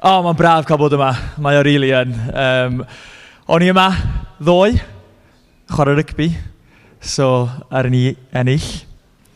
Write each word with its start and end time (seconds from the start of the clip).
O, 0.00 0.08
oh, 0.08 0.22
mae'n 0.24 0.36
braf 0.38 0.64
cael 0.64 0.78
bod 0.80 0.94
yma. 0.96 1.10
Mae 1.44 1.58
o 1.60 1.64
rili 1.66 1.90
yn. 1.92 2.14
Um, 2.32 2.78
o'n 3.52 3.60
i 3.60 3.66
yma 3.68 3.90
ddoe, 4.40 4.78
chwarae 5.68 5.98
rygbi, 5.98 6.30
so 7.04 7.44
ar 7.68 7.90
ni 7.92 8.14
ennill. 8.32 8.64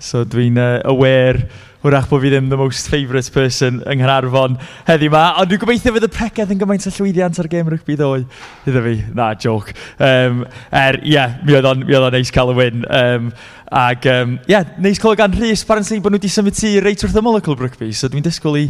So 0.00 0.22
dwi'n 0.24 0.56
uh, 0.56 0.78
aware 0.88 1.50
hwrach 1.84 2.08
bod 2.08 2.24
fi 2.24 2.32
ddim 2.32 2.48
the 2.48 2.56
most 2.56 2.88
favourite 2.88 3.28
person 3.34 3.82
yng 3.84 4.00
Nghyrarfon 4.00 4.56
heddi 4.88 5.12
yma. 5.12 5.26
Ond 5.42 5.52
dwi'n 5.52 5.60
gobeithio 5.66 5.92
fydd 5.98 6.08
y 6.08 6.12
pregeth 6.16 6.56
yn 6.56 6.64
gymaint 6.64 6.88
o 6.88 6.94
llwyddiant 6.96 7.44
ar 7.44 7.52
gêm 7.58 7.68
rygbi 7.76 8.00
ddoe. 8.00 8.24
Iddo 8.64 8.86
fi, 8.88 8.96
na, 9.20 9.28
joc. 9.36 9.68
Um, 10.00 10.46
er, 10.72 11.02
ie, 11.04 11.12
yeah, 11.18 11.38
mi 11.44 11.60
oedd 11.60 11.68
o'n 11.74 11.86
neis 12.16 12.32
cael 12.32 12.56
y 12.56 12.58
win. 12.62 12.88
Um, 12.88 13.32
ac, 13.68 14.08
ie, 14.08 14.16
um, 14.16 14.36
yeah, 14.48 14.72
neis 14.80 15.04
cael 15.04 15.20
gan 15.20 15.36
Rhys, 15.36 15.68
barn 15.68 15.84
bod 15.84 16.08
nhw 16.08 16.22
wedi 16.22 16.32
symud 16.40 16.56
ti 16.56 16.78
reit 16.80 17.04
wrth 17.04 17.20
ymol 17.20 17.42
y 17.42 17.44
clwb 17.44 17.68
rygbi. 17.68 17.92
So 17.92 18.08
dwi'n 18.08 18.24
disgwyl 18.24 18.62
i 18.64 18.68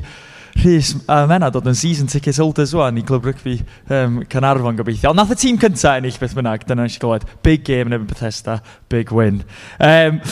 Rhys 0.60 0.94
a 1.10 1.24
Mena 1.30 1.50
dod 1.52 1.66
yn 1.68 1.78
season 1.78 2.10
ticket 2.10 2.38
holders 2.40 2.74
wan 2.76 3.00
i 3.00 3.04
Clwb 3.06 3.30
Rygbi 3.30 3.56
um, 3.92 4.20
Canarfon 4.30 4.78
gobeithio. 4.78 5.10
Ond 5.10 5.20
nath 5.20 5.34
y 5.34 5.40
tîm 5.40 5.58
cyntaf 5.60 5.98
ennill 5.98 6.20
beth 6.20 6.36
bynnag, 6.38 6.68
dyna 6.68 6.86
nes 6.86 6.98
i 6.98 7.02
glywed. 7.02 7.26
Big 7.44 7.66
game 7.66 7.90
yn 7.90 7.98
efo 7.98 8.08
Bethesda, 8.12 8.60
big 8.92 9.12
win. 9.14 9.42
Um, 9.82 10.22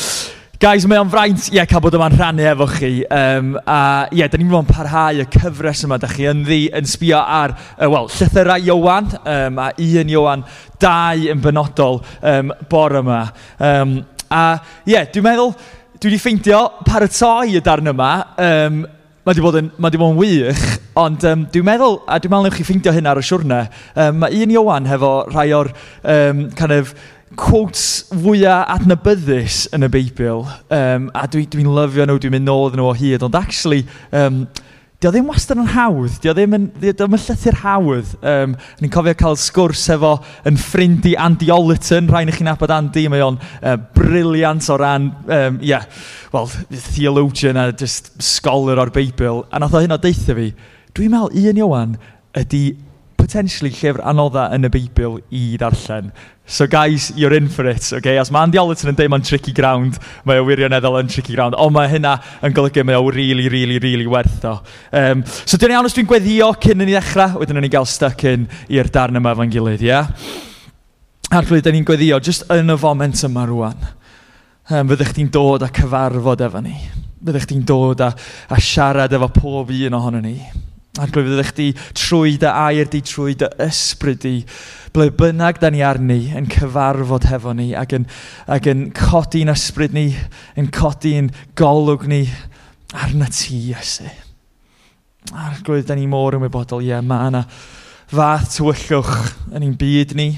Guys, 0.62 0.84
mae 0.86 1.00
o'n 1.02 1.08
fraint, 1.10 1.48
ie, 1.48 1.56
yeah, 1.56 1.66
cael 1.66 1.80
bod 1.82 1.96
yma'n 1.98 2.14
rhannu 2.14 2.44
efo 2.46 2.68
chi. 2.70 2.90
Um, 3.10 3.56
a 3.66 3.78
ie, 4.12 4.20
yeah, 4.20 4.28
da 4.30 4.38
ni'n 4.38 4.46
mynd 4.46 4.68
parhau 4.70 5.18
y 5.18 5.24
cyfres 5.34 5.80
yma, 5.88 5.96
da 5.98 6.06
chi 6.06 6.28
yn 6.30 6.44
ddi, 6.46 6.58
yn 6.78 6.86
sbio 6.86 7.18
ar, 7.18 7.56
uh, 7.72 7.88
wel, 7.90 8.06
llythyrau 8.14 8.68
Iowan, 8.68 9.08
um, 9.26 9.58
a 9.58 9.72
un 9.74 10.12
Iowan, 10.14 10.44
dau 10.78 11.26
yn 11.34 11.42
benodol 11.42 11.98
um, 12.20 12.54
bore 12.70 13.02
yma. 13.02 13.18
Um, 13.58 13.96
a 14.30 14.44
ie, 14.84 14.94
yeah, 14.94 15.10
dwi'n 15.10 15.26
meddwl, 15.26 15.50
dwi 15.96 16.12
wedi 16.12 16.22
ffeindio 16.22 16.62
paratoi 16.86 17.56
y 17.58 17.64
darn 17.66 17.90
yma, 17.96 18.12
um, 18.46 18.84
Mae 19.22 19.36
wedi 19.36 19.42
bod 19.44 19.54
yn, 19.54 19.66
mae 19.78 19.86
wedi 19.86 19.98
bod 20.00 20.16
yn 20.16 20.16
wych, 20.18 20.62
ond 20.98 21.24
um, 21.30 21.42
dwi'n 21.54 21.66
meddwl, 21.68 22.00
a 22.10 22.16
dwi'n 22.18 22.32
meddwl 22.32 22.54
chi 22.56 22.64
ffeindio 22.66 22.90
hyn 22.96 23.06
ar 23.06 23.20
y 23.20 23.22
siwrna, 23.22 23.58
um, 23.94 24.16
mae 24.18 24.40
un 24.42 24.50
Iowan 24.50 24.88
hefo 24.90 25.10
rhai 25.28 25.52
o'r 25.54 25.70
um, 25.70 26.40
kind 26.58 26.74
of, 26.74 26.90
quotes 27.38 27.84
fwyaf 28.10 28.66
adnabyddus 28.74 29.60
yn 29.78 29.86
y 29.86 29.90
Beibl, 29.94 30.42
um, 30.74 31.06
a 31.14 31.22
dwi'n 31.30 31.46
dwi, 31.46 31.62
dwi 31.68 31.76
lyfio 31.78 32.08
nhw, 32.10 32.18
dwi'n 32.18 32.34
mynd 32.34 32.50
nôl 32.50 32.66
iddyn 32.66 32.82
nhw 32.82 32.90
o 32.90 32.96
hyd, 32.98 33.22
ond 33.28 33.38
actually, 33.38 33.84
um, 34.10 34.42
Dio 35.02 35.10
ddim 35.10 35.26
wastad 35.26 35.58
yn 35.58 35.66
hawdd, 35.66 36.20
dio 36.22 36.30
ddim 36.30 36.52
yn, 36.54 36.66
dio 36.78 36.92
ddim 36.94 37.16
yn 37.16 37.22
llythyr 37.24 37.56
hawdd. 37.58 38.12
Um, 38.22 38.52
ni'n 38.78 38.90
cofio 38.94 39.16
cael 39.18 39.38
sgwrs 39.42 39.88
efo 39.96 40.12
yn 40.46 40.60
ffrindi 40.62 41.16
Andy 41.18 41.48
Ollerton, 41.50 42.06
rhaid 42.06 42.30
i 42.30 42.34
chi'n 42.36 42.50
abod 42.52 42.70
Andy, 42.70 43.08
mae 43.10 43.24
o'n 43.26 43.40
uh, 43.40 43.74
briliant 43.96 44.68
o 44.70 44.76
ran, 44.78 45.08
um, 45.26 45.58
yeah, 45.58 45.88
well, 46.30 46.46
theologian 46.70 47.58
a 47.58 47.72
just 47.72 48.12
scholar 48.22 48.78
o'r 48.78 48.94
Beibl. 48.94 49.42
A 49.50 49.58
nath 49.58 49.74
o 49.74 49.82
hyn 49.82 49.96
o 49.96 49.98
deitha 49.98 50.38
fi, 50.38 50.52
dwi'n 50.94 51.10
meddwl 51.16 51.50
un 51.50 51.60
Iwan 51.64 51.98
ydy 52.38 52.62
potentially 53.22 53.70
llyfr 53.70 54.02
anodda 54.10 54.48
yn 54.56 54.66
y 54.66 54.70
Beibl 54.72 55.20
i 55.30 55.42
ddarllen. 55.60 56.10
So 56.44 56.66
guys, 56.66 57.12
you're 57.16 57.34
in 57.36 57.48
for 57.48 57.68
it, 57.70 57.86
okay? 57.94 58.18
As 58.18 58.32
mae 58.34 58.42
Andy 58.42 58.58
Allerton 58.58 58.90
yn 58.90 58.98
deud 58.98 59.12
mae'n 59.12 59.24
tricky 59.24 59.54
ground, 59.54 60.00
mae 60.26 60.42
o 60.42 60.46
wirioneddol 60.48 60.98
yn 60.98 61.10
tricky 61.12 61.36
ground, 61.36 61.54
ond 61.54 61.74
mae 61.76 61.90
hynna 61.92 62.16
yn 62.42 62.56
golygu 62.56 62.82
mae 62.84 62.98
o 62.98 63.06
really, 63.14 63.46
really, 63.52 63.78
really 63.82 64.08
werth 64.10 64.42
o. 64.50 64.56
Um, 64.90 65.22
so 65.46 65.56
dwi'n 65.56 65.76
iawn 65.76 65.86
os 65.86 65.94
dwi'n 65.96 66.08
gweddio 66.10 66.50
cyn 66.64 66.82
yn 66.82 66.90
ni 66.90 66.96
ddechrau, 66.96 67.38
wedyn 67.40 67.62
ni 67.62 67.70
gael 67.72 67.86
stuck 67.88 68.26
in 68.28 68.48
i'r 68.72 68.90
darn 68.92 69.22
yma 69.22 69.36
fan 69.38 69.54
gilydd, 69.54 69.86
ie? 69.86 69.92
Yeah? 69.92 70.10
Ar 71.32 71.46
da 71.48 71.72
ni'n 71.72 71.86
gweddio 71.88 72.18
just 72.20 72.44
yn 72.52 72.74
y 72.74 72.76
foment 72.76 73.22
yma 73.24 73.46
rwan. 73.48 73.86
Um, 74.68 74.90
fyddech 74.90 75.14
chi'n 75.14 75.30
dod 75.32 75.62
a 75.64 75.70
cyfarfod 75.72 76.42
efo 76.44 76.60
ni. 76.66 76.74
Fyddech 77.22 77.46
chi'n 77.48 77.64
dod 77.70 78.02
a, 78.04 78.10
a 78.50 78.60
siarad 78.60 79.14
efo 79.14 79.30
pob 79.38 79.72
un 79.72 79.96
ohono 79.96 80.20
ni. 80.20 80.36
Arglwydd 81.00 81.38
ydych 81.38 81.50
chdi 81.54 81.66
trwy 81.96 82.34
dy 82.36 82.48
air 82.52 82.88
di, 82.92 82.98
trwy 83.00 83.32
dy 83.40 83.48
ysbryd 83.64 84.18
di, 84.20 84.32
ble 84.92 85.06
bynnag 85.16 85.56
da 85.62 85.70
ni 85.72 85.80
arni 85.80 86.26
yn 86.36 86.50
cyfarfod 86.52 87.30
hefo 87.30 87.54
ni 87.56 87.70
ac 87.72 87.94
yn, 87.96 88.04
ac 88.44 88.68
yn 88.68 88.82
codi'n 88.98 89.48
ysbryd 89.54 89.96
ni, 89.96 90.10
yn 90.60 90.68
codi'n 90.68 91.30
golwg 91.56 92.04
ni 92.12 92.26
arna 92.92 93.30
ti, 93.32 93.70
Iesu. 93.70 94.04
A'r 95.32 95.54
Arglwydd, 95.54 95.86
da 95.88 95.96
ni 95.96 96.04
mor 96.12 96.36
ymwybodol, 96.36 96.84
ie, 96.84 96.98
mae 97.00 97.30
yna 97.30 97.40
fath 98.12 98.58
tywyllwch 98.58 99.14
yn 99.48 99.64
ein 99.64 99.78
byd 99.80 100.12
ni, 100.18 100.28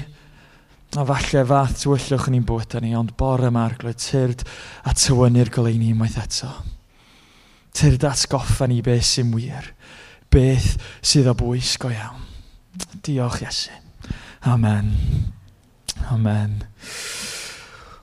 a 0.95 1.03
falle 1.03 1.43
fath 1.51 1.75
tywyllwch 1.81 2.29
yn 2.31 2.39
ein 2.39 2.47
bwyd 2.47 2.77
ni, 2.79 2.93
ond 2.95 3.11
bore 3.19 3.51
yma 3.51 3.65
ar 3.67 3.75
glwyd 3.81 3.99
tyrd 3.99 4.47
a 4.87 4.95
tywynnu'r 4.95 5.51
goleini 5.51 5.91
unwaith 5.91 6.15
eto. 6.23 6.53
Tyrd 7.75 8.07
atgoffa 8.07 8.71
ni 8.71 8.79
beth 8.85 9.03
sy'n 9.11 9.35
wir 9.35 9.73
beth 10.35 10.75
sydd 11.05 11.31
o 11.31 11.35
bwys 11.39 11.77
go 11.81 11.93
iawn. 11.93 12.21
Diolch 13.05 13.41
Iesu. 13.45 13.71
Amen. 14.45 14.91
Amen. 16.11 16.59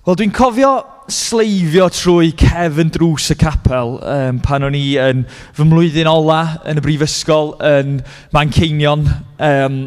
Wel, 0.03 0.17
dwi'n 0.19 0.33
cofio 0.35 0.73
sleifio 1.13 1.87
trwy 1.93 2.33
cefn 2.39 2.91
drws 2.91 3.29
y 3.31 3.37
capel 3.39 3.99
um, 4.01 4.41
pan 4.43 4.67
o'n 4.67 4.75
i 4.75 4.97
yn 4.99 5.25
fy 5.55 5.67
mlwyddyn 5.69 6.11
ola 6.11 6.41
yn 6.67 6.81
y 6.81 6.83
brifysgol 6.83 7.53
yn 7.63 8.01
Manceinion. 8.35 9.05
Um, 9.39 9.85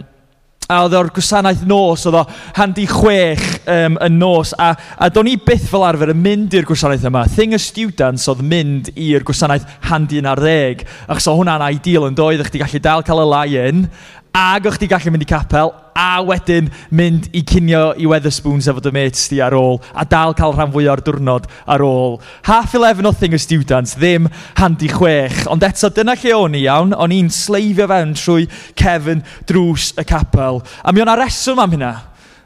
a 0.65 0.79
oedd 0.81 0.95
o'r 0.97 1.11
gwasanaeth 1.13 1.61
nos, 1.69 2.07
oedd 2.09 2.15
o 2.17 2.23
handi 2.57 2.87
chwech 2.89 3.43
um, 3.69 3.99
yn 4.01 4.15
nos, 4.17 4.55
a, 4.57 4.71
a 4.73 5.11
do'n 5.13 5.29
i 5.29 5.35
byth 5.37 5.67
fel 5.69 5.85
arfer 5.85 6.13
yn 6.15 6.23
mynd 6.23 6.55
i'r 6.57 6.65
gwasanaeth 6.65 7.05
yma. 7.05 7.25
Thing 7.35 7.53
y 7.53 7.59
students 7.61 8.25
oedd 8.31 8.41
mynd 8.41 8.89
i'r 8.95 9.25
gwasanaeth 9.27 9.67
handi 9.91 10.21
yn 10.23 10.29
ar 10.31 10.41
ddeg, 10.41 10.81
achos 11.05 11.29
o 11.29 11.35
hwnna'n 11.37 11.67
ideal 11.69 12.09
yn 12.09 12.17
doedd, 12.17 12.41
eich 12.41 12.53
di 12.55 12.63
gallu 12.63 12.81
dal 12.81 13.05
cael 13.05 13.21
y 13.21 13.27
lai 13.29 13.49
yn, 13.61 13.85
Ac 14.35 14.65
o'ch 14.67 14.75
ti 14.81 14.87
gallu 14.91 15.13
mynd 15.13 15.23
i 15.23 15.27
capel, 15.29 15.69
a 15.95 16.19
wedyn 16.27 16.65
mynd 16.91 17.29
i 17.31 17.39
cinio 17.47 17.93
i 17.95 18.03
Weatherspoons 18.03 18.65
efo 18.67 18.81
dy 18.83 18.91
mates 18.91 19.29
di 19.31 19.37
ar 19.39 19.53
ôl, 19.55 19.77
a 19.95 20.03
dal 20.03 20.35
cael 20.35 20.51
rhan 20.51 20.73
fwy 20.73 20.89
o'r 20.91 20.99
diwrnod 21.05 21.45
ar 21.71 21.83
ôl. 21.87 22.17
Half 22.43 22.73
11 22.75 22.99
nothing 23.05 23.37
y 23.37 23.39
students, 23.39 23.93
ddim 23.95 24.27
handi 24.59 24.89
chwech. 24.91 25.45
Ond 25.47 25.63
eto, 25.63 25.87
dyna 25.87 26.17
lle 26.19 26.33
o'n 26.35 26.57
i 26.59 26.65
iawn, 26.65 26.91
o'n 26.91 27.15
i'n 27.15 27.31
sleifio 27.31 27.87
fewn 27.87 28.11
trwy 28.19 28.49
Kevin 28.75 29.23
drws 29.47 29.93
y 29.95 30.03
capel. 30.03 30.59
A 30.83 30.91
mi 30.91 31.05
o'na 31.05 31.15
reswm 31.21 31.63
am 31.63 31.77
hynna. 31.77 31.93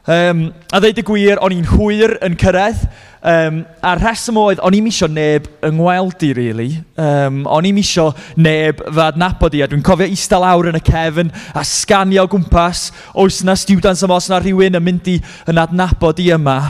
Um, 0.08 0.46
a 0.72 0.80
ddeud 0.80 0.98
y 1.02 1.04
gwir, 1.04 1.40
o'n 1.44 1.52
i'n 1.52 1.66
hwyr 1.74 2.14
yn 2.24 2.36
cyrraedd, 2.40 2.86
um, 3.20 3.60
a'r 3.84 4.00
rheswm 4.00 4.38
oedd, 4.40 4.62
o'n 4.64 4.76
i'n 4.78 4.86
misio 4.86 5.08
neb 5.12 5.48
yng 5.66 5.76
ngweld 5.76 6.24
i, 6.24 6.30
really. 6.36 6.68
Um, 6.96 7.42
o'n 7.44 7.68
i'n 7.68 7.76
misio 7.76 8.08
neb 8.40 8.80
fy 8.80 9.02
adnabod 9.04 9.56
i, 9.58 9.60
a 9.60 9.68
dwi'n 9.68 9.84
cofio 9.84 10.08
eistedd 10.08 10.40
lawr 10.40 10.70
yn 10.72 10.80
y 10.80 10.82
cefn 10.86 11.32
a 11.52 11.64
sganio 11.68 12.24
gwmpas, 12.32 12.88
oes 13.20 13.42
yna 13.44 13.58
students 13.60 14.04
yma, 14.06 14.16
oes 14.16 14.30
yna 14.30 14.40
rhywun 14.40 14.80
yn 14.80 14.86
mynd 14.88 15.12
i 15.12 15.18
yn 15.52 15.60
adnabod 15.60 16.24
i 16.24 16.30
yma. 16.36 16.60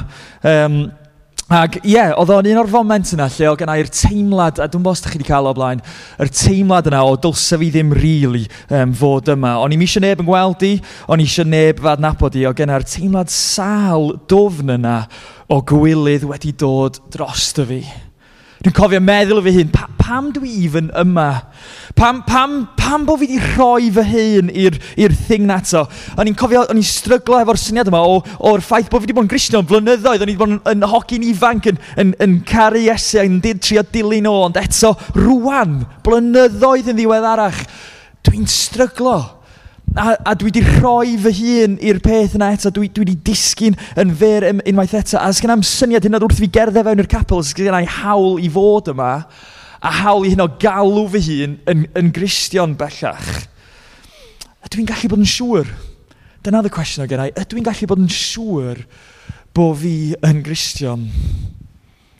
Um, 0.42 0.82
Ac 1.50 1.80
ie, 1.80 1.96
yeah, 1.96 2.12
oedd 2.14 2.30
o'n 2.30 2.46
un 2.46 2.58
o'r 2.60 2.68
foment 2.70 3.08
yna 3.16 3.24
lle 3.34 3.48
oedd 3.50 3.58
gennau'r 3.58 3.88
teimlad, 3.90 4.60
a 4.62 4.68
dwi'n 4.70 4.84
bos 4.84 5.00
da 5.02 5.10
chi 5.10 5.18
wedi 5.18 5.24
cael 5.26 5.48
o 5.50 5.54
blaen, 5.56 5.80
yr 6.22 6.28
teimlad 6.30 6.86
yna 6.86 7.00
o 7.02 7.16
dylse 7.18 7.58
fi 7.58 7.72
ddim 7.74 7.90
rili 7.96 8.20
really, 8.20 8.44
um, 8.78 8.92
fod 8.94 9.32
yma. 9.34 9.56
O'n 9.58 9.74
i'n 9.74 9.82
eisiau 9.82 10.04
neb 10.04 10.22
yn 10.22 10.28
gweld 10.28 10.62
i, 10.68 10.76
o'n 11.10 11.18
i 11.18 11.26
eisiau 11.26 11.48
neb 11.50 11.82
fad 11.82 12.04
nabod 12.04 12.38
i, 12.38 12.44
o 12.46 12.52
gennau'r 12.54 12.86
teimlad 12.86 13.34
sal 13.34 14.12
dofn 14.30 14.76
yna 14.76 15.00
o 15.50 15.58
gwylydd 15.66 16.28
wedi 16.30 16.54
dod 16.54 17.02
dros 17.10 17.50
dy 17.58 17.66
fi. 17.72 17.80
Dwi'n 18.60 18.74
cofio 18.76 18.98
meddwl 19.00 19.38
o 19.40 19.42
fy 19.44 19.54
hun, 19.54 19.70
pa, 19.72 19.86
pam 19.96 20.26
dwi 20.36 20.50
even 20.66 20.90
yma? 21.00 21.30
Pam, 21.96 22.18
pam, 22.28 22.58
pam 22.76 23.06
bod 23.08 23.22
fi 23.22 23.24
wedi 23.24 23.38
rhoi 23.54 23.86
fy 23.96 24.04
hun 24.10 24.50
i'r 24.52 25.14
thing 25.16 25.46
na 25.48 25.56
to? 25.64 25.86
O'n 26.20 26.28
i'n 26.28 26.36
cofio, 26.36 26.66
o'n 26.68 26.76
i'n 26.76 26.84
stryglo 26.84 27.38
efo'r 27.40 27.60
syniad 27.62 27.88
yma 27.88 28.02
o'r 28.04 28.60
ffaith 28.66 28.90
bod 28.92 29.00
fi 29.00 29.08
wedi 29.08 29.16
bod 29.16 29.24
yn 29.24 29.32
gristion 29.32 29.64
flynyddoedd, 29.70 30.20
o'n 30.20 30.28
i 30.28 30.36
wedi 30.36 30.42
bod 30.42 30.52
yn, 30.58 30.60
yn 30.74 30.88
hogyn 30.92 31.24
ifanc, 31.30 31.70
yn, 31.72 31.80
yn, 32.04 32.12
yn 32.20 32.36
caru 32.50 32.84
esu, 32.92 33.22
yn 33.24 33.40
did 33.40 33.64
trio 33.64 33.86
dilyn 33.96 34.28
o, 34.28 34.36
ond 34.50 34.60
eto, 34.60 34.92
rwan, 35.16 35.80
blynyddoedd 36.04 36.92
yn 36.92 37.00
ddiweddarach, 37.00 37.64
dwi'n 38.28 38.44
stryglo 38.44 39.22
a, 39.96 40.14
a 40.30 40.34
dwi 40.38 40.50
wedi 40.50 40.62
rhoi 40.62 41.16
fy 41.18 41.32
hun 41.40 41.76
i'r 41.82 41.98
peth 42.04 42.36
yna 42.38 42.52
eto, 42.54 42.70
dwi, 42.74 42.90
dwi 42.94 43.04
wedi 43.04 43.16
disgyn 43.26 43.78
yn 43.98 44.12
fyr 44.20 44.46
unwaith 44.52 44.94
eto, 45.00 45.18
a 45.18 45.30
sgan 45.34 45.56
am 45.56 45.64
syniad 45.66 46.06
hynna 46.06 46.20
wrth 46.22 46.38
fi 46.38 46.50
gerdded 46.52 46.86
fewn 46.86 47.02
i'r 47.02 47.10
capel, 47.10 47.42
sgan 47.46 47.74
am 47.74 47.88
hawl 48.00 48.38
i 48.42 48.50
fod 48.52 48.92
yma, 48.94 49.12
a 49.80 49.94
hawl 50.02 50.26
i 50.28 50.34
hyn 50.34 50.44
o 50.44 50.48
galw 50.62 51.06
fy 51.14 51.22
hun 51.26 51.56
yn, 51.70 51.86
yn 51.98 52.12
gristion 52.14 52.76
bellach. 52.78 53.30
A 54.60 54.70
dwi'n 54.70 54.88
gallu 54.88 55.10
bod 55.10 55.24
yn 55.24 55.32
siŵr? 55.32 55.72
Dyna 56.44 56.62
the 56.62 56.72
question 56.72 57.04
o 57.04 57.08
gennau. 57.08 57.32
Ydw 57.36 57.58
i'n 57.58 57.66
gallu 57.66 57.88
bod 57.90 58.04
yn 58.04 58.12
siŵr 58.12 58.84
bod 59.56 59.80
fi 59.82 59.94
yn 60.28 60.44
gristion? 60.44 61.08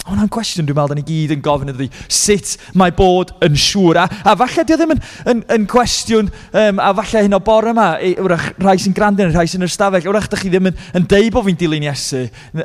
Hwna'n 0.08 0.31
cwestiwn 0.32 0.69
dwi'n 0.69 0.79
meddwl, 0.79 0.94
da 0.94 0.99
ni 0.99 1.05
gyd 1.06 1.35
yn 1.35 1.43
gofyn 1.44 1.73
iddi, 1.73 1.88
sut 2.08 2.55
mae 2.79 2.94
bod 2.97 3.35
yn 3.44 3.58
siŵr? 3.58 4.00
A, 4.00 4.06
a 4.32 4.35
falle 4.41 4.64
dio 4.67 4.79
ddim 4.81 4.94
yn, 4.94 5.02
yn, 5.32 5.43
yn 5.56 5.67
cwestiwn, 5.70 6.31
um, 6.56 6.81
a 6.81 6.91
falle 7.00 7.25
hyn 7.26 7.37
o 7.37 7.43
bore 7.44 7.75
yma, 7.75 7.91
wrach 8.25 8.49
rhai 8.62 8.79
sy'n 8.81 8.97
gwrandu 8.97 9.29
rhai 9.29 9.47
sy'n 9.50 9.67
yr 9.67 9.73
stafell, 9.73 10.08
wrach 10.11 10.31
da 10.32 10.41
chi 10.41 10.49
ddim 10.52 10.70
yn, 10.70 10.81
yn 10.97 11.06
deud 11.11 11.35
bod 11.35 11.47
fi'n 11.49 11.61
dilyn 11.61 11.87
Iesu, 11.91 12.25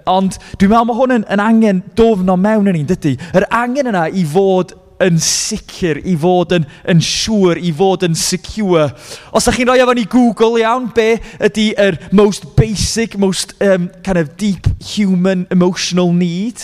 ond 0.09 0.39
dwi'n 0.55 0.71
meddwl 0.71 0.89
mae 0.89 0.99
hwn 1.01 1.17
yn, 1.17 1.27
yn 1.35 1.43
angen 1.43 1.83
dofn 1.99 2.31
o 2.31 2.37
mewn 2.39 2.71
yn 2.71 2.79
un, 2.81 2.89
dydy? 2.93 3.17
Yr 3.35 3.47
angen 3.53 3.91
yna 3.91 4.07
i 4.07 4.23
fod 4.31 4.73
yn 5.03 5.19
sicr, 5.19 5.99
i 6.07 6.15
fod 6.19 6.53
yn, 6.55 6.65
yn 6.87 7.01
siŵr, 7.03 7.59
i 7.59 7.73
fod 7.75 8.05
yn 8.07 8.15
secure. 8.15 8.87
Os 9.35 9.43
ydych 9.43 9.59
chi'n 9.59 9.69
rhoi 9.69 9.83
efo 9.83 9.95
ni 9.97 10.05
Google 10.11 10.61
iawn, 10.61 10.87
be 10.95 11.17
ydy 11.43 11.67
yr 11.83 11.99
most 12.15 12.47
basic, 12.55 13.19
most 13.19 13.53
um, 13.59 13.89
kind 14.07 14.21
of 14.21 14.37
deep 14.39 14.71
human 14.95 15.45
emotional 15.51 16.13
need? 16.15 16.63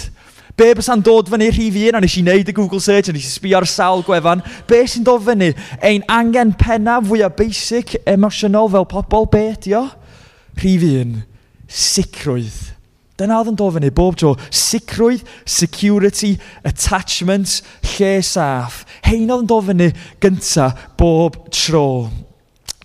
Be 0.60 0.72
bysa'n 0.78 1.04
dod 1.06 1.30
fyny 1.32 1.50
rhif 1.52 1.78
un, 1.88 1.98
a 1.98 2.02
nes 2.04 2.18
i 2.20 2.24
wneud 2.26 2.50
y 2.52 2.56
Google 2.56 2.82
search, 2.84 3.10
a 3.10 3.16
nes 3.16 3.28
i 3.28 3.32
sbio 3.32 3.60
ar 3.62 3.68
sawl 3.70 4.04
gwefan. 4.06 4.44
Be 4.70 4.82
sy'n 4.90 5.06
dod 5.08 5.24
fyny? 5.26 5.52
Ein 5.80 6.06
angen 6.12 6.54
penna 6.60 7.00
fwyaf 7.04 7.38
basic, 7.40 7.96
emosiynol 8.10 8.72
fel 8.74 8.88
pobl, 8.92 9.30
be 9.32 9.46
ydi 9.54 9.78
o? 9.80 9.86
Rhif 10.60 10.86
un, 10.90 11.18
sicrwydd. 11.72 12.72
Dyna 13.22 13.38
oedd 13.38 13.52
yn 13.52 13.60
dod 13.60 13.76
fyny 13.76 13.92
bob 13.94 14.18
tro. 14.18 14.34
Sicrwydd, 14.50 15.24
security, 15.46 16.34
attachment, 16.66 17.60
lle 17.94 18.16
saff. 18.26 18.82
Hein 19.06 19.30
oedd 19.30 19.46
yn 19.46 19.52
dod 19.52 19.70
fyny 19.70 19.92
gyntaf 20.24 20.90
bob 20.98 21.38
tro. 21.54 22.10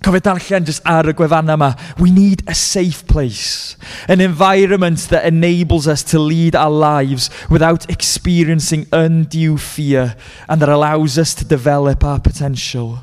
Cofio 0.04 0.20
darllen 0.20 0.64
just 0.64 0.84
ar 0.84 1.08
y 1.08 1.14
gwefanna 1.16 1.56
yma. 1.56 1.72
We 1.98 2.10
need 2.10 2.42
a 2.46 2.54
safe 2.54 3.06
place. 3.06 3.76
An 4.08 4.20
environment 4.20 5.08
that 5.08 5.26
enables 5.26 5.88
us 5.88 6.02
to 6.12 6.18
lead 6.18 6.54
our 6.54 6.70
lives 6.70 7.30
without 7.50 7.88
experiencing 7.90 8.86
undue 8.92 9.56
fear 9.56 10.14
and 10.48 10.60
that 10.60 10.68
allows 10.68 11.18
us 11.18 11.34
to 11.36 11.44
develop 11.44 12.04
our 12.04 12.20
potential. 12.20 13.00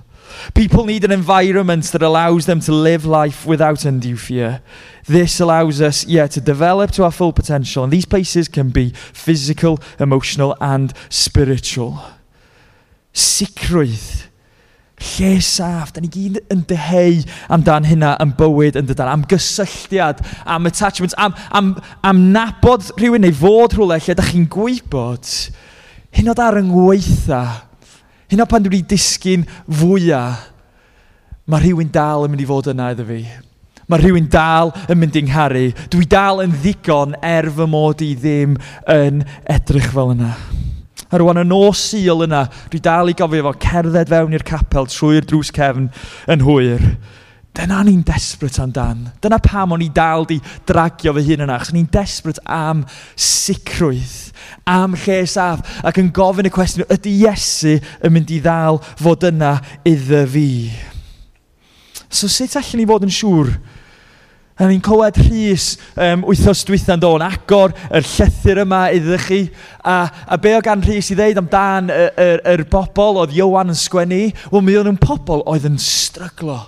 People 0.53 0.85
need 0.85 1.03
an 1.03 1.11
environment 1.11 1.85
that 1.85 2.01
allows 2.01 2.45
them 2.45 2.59
to 2.61 2.71
live 2.71 3.05
life 3.05 3.45
without 3.45 3.85
undue 3.85 4.17
fear. 4.17 4.61
This 5.05 5.39
allows 5.39 5.81
us, 5.81 6.05
yeah, 6.05 6.27
to 6.27 6.41
develop 6.41 6.91
to 6.91 7.03
our 7.03 7.11
full 7.11 7.33
potential. 7.33 7.83
And 7.83 7.91
these 7.91 8.05
places 8.05 8.47
can 8.47 8.69
be 8.69 8.91
physical, 8.91 9.79
emotional, 9.99 10.55
and 10.61 10.93
spiritual. 11.09 12.01
Sicrwydd 13.13 14.27
lle 15.01 15.33
saff. 15.41 15.91
Da 15.93 16.03
ni 16.03 16.11
gyd 16.11 16.39
yn 16.53 16.63
deheu 16.69 17.21
amdan 17.53 17.87
hynna 17.87 18.13
yn 18.23 18.33
bywyd 18.37 18.79
yn 18.79 18.87
dydan, 18.89 19.11
am 19.11 19.27
gysylltiad, 19.29 20.23
am 20.45 20.69
attachments, 20.69 21.17
am, 21.17 21.35
am, 21.51 21.75
am 22.05 22.25
nabod 22.35 22.91
rhywun 22.97 23.25
neu 23.25 23.35
fod 23.35 23.77
rhywle 23.77 23.99
lle 23.99 24.17
da 24.17 24.25
chi'n 24.27 24.49
gwybod 24.51 25.29
hyn 26.13 26.29
oed 26.29 26.41
ar 26.41 26.59
yngweitha, 26.61 27.43
hyn 28.29 28.43
oed 28.43 28.51
pan 28.51 28.65
dwi'n 28.65 28.85
disgyn 28.89 29.47
fwyaf, 29.65 30.49
mae 31.49 31.63
rhywun 31.63 31.89
dal 31.91 32.23
yn 32.25 32.31
mynd 32.33 32.43
i 32.43 32.47
fod 32.47 32.69
yna 32.71 32.91
iddo 32.93 33.05
fi. 33.07 33.23
Mae 33.91 33.99
rhywun 33.99 34.29
dal 34.31 34.71
yn 34.87 34.99
mynd 35.01 35.17
i'n 35.19 35.27
ngharu. 35.27 35.65
Dwi 35.91 36.05
dal 36.07 36.39
yn 36.45 36.53
ddigon 36.55 37.17
er 37.19 37.49
fy 37.51 37.65
mod 37.67 37.99
i 38.05 38.13
ddim 38.15 38.55
yn 38.89 39.25
edrych 39.51 39.89
fel 39.91 40.13
yna. 40.13 40.31
A 41.13 41.19
rwan 41.21 41.37
yn 41.43 41.51
nos 41.51 41.77
syl 41.91 42.23
yna, 42.25 42.47
dwi 42.73 42.79
dal 42.81 43.11
i 43.11 43.13
gofio 43.13 43.43
fo 43.45 43.51
cerdded 43.61 44.09
fewn 44.09 44.33
i'r 44.33 44.45
capel 44.47 44.87
trwy'r 44.89 45.27
drws 45.29 45.51
cefn 45.53 45.91
yn 46.33 46.41
hwyr. 46.41 46.81
Dyna 47.53 47.83
ni'n 47.85 48.01
desbryd 48.01 48.57
amdan. 48.63 49.03
Dyna 49.21 49.37
pam 49.45 49.75
o'n 49.75 49.83
i 49.85 49.91
dal 49.93 50.25
di 50.25 50.39
dragio 50.65 51.13
fy 51.13 51.21
hun 51.27 51.43
yna, 51.45 51.59
Chos 51.61 51.69
ni'n 51.75 51.85
desbryd 51.93 52.39
am 52.49 52.81
sicrwydd, 53.13 54.33
am 54.65 54.97
lle 55.03 55.19
saf. 55.29 55.61
ac 55.85 56.01
yn 56.01 56.09
gofyn 56.17 56.49
y 56.49 56.53
cwestiwn, 56.55 56.89
ydy 56.89 57.13
Iesu 57.21 57.75
yn 57.77 58.15
mynd 58.15 58.33
i 58.33 58.41
ddal 58.41 58.81
fod 58.97 59.29
yna 59.29 59.59
iddo 59.85 60.23
fi? 60.33 60.49
So 62.09 62.25
sut 62.25 62.57
allan 62.57 62.81
ni 62.81 62.89
fod 62.89 63.05
yn 63.05 63.13
siŵr 63.13 63.53
A 64.53 64.67
ni'n 64.69 64.83
clywed 64.85 65.17
Rhys 65.17 65.79
um, 65.97 66.27
wythnos 66.27 66.59
dwytha'n 66.67 67.01
dod 67.01 67.17
yn 67.17 67.25
agor 67.25 67.71
yr 67.89 68.05
llethyr 68.05 68.61
yma 68.61 68.83
iddo 68.93 69.17
chi. 69.23 69.47
A, 69.81 70.03
a 70.29 70.37
be 70.37 70.53
o 70.53 70.59
gan 70.61 70.83
Rhys 70.85 71.09
i 71.09 71.17
ddeud 71.17 71.41
amdan 71.41 71.89
yr, 71.89 72.11
yr, 72.21 72.43
yr 72.53 72.63
bobl 72.69 73.23
oedd 73.23 73.33
Iowan 73.33 73.73
yn 73.73 73.79
sgwennu? 73.79 74.27
Wel, 74.51 74.61
mi 74.61 74.77
oedd 74.77 74.91
nhw'n 74.91 75.01
pobl 75.01 75.41
oedd 75.49 75.65
yn 75.71 75.81
stryglo. 75.81 76.59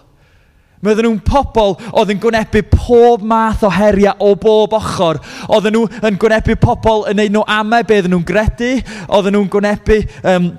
Mi 0.81 0.91
oedden 0.91 1.07
nhw'n 1.07 1.21
pobl 1.25 1.77
oedd 1.97 2.11
yn 2.13 2.19
gwynebu 2.21 2.65
pob 2.73 3.23
math 3.25 3.63
o 3.65 3.69
heriau 3.73 4.17
o 4.21 4.33
bob 4.37 4.73
ochr. 4.77 5.21
Oedden 5.45 5.77
nhw 5.77 5.85
yn 6.09 6.19
gwynebu 6.21 6.57
pobl 6.61 7.07
yn 7.09 7.21
neud 7.21 7.33
nhw 7.33 7.45
amau 7.53 7.85
be 7.85 8.01
oedden 8.01 8.13
nhw'n 8.17 8.27
gredu. 8.27 8.75
Oedden 9.07 9.37
nhw'n 9.37 9.51
gwynebu... 9.53 10.01
Um, 10.25 10.55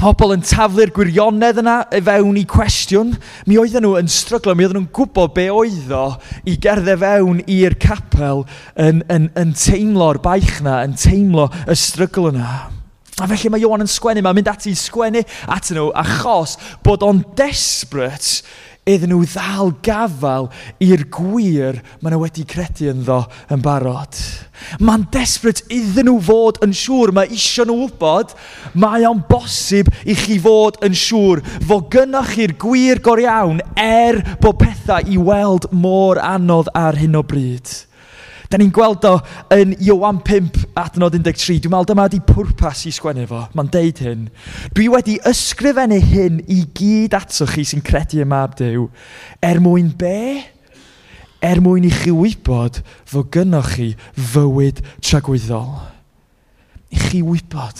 pobl 0.00 0.34
yn 0.34 0.42
taflu'r 0.46 0.92
gwirionedd 0.94 1.60
yna 1.62 1.76
i 1.94 2.00
fewn 2.04 2.38
i 2.40 2.44
cwestiwn. 2.48 3.14
Mi 3.46 3.58
oedden 3.60 3.84
nhw 3.86 3.96
yn 4.00 4.10
stryglo, 4.10 4.54
mi 4.56 4.66
oedden 4.66 4.80
nhw'n 4.80 4.92
gwybod 4.96 5.34
be 5.36 5.48
oedd 5.52 5.92
o 5.94 6.04
i 6.48 6.56
gerdded 6.62 7.02
fewn 7.02 7.42
i'r 7.46 7.76
capel 7.82 8.44
yn, 8.74 9.02
yn, 9.12 9.28
yn 9.38 9.56
teimlo'r 9.58 10.22
baich 10.24 10.60
yna, 10.60 10.80
yn 10.86 10.96
teimlo 10.98 11.48
y 11.66 11.78
strygl 11.78 12.32
yna. 12.32 12.52
A 13.20 13.28
felly 13.28 13.52
mae 13.52 13.62
Iwan 13.62 13.84
yn 13.84 13.90
sgwennu, 13.92 14.22
mae'n 14.24 14.38
mynd 14.38 14.50
ati 14.50 14.72
i 14.72 14.78
sgwennu 14.78 15.20
at 15.52 15.68
nhw 15.70 15.90
achos 16.00 16.56
bod 16.82 17.04
o'n 17.06 17.20
desbryd 17.38 18.24
iddyn 18.82 19.12
nhw 19.12 19.22
ddal 19.30 19.68
gafael 19.86 20.48
i'r 20.82 21.04
gwir 21.14 21.76
maen 22.00 22.16
nhw 22.16 22.24
wedi 22.24 22.42
credu 22.50 22.88
ynddo 22.90 23.20
yn 23.54 23.62
barod. 23.62 24.18
Mae'n 24.82 25.04
desbryd 25.14 25.62
iddyn 25.70 26.08
nhw 26.10 26.16
fod 26.26 26.58
yn 26.66 26.74
siŵr, 26.74 27.12
mae 27.14 27.30
eisiau 27.30 27.68
nhw 27.68 27.76
wybod, 27.84 28.34
mae 28.74 29.06
o'n 29.06 29.22
bosib 29.28 29.90
i 30.02 30.16
chi 30.18 30.40
fod 30.42 30.80
yn 30.82 30.98
siŵr 30.98 31.44
fod 31.68 31.86
gynnwch 31.94 32.34
chi'r 32.34 32.56
gwir 32.64 33.02
gor 33.06 33.22
iawn 33.22 33.62
er 33.78 34.18
bod 34.42 34.58
pethau 34.64 35.06
i 35.06 35.20
weld 35.30 35.70
mor 35.70 36.18
anodd 36.18 36.72
ar 36.74 36.98
hyn 36.98 37.18
o 37.18 37.22
bryd. 37.22 37.70
Da 38.52 38.58
ni'n 38.60 38.72
gweld 38.74 39.06
o 39.08 39.14
yn 39.56 39.70
Iowan 39.80 40.18
5 40.28 40.66
adnod 40.76 41.14
13. 41.16 41.62
Dwi'n 41.64 41.72
meddwl 41.72 41.86
dyma 41.88 42.04
ydi 42.10 42.18
pwrpas 42.28 42.82
i 42.84 42.90
sgwennu 42.92 43.24
fo. 43.30 43.46
Mae'n 43.56 43.70
deud 43.72 44.02
hyn. 44.04 44.26
Dwi 44.76 44.90
wedi 44.92 45.14
ysgrifennu 45.30 45.96
hyn 46.10 46.42
i 46.52 46.58
gyd 46.76 47.16
ato 47.16 47.48
chi 47.48 47.64
sy'n 47.64 47.80
credu 47.86 48.20
y 48.20 48.26
mab 48.28 48.58
Dyw. 48.58 48.90
Er 49.40 49.62
mwyn 49.64 49.88
be? 49.96 50.42
Er 51.40 51.64
mwyn 51.64 51.88
i 51.88 51.94
chi 51.96 52.12
wybod 52.12 52.82
fod 53.08 53.32
gynnwch 53.32 53.72
chi 53.78 53.88
fywyd 54.34 54.84
tragwyddol 55.00 55.91
i 56.92 56.98
chi 57.00 57.20
wybod, 57.24 57.78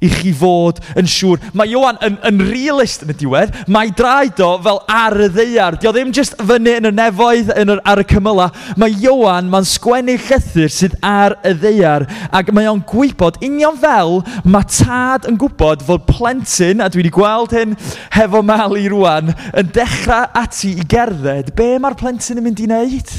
i 0.00 0.08
chi 0.08 0.32
fod 0.36 0.78
yn 0.98 1.08
siŵr. 1.10 1.42
Mae 1.56 1.74
Iwan 1.74 1.98
yn, 2.04 2.16
yn 2.24 2.40
realist 2.48 3.04
yn 3.04 3.12
y 3.12 3.16
diwedd, 3.20 3.52
mae 3.68 3.92
draed 3.96 4.40
o 4.44 4.54
fel 4.64 4.80
ar 4.90 5.18
y 5.20 5.28
ddeiar. 5.34 5.76
Dio 5.80 5.92
ddim 5.92 6.14
jyst 6.16 6.38
fyny 6.40 6.78
yn 6.78 6.88
y 6.88 6.94
nefoedd 6.96 7.52
yn 7.60 7.74
yr, 7.74 7.82
ar 7.84 8.00
y 8.00 8.06
cymyla. 8.08 8.48
Mae 8.80 8.96
Iwan, 9.04 9.50
mae'n 9.52 9.68
sgwennu 9.68 10.16
llythyr 10.16 10.72
sydd 10.72 10.96
ar 11.04 11.36
y 11.44 11.52
ddeiar, 11.60 12.08
ac 12.32 12.52
mae 12.56 12.70
o'n 12.72 12.82
gwybod 12.88 13.42
union 13.44 13.76
fel 13.80 14.22
mae 14.48 14.64
tad 14.72 15.28
yn 15.28 15.38
gwybod 15.40 15.84
fod 15.84 16.08
plentyn, 16.08 16.80
a 16.80 16.88
dwi 16.88 17.04
wedi 17.04 17.14
gweld 17.14 17.52
hyn 17.56 17.76
hefo 18.16 18.40
mal 18.46 18.78
i 18.80 18.88
rwan, 18.88 19.34
yn 19.52 19.72
dechrau 19.76 20.30
ati 20.40 20.72
i 20.80 20.88
gerdded. 20.88 21.52
Be 21.58 21.74
mae'r 21.76 22.00
plentyn 22.00 22.40
yn 22.40 22.48
mynd 22.48 22.64
i 22.64 22.70
wneud? 22.70 23.18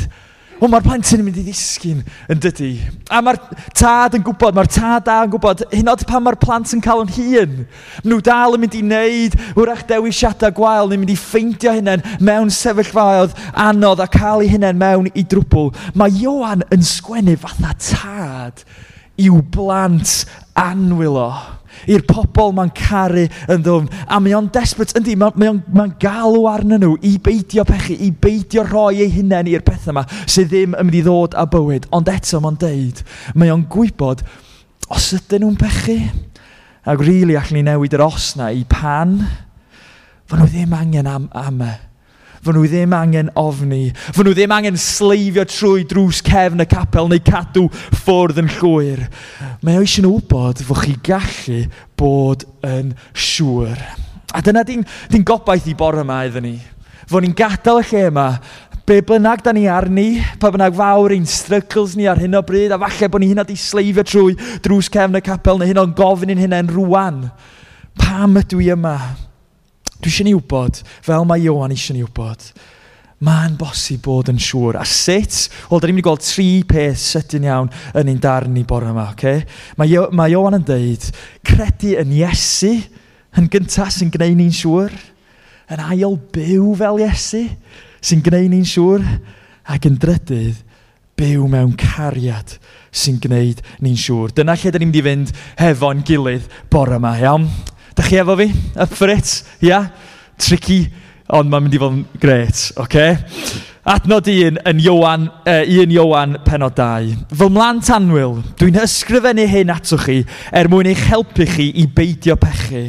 o 0.66 0.70
mae'r 0.72 0.86
plentyn 0.86 1.22
yn 1.22 1.28
mynd 1.28 1.40
i 1.40 1.44
ddisgyn 1.46 2.02
yn 2.32 2.42
dydy. 2.42 2.70
A 3.14 3.22
mae'r 3.24 3.40
tad 3.78 4.18
yn 4.18 4.24
gwybod, 4.26 4.56
mae'r 4.58 4.70
tad 4.72 5.06
da 5.08 5.20
yn 5.26 5.34
gwybod, 5.34 5.66
hyn 5.72 5.92
oed 5.92 6.06
pan 6.10 6.24
mae'r 6.26 6.40
plant 6.42 6.74
yn 6.76 6.84
cael 6.84 7.04
yn 7.06 7.14
hun. 7.16 7.58
Nhw 8.06 8.20
dal 8.26 8.58
yn 8.58 8.64
mynd 8.64 8.78
i 8.78 8.84
wneud 8.84 9.38
hwrach 9.56 9.86
dewisiadau 9.90 10.54
gwael, 10.58 10.90
ni'n 10.90 11.04
mynd 11.04 11.14
i 11.14 11.18
ffeindio 11.20 11.76
hynny'n 11.78 12.06
mewn 12.26 12.54
sefyllfaoedd 12.54 13.36
anodd 13.68 14.04
a 14.04 14.10
cael 14.12 14.46
eu 14.46 14.52
hynny'n 14.52 14.82
mewn 14.82 15.12
i 15.14 15.26
drwbl. 15.26 15.72
Mae 15.98 16.18
Iowan 16.24 16.66
yn 16.74 16.86
sgwennu 16.86 17.38
fatha 17.46 17.76
tad 17.80 18.66
i'w 19.22 19.40
blant 19.54 20.24
anwylo 20.60 21.30
i'r 21.91 22.05
pobl 22.08 22.53
mae'n 22.55 22.74
caru 22.77 23.25
yn 23.25 23.65
ddwfn. 23.65 23.89
A 24.08 24.20
mae 24.22 24.36
o'n 24.38 24.50
desperate, 24.53 24.96
yndi, 25.00 25.17
mae, 25.20 25.34
mae 25.39 25.51
o'n 25.53 25.62
mae 25.75 25.94
galw 26.01 26.46
arnyn 26.51 26.84
nhw 26.84 26.96
i 27.05 27.15
beidio 27.24 27.65
pechu, 27.67 27.98
i 28.00 28.12
beidio 28.12 28.65
rhoi 28.67 29.03
eu 29.05 29.12
hunain 29.17 29.50
i'r 29.51 29.65
pethau 29.65 29.94
yma 29.96 30.05
sydd 30.25 30.51
ddim 30.51 30.75
yn 30.75 30.89
mynd 30.89 31.00
i 31.00 31.03
ddod 31.05 31.38
a 31.38 31.48
bywyd. 31.50 31.89
Ond 31.96 32.12
eto 32.12 32.41
mae'n 32.44 32.60
deud, 32.62 33.03
mae 33.36 33.53
o'n 33.53 33.65
gwybod 33.72 34.24
os 34.94 35.12
ydyn 35.17 35.46
nhw'n 35.46 35.60
pechu. 35.60 36.00
Ac 36.86 37.01
rili 37.01 37.20
really, 37.25 37.38
allan 37.39 37.58
ni 37.58 37.65
newid 37.65 37.96
yr 37.98 38.05
os 38.05 38.36
na 38.38 38.51
i 38.53 38.62
pan. 38.70 39.17
Fy 40.29 40.38
nhw 40.38 40.50
ddim 40.51 40.74
angen 40.77 41.10
am, 41.10 41.29
am 41.34 41.63
e. 41.65 41.74
Fy 42.46 42.54
nhw 42.54 42.68
ddim 42.70 42.92
angen 42.94 43.32
ofni. 43.42 43.88
Fy 44.14 44.22
nhw 44.22 44.36
ddim 44.38 44.52
angen 44.54 44.75
sleifio 44.78 45.48
trwy 45.50 45.86
drws 45.90 46.20
cefn 46.25 46.62
y 46.62 46.68
capel 46.70 47.10
neu 47.10 47.24
cadw 47.25 47.64
ffwrdd 48.04 48.44
yn 48.44 48.52
llwyr. 48.60 49.02
Mae 49.66 49.80
o 49.80 49.82
eisiau 49.82 50.06
nhw 50.06 50.20
wybod 50.20 50.62
fod 50.68 50.84
chi 50.84 50.94
gallu 51.08 51.64
bod 51.98 52.46
yn 52.70 52.94
siŵr. 53.18 53.82
A 54.38 54.44
dyna 54.46 54.62
di'n 54.68 54.86
di 55.10 55.24
gobaith 55.25 55.66
i 55.72 55.74
bore 55.74 56.06
yma 56.06 56.22
iddyn 56.30 56.46
ni. 56.46 56.56
Fod 57.10 57.25
ni'n 57.25 57.34
gadael 57.34 57.82
y 57.82 57.90
lle 57.90 58.06
yma 58.12 58.30
be 58.86 59.02
bynnag 59.02 59.42
da 59.42 59.50
ni 59.50 59.66
arni, 59.66 60.22
pa 60.38 60.54
bynnag 60.54 60.78
fawr 60.78 61.18
ein 61.18 61.25
struggles 61.25 61.96
ni 61.98 62.06
ar 62.06 62.22
hyn 62.22 62.38
o 62.38 62.46
bryd, 62.46 62.70
a 62.70 62.78
falle 62.78 63.10
bod 63.10 63.25
ni 63.25 63.32
hynna 63.32 63.46
di 63.48 63.58
sleifio 63.58 64.06
trwy 64.06 64.38
drws 64.62 64.94
cefn 64.94 65.18
y 65.18 65.25
capel, 65.25 65.58
neu 65.58 65.74
hyn 65.74 65.82
o'n 65.82 65.98
gofyn 65.98 66.36
i'n 66.36 66.46
hynna'n 66.46 66.70
rwan. 66.78 67.24
Pam 67.98 68.38
ydw 68.38 68.62
i 68.62 68.75
yma? 68.75 69.00
Dwi 70.06 70.12
eisiau 70.12 70.28
ni 70.28 70.36
wybod, 70.38 70.78
fel 71.02 71.24
mae 71.26 71.42
Iwan 71.42 71.72
eisiau 71.74 71.96
ni 71.96 72.04
wybod, 72.06 72.44
mae'n 73.26 73.56
bosib 73.58 74.04
bod 74.06 74.28
yn 74.30 74.38
siŵr. 74.38 74.78
A 74.78 74.84
sut? 74.86 75.48
Wel, 75.72 75.82
da 75.82 75.90
ni'n 75.90 75.98
mynd 75.98 76.04
i 76.04 76.06
gweld 76.06 76.22
tri 76.22 76.46
peth 76.70 77.02
sydyn 77.02 77.48
iawn 77.48 77.72
yn 77.98 78.12
ein 78.14 78.22
darn 78.22 78.54
ni 78.54 78.62
bore 78.70 78.92
yma, 78.94 79.08
okay? 79.16 79.42
Mae, 79.82 79.98
mae 80.14 80.36
Iwan 80.36 80.60
yn 80.60 80.68
dweud, 80.70 81.10
credu 81.42 81.96
yn 82.04 82.14
Iesu 82.20 82.76
yn 83.34 83.50
gyntaf 83.50 83.96
sy'n 83.98 84.14
gwneud 84.14 84.38
ni'n 84.44 84.54
siŵr, 84.54 84.94
yn 85.74 85.86
ail 85.88 86.20
byw 86.38 86.70
fel 86.78 87.02
Iesu 87.02 87.42
sy'n 88.06 88.22
gwneud 88.30 88.54
ni'n 88.54 88.72
siŵr, 88.76 89.10
ac 89.74 89.90
yn 89.90 89.98
drydydd, 90.06 90.62
byw 91.18 91.50
mewn 91.50 91.74
cariad 91.82 92.60
sy'n 92.94 93.18
gwneud 93.26 93.66
ni'n 93.82 93.98
siŵr. 93.98 94.38
Dyna 94.38 94.54
lle 94.54 94.70
da 94.70 94.78
ni'n 94.78 94.94
mynd 94.94 95.02
i 95.02 95.08
fynd 95.10 95.38
hefo'n 95.66 96.06
gilydd 96.06 96.46
bore 96.70 97.02
yma, 97.02 97.18
iawn? 97.26 97.50
Da 97.96 98.04
chi 98.04 98.20
efo 98.20 98.36
fi? 98.36 98.50
Up 98.75 98.92
for 98.94 99.10
it? 99.10 99.42
Ia? 99.62 99.70
Yeah? 99.70 99.88
Tricky, 100.36 100.82
ond 101.32 101.50
mae'n 101.50 101.64
mynd 101.64 101.78
i 101.78 101.80
fod 101.80 101.96
yn 101.96 102.04
gret, 102.20 102.60
oce? 102.75 102.84
Okay? 102.84 103.16
Adnod 103.86 104.28
un 104.34 104.58
yn 104.66 104.80
Iowan, 104.82 105.28
uh, 105.46 105.62
un 105.64 105.92
Iowan 105.94 106.40
penod 106.44 106.75
2. 106.75 107.12
Fy 107.38 107.48
mlan 107.54 107.80
tanwyl, 107.86 108.40
dwi'n 108.60 108.80
ysgrifennu 108.82 109.46
hyn 109.48 109.72
atoch 109.72 110.08
chi 110.10 110.24
er 110.50 110.68
mwyn 110.72 110.90
eich 110.90 111.06
helpu 111.08 111.46
chi 111.48 111.70
i 111.80 111.86
beidio 111.86 112.36
pechu. 112.42 112.88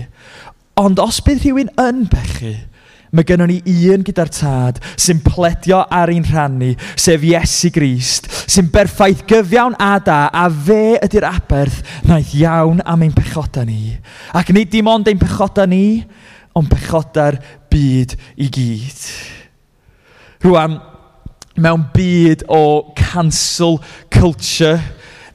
Ond 0.80 0.98
os 1.04 1.20
bydd 1.24 1.44
rhywun 1.44 1.70
yn 1.84 2.02
pechu, 2.10 2.54
Mae 3.14 3.26
gennym 3.26 3.50
ni 3.52 3.60
un 3.92 4.02
gyda'r 4.06 4.30
tad 4.34 4.80
sy'n 4.98 5.20
pledio 5.24 5.82
ar 5.94 6.10
ein 6.10 6.26
rhannu, 6.26 6.72
sef 6.98 7.22
Iesu 7.26 7.70
Grist, 7.74 8.26
sy'n 8.50 8.70
berffaith 8.72 9.22
gyfiawn 9.30 9.76
a 9.82 9.94
da, 10.02 10.26
a 10.32 10.48
fe 10.50 10.96
ydy'r 11.06 11.28
aberth 11.28 11.82
naeth 12.08 12.34
iawn 12.40 12.82
am 12.84 13.06
ein 13.06 13.14
pechoda 13.14 13.64
ni. 13.66 13.94
Ac 14.34 14.50
nid 14.54 14.72
dim 14.72 14.90
ond 14.90 15.08
ein 15.10 15.22
pechoda 15.22 15.68
ni, 15.70 16.02
ond 16.56 16.70
pechoda'r 16.72 17.38
byd 17.70 18.16
i 18.42 18.50
gyd. 18.52 19.06
Rwan, 20.46 20.80
mewn 21.56 21.86
byd 21.94 22.44
o 22.52 22.92
cancel 22.98 23.78
culture, 24.12 24.80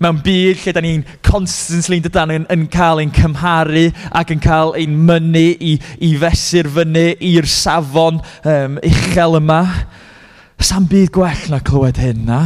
mewn 0.01 0.22
byd 0.25 0.63
lle 0.63 0.74
da 0.74 0.81
ni'n 0.84 1.05
constantly 1.25 2.00
yn 2.00 2.05
dydan 2.08 2.34
yn, 2.34 2.46
yn 2.53 2.65
cael 2.74 3.03
ein 3.03 3.13
cymharu 3.13 3.88
ac 4.17 4.34
yn 4.34 4.41
cael 4.41 4.74
ein 4.79 4.96
mynnu 5.08 5.48
i, 5.62 5.75
i 6.01 6.12
fesur 6.22 6.70
fyny 6.74 7.12
i'r 7.31 7.48
safon 7.50 8.22
um, 8.41 8.79
uchel 8.81 9.38
yma. 9.41 9.62
Sa'n 10.62 10.88
byd 10.89 11.13
gwell 11.13 11.48
na 11.53 11.62
clywed 11.65 12.01
hyn, 12.01 12.25
na? 12.27 12.41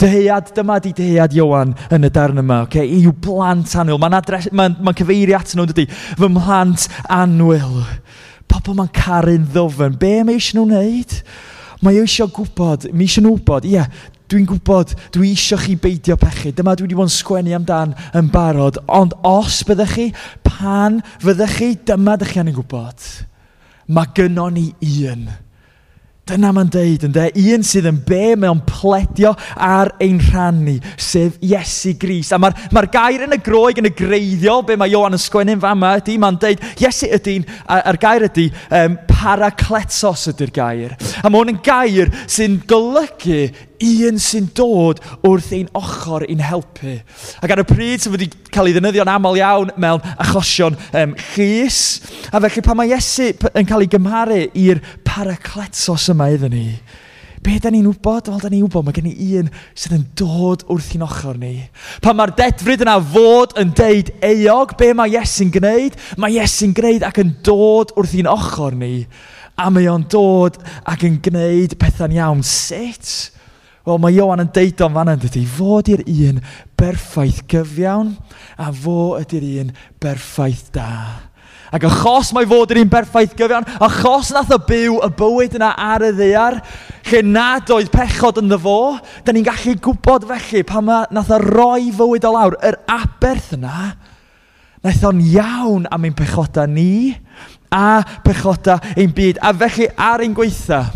Deheuad, 0.00 0.50
dyma 0.56 0.76
di 0.84 0.92
deheuad 0.96 1.32
Iowan 1.36 1.70
yn 1.92 2.04
y 2.04 2.10
darn 2.12 2.40
yma, 2.42 2.62
okay? 2.66 2.84
i'w 2.98 3.14
blant 3.24 3.72
anwyl. 3.80 4.00
Mae'n 4.00 4.16
ma, 4.52 4.68
ma, 4.68 4.92
n, 4.92 4.96
cyfeiri 4.96 5.36
at 5.36 5.54
nhw, 5.56 5.64
dydy, 5.70 5.86
fy 5.88 6.28
mhlant 6.32 6.88
anwyl. 7.12 7.80
Pobl 8.52 8.76
mae'n 8.76 8.92
caru'n 8.96 9.46
ddofyn. 9.54 9.96
Be 10.00 10.18
mae 10.20 10.36
eisiau 10.36 10.60
nhw'n 10.60 10.76
wneud? 10.76 11.16
Mae 11.84 12.02
eisiau 12.02 12.28
gwybod, 12.32 12.90
mae 12.92 13.08
eisiau 13.08 13.24
nhw 13.24 13.38
wybod, 13.38 13.68
ie, 13.72 13.86
Dwi'n 14.26 14.46
gwybod, 14.50 14.96
dwi 15.14 15.30
eisiau 15.36 15.60
chi 15.62 15.76
beidio 15.78 16.16
pechu. 16.18 16.50
Dyma 16.56 16.74
dwi 16.74 16.88
wedi 16.88 16.98
bod 16.98 17.06
yn 17.06 17.14
sgwennu 17.14 17.54
amdan 17.54 17.94
yn 18.18 18.30
barod. 18.34 18.80
Ond 18.90 19.14
os 19.26 19.60
byddech 19.68 19.94
chi, 19.94 20.06
pan 20.42 20.98
fyddech 21.22 21.58
chi, 21.60 21.72
dyma 21.86 22.16
ddech 22.18 22.34
chi 22.34 22.42
yn 22.42 22.54
gwybod. 22.56 23.10
Mae 23.94 24.10
gynnon 24.18 24.56
ni 24.58 24.72
un. 25.06 25.28
Dyna 26.26 26.48
mae'n 26.50 26.70
deud, 26.74 27.04
ynddo? 27.06 27.22
Un 27.38 27.62
sydd 27.62 27.86
yn 27.86 28.00
be 28.02 28.32
mewn 28.34 28.58
pledio 28.66 29.30
ar 29.62 29.92
ein 30.02 30.16
rhan 30.18 30.56
ni, 30.66 30.74
sef 30.98 31.36
Iesu 31.38 31.92
Gris. 32.02 32.32
A 32.34 32.40
mae'r 32.42 32.56
ma, 32.74 32.82
gair 32.90 33.22
yn 33.28 33.36
y 33.36 33.38
groeg 33.46 33.78
yn 33.78 33.86
y 33.86 33.92
greiddiol, 33.94 34.64
be 34.66 34.74
mae 34.74 34.90
Iohann 34.90 35.14
yn 35.14 35.22
sgwennu'n 35.22 35.62
fama 35.62 35.92
ydy, 36.00 36.16
mae'n 36.18 36.40
deud, 36.42 36.66
Iesu 36.82 37.12
ydy'n, 37.14 37.46
a'r 37.70 38.00
gair 38.02 38.26
ydy, 38.26 38.48
um, 38.74 38.98
paracletos 39.16 40.26
ydy'r 40.32 40.52
gair. 40.54 40.94
A 41.22 41.30
mae 41.30 41.40
hwn 41.40 41.54
yn 41.54 41.62
gair 41.64 42.12
sy'n 42.28 42.58
golygu 42.68 43.46
un 43.86 44.20
sy'n 44.22 44.48
dod 44.56 45.00
wrth 45.26 45.52
ein 45.56 45.70
ochr 45.76 46.26
i'n 46.28 46.44
helpu. 46.44 46.98
Ac 47.40 47.54
ar 47.54 47.62
y 47.62 47.66
pryd 47.68 48.04
sy'n 48.04 48.14
wedi 48.16 48.28
cael 48.52 48.70
ei 48.70 48.76
ddefnyddio'n 48.76 49.12
aml 49.16 49.40
iawn 49.40 49.72
mewn 49.80 50.04
achosion 50.22 50.76
um, 50.92 51.16
chys. 51.32 51.80
A 52.30 52.40
felly 52.42 52.64
pan 52.64 52.80
mae 52.80 52.92
Iesu 52.92 53.32
yn 53.52 53.68
cael 53.68 53.86
ei 53.86 53.92
gymharu 53.92 54.42
i'r 54.66 54.82
paracletos 55.06 56.10
yma 56.12 56.30
iddyn 56.34 56.54
ni, 56.54 56.68
be 57.46 57.60
da 57.62 57.70
ni'n 57.70 57.86
wybod? 57.86 58.30
Wel, 58.32 58.40
da 58.42 58.50
ni'n 58.50 58.64
wybod, 58.64 58.86
mae 58.86 58.96
gen 58.96 59.06
i 59.10 59.28
un 59.38 59.50
sydd 59.78 59.94
yn 59.94 60.04
dod 60.18 60.64
wrth 60.72 60.90
i'n 60.96 61.04
ochr 61.06 61.38
ni. 61.38 61.54
Pan 62.02 62.18
mae'r 62.18 62.34
dedfryd 62.38 62.82
yna 62.82 62.96
fod 63.12 63.54
yn 63.62 63.70
deud 63.76 64.10
eog, 64.26 64.74
be 64.80 64.90
mae 64.96 65.14
Iesu'n 65.14 65.52
gwneud? 65.54 65.96
Mae 66.18 66.36
Iesu'n 66.40 66.74
gwneud 66.76 67.06
ac 67.06 67.22
yn 67.22 67.36
dod 67.46 67.94
wrth 67.94 68.16
i'n 68.18 68.30
ochr 68.32 68.74
ni. 68.76 69.06
A 69.56 69.70
mae 69.72 69.86
o'n 69.88 70.04
dod 70.12 70.58
ac 70.84 71.06
yn 71.06 71.20
gwneud 71.22 71.78
pethau'n 71.80 72.16
iawn. 72.18 72.42
Sut? 72.46 73.14
Wel, 73.86 74.02
mae 74.02 74.18
Iowan 74.18 74.42
yn 74.42 74.50
deud 74.50 74.82
o'n 74.82 74.98
fan 74.98 75.14
dydy, 75.22 75.44
fod 75.46 75.92
i'r 75.92 76.02
un 76.02 76.42
berffaith 76.76 77.44
gyfiawn, 77.52 78.16
a 78.58 78.72
fo 78.74 79.14
ydy'r 79.20 79.46
un 79.62 79.72
berffaith 80.02 80.72
da. 80.74 81.25
Ac 81.76 81.84
achos 81.90 82.30
mae 82.32 82.46
fod 82.48 82.70
yr 82.72 82.78
un 82.80 82.88
berffaith 82.88 83.34
gyfiawn, 83.36 83.66
achos 83.84 84.30
nath 84.32 84.54
o 84.54 84.56
byw 84.64 84.94
y 85.04 85.08
bywyd 85.18 85.56
yna 85.58 85.74
ar 85.76 86.06
y 86.06 86.12
ddear, 86.16 86.56
lle 87.10 87.20
nad 87.26 87.72
oedd 87.74 87.90
pechod 87.92 88.40
yn 88.40 88.48
ddyfo, 88.48 88.76
da 89.26 89.34
ni'n 89.34 89.44
gallu 89.44 89.74
gwybod 89.84 90.24
felly 90.30 90.62
pan 90.64 90.86
ma, 90.86 91.02
nath 91.12 91.34
o 91.36 91.40
roi 91.42 91.90
fywyd 91.92 92.24
o 92.24 92.32
lawr, 92.32 92.56
yr 92.64 92.78
aberth 92.96 93.52
yna, 93.58 93.90
naeth 94.86 95.04
o'n 95.04 95.20
iawn 95.20 95.84
am 95.92 96.08
ein 96.08 96.16
pechoda 96.16 96.64
ni 96.70 97.12
a 97.74 98.00
pechoda 98.24 98.78
ein 98.94 99.12
byd. 99.12 99.42
A 99.44 99.52
felly 99.52 99.90
ar 100.00 100.24
ein 100.24 100.36
gweitha, 100.36 100.86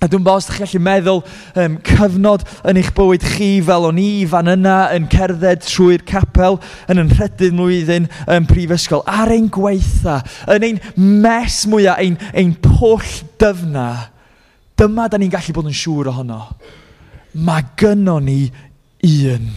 A 0.00 0.08
dwi'n 0.08 0.24
bod 0.24 0.40
os 0.40 0.46
ydych 0.48 0.72
chi'n 0.72 0.80
gallu 0.80 0.84
meddwl 0.86 1.18
um, 1.60 1.74
cyfnod 1.84 2.44
yn 2.70 2.78
eich 2.80 2.88
bywyd 2.96 3.24
chi 3.34 3.48
fel 3.66 3.84
o'n 3.90 4.00
i 4.00 4.24
fan 4.30 4.48
yna 4.48 4.76
yn 4.96 5.08
cerdded 5.12 5.60
trwy'r 5.66 6.04
capel 6.08 6.56
yn 6.88 7.02
yn 7.02 7.12
rhedydd 7.18 7.56
mlwyddyn 7.58 8.08
yn 8.32 8.48
prifysgol. 8.48 9.04
Ar 9.04 9.28
ein 9.34 9.50
gweitha, 9.52 10.22
yn 10.56 10.64
ein 10.70 10.80
mes 10.96 11.62
mwyaf, 11.68 12.00
ein, 12.00 12.16
ein 12.32 12.54
pwll 12.64 13.12
dyfna, 13.42 13.88
dyma 14.80 15.10
da 15.12 15.20
ni'n 15.20 15.34
gallu 15.36 15.56
bod 15.58 15.68
yn 15.68 15.76
siŵr 15.76 16.14
ohono. 16.14 16.46
Mae 17.36 17.68
gynnon 17.78 18.24
ni 18.24 18.40
un. 19.04 19.52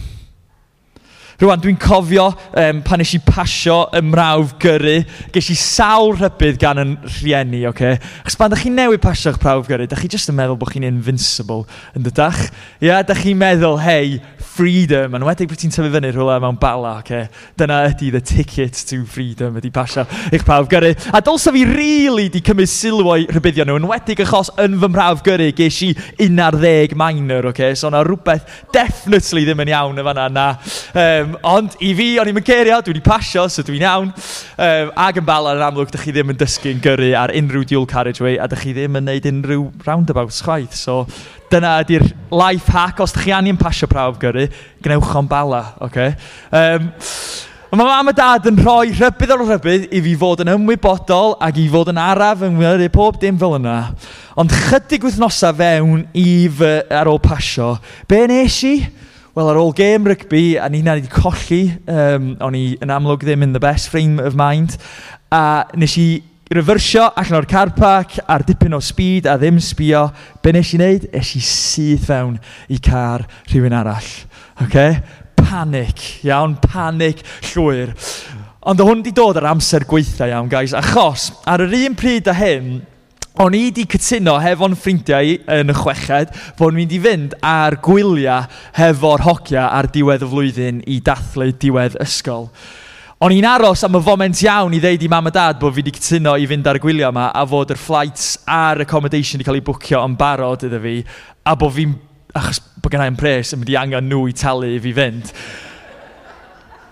Rwan, 1.42 1.58
dwi'n 1.58 1.78
cofio 1.82 2.28
um, 2.30 2.80
pan 2.86 3.02
eisiau 3.02 3.22
pasio 3.26 3.78
ymrawf 3.98 4.52
gyrru, 4.62 5.00
ges 5.34 5.48
i 5.50 5.56
sawl 5.58 6.12
rhybydd 6.14 6.60
gan 6.62 6.78
yn 6.78 6.92
rhieni, 7.08 7.64
oce? 7.66 7.72
Okay? 7.74 7.98
Chos 8.22 8.38
pan 8.38 8.52
da 8.52 8.58
chi 8.60 8.70
newydd 8.70 9.02
pasio'ch 9.02 9.40
prawf 9.42 9.66
gyrru, 9.66 9.88
ydych 9.88 10.04
chi 10.04 10.12
jyst 10.12 10.30
yn 10.30 10.38
meddwl 10.38 10.60
bod 10.60 10.70
chi'n 10.70 10.86
invincible, 10.86 11.64
yn 11.98 12.06
dydach? 12.06 12.38
Ia, 12.78 12.86
yeah, 12.86 13.02
ydych 13.02 13.24
chi'n 13.24 13.40
meddwl, 13.40 13.80
hei, 13.82 14.20
freedom, 14.54 15.16
yn 15.18 15.26
wedig 15.26 15.50
bod 15.50 15.58
ti'n 15.58 15.74
tyfu 15.74 15.90
fyny 15.90 16.12
rhywle 16.14 16.36
mewn 16.44 16.60
bala, 16.62 17.00
oce? 17.00 17.24
Okay? 17.24 17.50
Dyna 17.58 17.80
ydy 17.88 18.12
the 18.14 18.22
ticket 18.22 18.78
to 18.92 19.00
freedom, 19.02 19.58
ydy 19.58 19.72
pasio 19.74 20.06
eich 20.30 20.46
prawf 20.46 20.70
gyrru. 20.70 20.92
A 21.10 21.18
dylsa 21.18 21.50
fi 21.56 21.64
really 21.66 22.28
di 22.30 22.44
cymryd 22.46 22.70
sylw 22.70 23.10
o'i 23.10 23.26
rhybuddio 23.32 23.66
nhw, 23.66 23.80
yn 23.82 23.90
wedig 23.90 24.22
achos 24.22 24.52
yn 24.62 24.78
fy 24.78 24.92
mrawf 24.94 25.26
gyrru, 25.26 25.50
ges 25.58 25.82
i 25.88 25.90
11 26.28 26.94
minor, 26.94 27.50
oce? 27.50 27.58
Okay? 27.58 27.74
So 27.74 27.90
na 27.90 28.06
rhywbeth 28.06 28.46
definitely 28.70 29.48
ddim 29.48 29.66
yn 29.66 29.74
iawn 29.74 29.98
yn 29.98 30.12
fanna, 30.12 30.30
na... 30.30 30.48
Um, 30.94 31.23
Um, 31.24 31.36
ond 31.46 31.76
i 31.80 31.92
fi, 31.96 32.08
o'n 32.20 32.28
i'n 32.30 32.40
cerio, 32.44 32.80
dwi 32.84 32.94
wedi 32.94 33.02
pasio, 33.04 33.46
so 33.48 33.64
dwi'n 33.64 33.84
iawn. 33.84 34.10
Um, 34.60 34.90
ag 35.06 35.20
yn 35.20 35.26
bala 35.26 35.54
yn 35.56 35.64
amlwg, 35.64 35.92
dych 35.92 36.04
chi 36.04 36.12
ddim 36.14 36.34
yn 36.34 36.40
dysgu'n 36.40 36.82
gyrru 36.84 37.12
ar 37.18 37.32
unrhyw 37.34 37.64
dual 37.70 37.88
carriageway, 37.88 38.36
a 38.36 38.48
dych 38.50 38.66
chi 38.66 38.74
ddim 38.76 38.98
yn 39.00 39.08
neud 39.08 39.28
unrhyw 39.30 39.64
roundabouts 39.86 40.42
chwaith. 40.44 40.76
So 40.76 41.04
dyna 41.52 41.78
ydy'r 41.84 42.06
life 42.34 42.72
hack, 42.74 43.00
os 43.04 43.14
dych 43.16 43.28
chi 43.28 43.34
angen 43.36 43.60
pasio 43.60 43.88
prawf 43.90 44.20
gyrru, 44.22 44.46
gnewch 44.84 45.16
o'n 45.16 45.30
bala, 45.30 45.64
oce? 45.78 45.88
Okay? 45.88 46.14
Um, 46.52 46.92
Mae 47.74 47.88
mam 47.88 48.06
a 48.06 48.12
dad 48.14 48.44
yn 48.46 48.60
rhoi 48.60 48.92
rhybydd 48.92 49.32
ar 49.34 49.40
rhybydd 49.40 49.86
i 49.98 49.98
fi 50.04 50.12
fod 50.20 50.44
yn 50.44 50.52
ymwybodol 50.52 51.32
ac 51.42 51.56
i 51.58 51.64
fod 51.72 51.88
yn 51.90 51.98
araf 51.98 52.44
yng 52.46 52.60
Nghymru 52.60 52.86
pob 52.94 53.16
dim 53.18 53.40
fel 53.40 53.56
yna. 53.56 53.78
Ond 54.38 54.54
chydig 54.68 55.02
wythnosau 55.02 55.56
fewn 55.58 56.04
i 56.14 56.46
fy 56.54 56.70
ar 56.94 57.10
ôl 57.10 57.18
pasio, 57.24 57.72
be 58.06 58.20
nes 58.30 58.60
i? 58.68 58.76
Wel, 59.34 59.48
ar 59.50 59.58
ôl 59.58 59.72
gêm 59.74 60.04
rygbi, 60.06 60.60
a 60.62 60.68
ni 60.70 60.78
na 60.86 60.92
wedi 60.94 61.08
colli, 61.10 61.64
um, 61.90 62.26
o'n 62.46 62.54
i 62.54 62.76
yn 62.84 62.92
amlwg 62.94 63.24
ddim 63.26 63.42
in 63.42 63.50
the 63.50 63.58
best 63.58 63.88
frame 63.90 64.22
of 64.22 64.36
mind, 64.38 64.76
a 65.34 65.66
nes 65.74 65.96
i 65.98 66.04
refersio 66.54 67.08
allan 67.18 67.40
o'r 67.40 67.48
car 67.50 67.72
park 67.74 68.14
ar 68.30 68.44
dipyn 68.46 68.78
o 68.78 68.78
speed 68.78 69.26
a 69.26 69.34
ddim 69.34 69.58
sbio, 69.58 70.04
be 70.38 70.54
nes 70.54 70.70
i 70.70 70.78
wneud? 70.78 71.08
Es 71.10 71.32
i 71.34 71.42
syth 71.42 72.06
fewn 72.12 72.38
i 72.70 72.78
car 72.78 73.26
rhywun 73.48 73.74
arall. 73.74 74.06
Okay? 74.68 75.00
Panic, 75.42 76.06
iawn, 76.22 76.54
panic 76.62 77.26
llwyr. 77.50 77.90
Ond 78.62 78.86
o 78.86 78.86
hwn 78.86 79.02
wedi 79.02 79.18
dod 79.18 79.42
ar 79.42 79.50
amser 79.50 79.82
gweitha 79.90 80.30
iawn, 80.30 80.46
guys, 80.52 80.78
achos 80.78 81.32
ar 81.42 81.66
yr 81.66 81.74
un 81.80 81.98
pryd 81.98 82.30
a 82.30 82.38
hyn, 82.38 82.84
O'n 83.34 83.50
i 83.50 83.64
wedi 83.64 83.82
cytuno 83.90 84.36
hefo'n 84.38 84.76
ffrindiau 84.78 85.32
yn 85.50 85.72
y 85.72 85.74
chweched 85.74 86.36
fod 86.54 86.70
ni'n 86.70 86.84
mynd 86.84 86.92
i 86.94 87.00
fynd 87.02 87.32
ar 87.42 87.74
gwyliau 87.82 88.44
hefo'r 88.76 89.24
hogia 89.26 89.64
ar 89.74 89.88
diwedd 89.90 90.22
y 90.22 90.28
flwyddyn 90.30 90.78
i 90.86 91.00
dathlu 91.02 91.48
diwedd 91.58 91.96
ysgol. 92.04 92.46
O'n 93.26 93.34
i'n 93.34 93.48
aros 93.50 93.82
am 93.88 93.98
y 93.98 94.04
foment 94.06 94.38
iawn 94.46 94.78
i 94.78 94.80
ddeud 94.84 95.02
i 95.02 95.10
mam 95.10 95.26
a 95.26 95.34
dad 95.34 95.58
bod 95.58 95.74
fi 95.74 95.82
wedi 95.82 95.96
cytuno 95.98 96.36
i 96.38 96.46
fynd 96.46 96.70
ar 96.70 96.78
y 96.78 96.84
gwyliau 96.86 97.10
yma 97.10 97.26
a 97.34 97.42
fod 97.50 97.74
yr 97.74 97.82
flights 97.82 98.30
a'r 98.46 98.84
accommodation 98.86 99.42
wedi 99.42 99.50
cael 99.50 99.58
ei 99.58 99.66
bwcio 99.66 100.06
yn 100.06 100.14
barod 100.20 100.68
iddo 100.70 100.84
fi 100.86 101.00
a 101.42 101.58
bod 101.58 101.74
fi'n, 101.74 101.98
achos 102.38 102.62
bod 102.78 102.94
gennau'n 102.94 103.18
pres 103.18 103.50
yn 103.50 103.64
mynd 103.64 103.74
i 103.74 103.80
angen 103.82 104.12
nhw 104.14 104.28
i 104.30 104.38
talu 104.44 104.70
i 104.76 104.78
fi 104.86 104.94
fynd. 104.94 105.34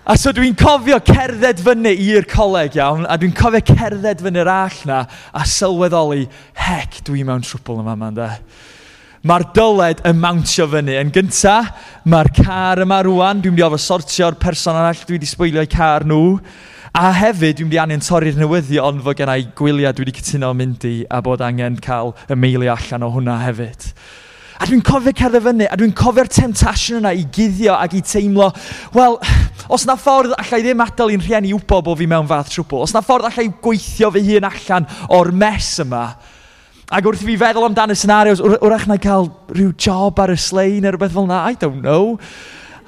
A 0.03 0.17
so 0.19 0.33
dwi'n 0.35 0.51
cofio 0.59 0.97
cerdded 1.07 1.61
fyny 1.63 1.93
i'r 1.95 2.25
coleg 2.27 2.73
iawn, 2.75 3.05
a 3.07 3.15
dwi'n 3.15 3.31
cofio 3.37 3.61
cerdded 3.69 4.19
fyny'r 4.19 4.49
all 4.51 4.79
na, 4.89 4.97
a 5.31 5.43
sylweddoli, 5.47 6.25
hec, 6.59 6.97
dwi 7.07 7.21
mewn 7.23 7.45
trwbl 7.47 7.79
yma 7.79 7.93
yma, 7.95 8.09
ynda. 8.11 8.25
Mae'r 9.23 9.45
dyled 9.55 10.01
yn 10.09 10.19
mawntio 10.19 10.67
fyny. 10.73 10.97
Yn 10.99 11.13
gynta, 11.15 11.53
mae'r 12.03 12.33
car 12.35 12.81
yma 12.83 12.97
rwan, 13.07 13.39
dwi'n 13.39 13.55
mynd 13.55 13.63
i 13.63 13.65
ofo 13.69 13.79
sortio'r 13.79 14.35
person 14.41 14.75
arall 14.75 15.05
dwi 15.07 15.15
wedi 15.15 15.29
sbwylio'i 15.31 15.71
car 15.71 16.03
nhw. 16.03 16.35
A 16.91 17.05
hefyd, 17.21 17.61
dwi'n 17.61 17.69
mynd 17.69 17.77
i 17.77 17.81
angen 17.85 18.03
torri'r 18.03 18.41
newyddion 18.43 18.99
fod 19.07 19.21
gennau 19.21 19.47
gwyliau 19.55 19.95
dwi 19.95 20.09
wedi 20.09 20.17
cytuno 20.19 20.51
mynd 20.51 20.83
i, 20.89 20.97
a 21.07 21.23
bod 21.23 21.47
angen 21.47 21.79
cael 21.79 22.11
y 22.27 22.35
meilio 22.43 22.75
allan 22.75 23.07
o 23.07 23.13
hwnna 23.15 23.39
hefyd. 23.45 23.87
A 24.63 24.67
dwi'n 24.69 24.83
cofio 24.87 25.11
cerdded 25.11 25.43
fyny, 25.43 25.65
a 25.67 25.75
dwi'n 25.75 25.91
cofio'r 25.91 26.29
temptation 26.31 27.01
yna 27.01 27.11
i 27.11 27.25
guddio 27.27 27.73
ac 27.75 27.97
i 27.97 27.99
teimlo, 28.07 28.45
wel, 28.95 29.17
os 29.67 29.83
na 29.89 29.97
ffordd 29.99 30.31
allai 30.37 30.61
ddim 30.63 30.83
adael 30.85 31.11
i'n 31.11 31.25
rhieni 31.25 31.51
wybod 31.51 31.83
bod 31.83 31.99
fi 31.99 32.07
mewn 32.07 32.29
fath 32.29 32.53
trwbl, 32.53 32.85
os 32.85 32.93
na 32.95 33.01
ffordd 33.03 33.27
allai 33.27 33.49
gweithio 33.65 34.13
fy 34.15 34.23
hun 34.29 34.47
allan 34.47 34.87
o'r 35.11 35.33
mes 35.35 35.73
yma, 35.83 36.05
Ac 36.93 37.07
wrth 37.09 37.23
i 37.23 37.31
fi 37.31 37.35
feddwl 37.41 37.65
amdan 37.65 37.91
y 37.91 37.95
scenarios, 37.97 38.41
wrach 38.61 38.83
na 38.87 38.99
cael 39.01 39.29
rhyw 39.49 39.71
job 39.79 40.19
ar 40.21 40.33
y 40.33 40.37
slein 40.37 40.83
neu 40.83 40.93
rhywbeth 40.93 41.15
fel 41.15 41.25
yna, 41.25 41.39
I 41.49 41.57
don't 41.57 41.81
know. 41.81 42.19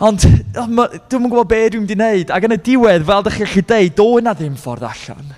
Ond 0.04 0.22
dwi'n 0.22 1.24
yn 1.24 1.32
gwybod 1.32 1.50
be 1.50 1.62
dwi'n 1.74 1.88
wedi 1.88 1.98
wneud. 1.98 2.34
Ac 2.36 2.46
yn 2.46 2.54
y 2.54 2.60
diwedd, 2.68 3.08
fel 3.08 3.24
ydych 3.24 3.40
chi'n 3.40 3.50
gallu 3.50 3.66
deud, 3.72 3.96
do 3.98 4.08
yna 4.20 4.36
ddim 4.38 4.60
ffordd 4.62 4.86
allan. 4.92 5.32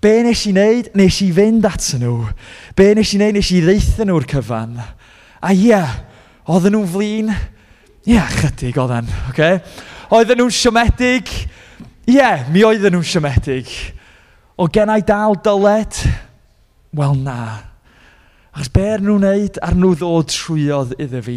Be 0.00 0.12
nes 0.22 0.44
i 0.46 0.54
wneud? 0.54 0.92
Nes 1.00 1.18
i 1.24 1.30
fynd 1.34 1.66
at 1.66 1.88
nhw. 1.98 2.14
Be 2.78 2.92
nes 2.94 3.10
i 3.16 3.18
wneud? 3.18 3.40
Nes 3.40 3.50
i 3.56 3.64
ddeithio 3.64 4.06
nhw'r 4.06 4.28
cyfan. 4.30 4.76
A 5.40 5.54
ie, 5.56 5.70
yeah, 5.70 5.94
oedden 6.44 6.74
nhw'n 6.76 6.90
flin? 6.92 7.32
Ie, 7.32 8.14
yeah, 8.14 8.28
chydig 8.28 8.76
oedden, 8.80 9.08
oce? 9.08 9.30
Okay? 9.32 9.60
Oedden 10.12 10.42
nhw'n 10.42 10.52
siomedig? 10.52 11.32
Ie, 12.04 12.18
yeah, 12.18 12.44
mi 12.52 12.64
oedden 12.66 12.92
nhw'n 12.92 13.06
siomedig. 13.08 13.70
O 14.60 14.68
gennau 14.68 15.00
dal 15.06 15.38
dyled? 15.40 16.02
Wel 16.92 17.16
na. 17.24 17.40
Achos 18.50 18.68
be 18.74 18.82
er 18.82 19.00
nhw'n 19.00 19.22
neud 19.22 19.60
ar 19.64 19.76
nhw 19.78 19.94
ddod 19.96 20.32
trwyodd 20.34 20.96
iddo 21.00 21.20
fi. 21.22 21.36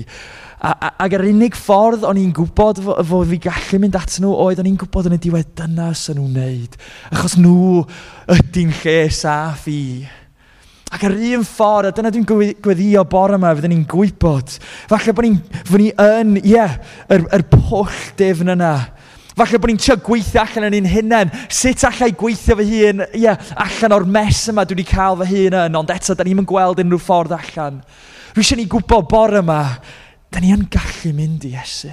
A, 0.64 0.72
a, 0.72 0.90
ac 1.06 1.14
yr 1.16 1.28
unig 1.30 1.56
ffordd 1.60 2.04
o'n 2.08 2.20
i'n 2.20 2.34
gwybod 2.36 2.82
fod 2.84 3.00
fo 3.08 3.22
fi 3.30 3.40
gallu 3.44 3.80
mynd 3.84 3.96
at 4.00 4.18
nhw 4.24 4.32
oedd 4.46 4.60
o'n 4.64 4.70
i'n 4.72 4.80
gwybod 4.82 5.08
yn 5.08 5.16
y 5.16 5.22
diwedd 5.22 5.54
dyna 5.60 5.92
sy'n 5.96 6.18
nhw'n 6.20 6.40
neud. 6.40 6.78
Achos 7.14 7.38
nhw 7.40 7.84
ydy'n 8.36 8.76
lle 8.82 8.98
saff 9.14 9.70
i. 9.72 9.84
Ac 10.94 11.08
ar 11.08 11.16
un 11.16 11.46
ffordd, 11.48 11.90
a 11.90 11.96
dyna 11.96 12.12
dwi'n 12.14 12.26
gweddio 12.62 13.02
bore 13.10 13.38
yma, 13.40 13.54
fydden 13.58 13.72
ni'n 13.74 13.86
gwybod. 13.90 14.52
Falle 14.92 15.16
bod 15.16 15.26
ni'n, 15.26 15.40
fod 15.66 15.82
ni 15.82 15.90
yn, 15.90 16.36
ie, 16.44 16.52
yeah, 16.52 16.76
yr, 17.10 17.26
yr 17.34 17.46
pwll 17.50 17.96
defn 18.20 18.54
yna. 18.54 18.76
Falle 19.34 19.58
bod 19.58 19.72
ni'n 19.72 19.82
trio 19.82 19.98
gweithio 20.06 20.44
allan 20.44 20.68
yn 20.70 20.84
un 20.84 20.92
hunain. 20.92 21.34
Sut 21.50 21.82
allai 21.90 22.12
gweithio 22.14 22.60
fy 22.60 22.68
hun, 22.70 23.02
ie, 23.08 23.24
yeah, 23.26 23.52
allan 23.66 23.98
o'r 23.98 24.06
mes 24.20 24.44
yma 24.54 24.68
dwi 24.70 24.78
wedi 24.78 24.90
cael 24.92 25.18
fy 25.24 25.30
hun 25.32 25.58
yn, 25.64 25.82
ond 25.82 25.94
eto, 25.96 26.14
da 26.14 26.28
ni'n 26.28 26.46
gweld 26.46 26.84
unrhyw 26.84 27.02
ffordd 27.02 27.34
allan. 27.40 27.82
Rwy 28.36 28.46
eisiau 28.46 28.62
ni 28.62 28.70
gwybod 28.70 29.10
bore 29.10 29.42
yma, 29.42 29.62
da 30.30 30.42
ni 30.42 30.54
yn 30.54 30.68
gallu 30.74 31.16
mynd 31.18 31.50
i 31.50 31.56
Iesu. 31.58 31.90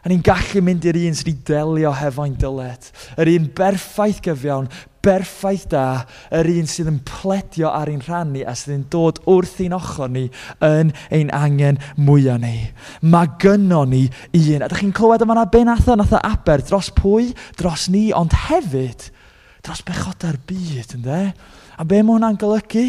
A 0.00 0.08
ni'n 0.08 0.24
gallu 0.24 0.62
mynd 0.64 0.88
i'r 0.88 0.96
un 1.02 1.16
sydd 1.16 1.28
wedi 1.28 1.52
delio 1.52 1.92
hefo'n 1.92 2.38
dyled. 2.40 2.88
Yr 3.20 3.34
un 3.34 3.50
berffaith 3.56 4.22
gyfiawn, 4.24 4.70
berffaith 5.04 5.66
da, 5.72 6.04
yr 6.36 6.48
un 6.52 6.68
sydd 6.68 6.90
yn 6.90 6.98
pledio 7.08 7.70
ar 7.72 7.90
ein 7.90 8.02
rhan 8.04 8.34
ni 8.34 8.42
a 8.44 8.54
sydd 8.58 8.74
yn 8.74 8.82
dod 8.92 9.20
wrth 9.30 9.60
ein 9.64 9.76
ochr 9.76 10.10
ni 10.12 10.26
yn 10.66 10.92
ein 11.08 11.32
angen 11.36 11.80
mwyaf 11.96 12.40
ni. 12.42 12.54
Mae 13.02 13.30
gynno 13.40 13.84
ni 13.88 14.04
un. 14.06 14.60
A 14.60 14.68
ydych 14.68 14.82
chi'n 14.82 14.96
clywed 14.96 15.24
yma 15.24 15.38
na 15.38 15.46
be 15.48 15.64
nath 15.64 15.88
o? 15.88 15.96
Nath 15.96 16.16
o 16.16 16.20
aber 16.20 16.64
dros 16.66 16.92
pwy? 16.96 17.30
Dros 17.58 17.88
ni, 17.92 18.10
ond 18.16 18.36
hefyd 18.48 19.08
dros 19.64 19.84
bechoda'r 19.88 20.40
byd, 20.48 20.96
ynddo? 20.98 21.22
A 21.80 21.88
be 21.88 22.02
mae 22.02 22.16
hwnna'n 22.16 22.40
golygu? 22.40 22.86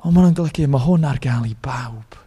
O, 0.00 0.10
mae 0.10 0.20
hwnna'n 0.20 0.38
golygu, 0.38 0.70
mae 0.70 0.86
hwn 0.86 1.06
ar 1.10 1.22
gael 1.22 1.50
i 1.50 1.56
bawb 1.58 2.19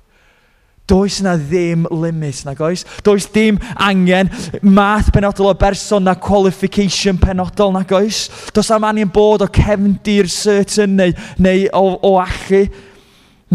does 0.94 1.22
na 1.26 1.34
ddim 1.38 1.88
limit, 1.90 2.44
nag 2.46 2.60
oes? 2.62 2.84
Does 3.02 3.26
dim 3.34 3.58
angen 3.82 4.30
math 4.62 5.10
penodol 5.14 5.50
o 5.50 5.54
berson 5.58 6.06
na 6.06 6.14
qualification 6.14 7.18
penodol, 7.18 7.74
nag 7.74 7.90
oes? 7.98 8.28
Does 8.54 8.70
am 8.72 8.86
angen 8.86 9.10
bod 9.10 9.42
o 9.42 9.50
cefndir 9.50 10.30
certain 10.30 10.94
neu, 11.00 11.16
neu 11.42 11.66
o, 11.74 11.98
o 11.98 12.14
allu. 12.22 12.68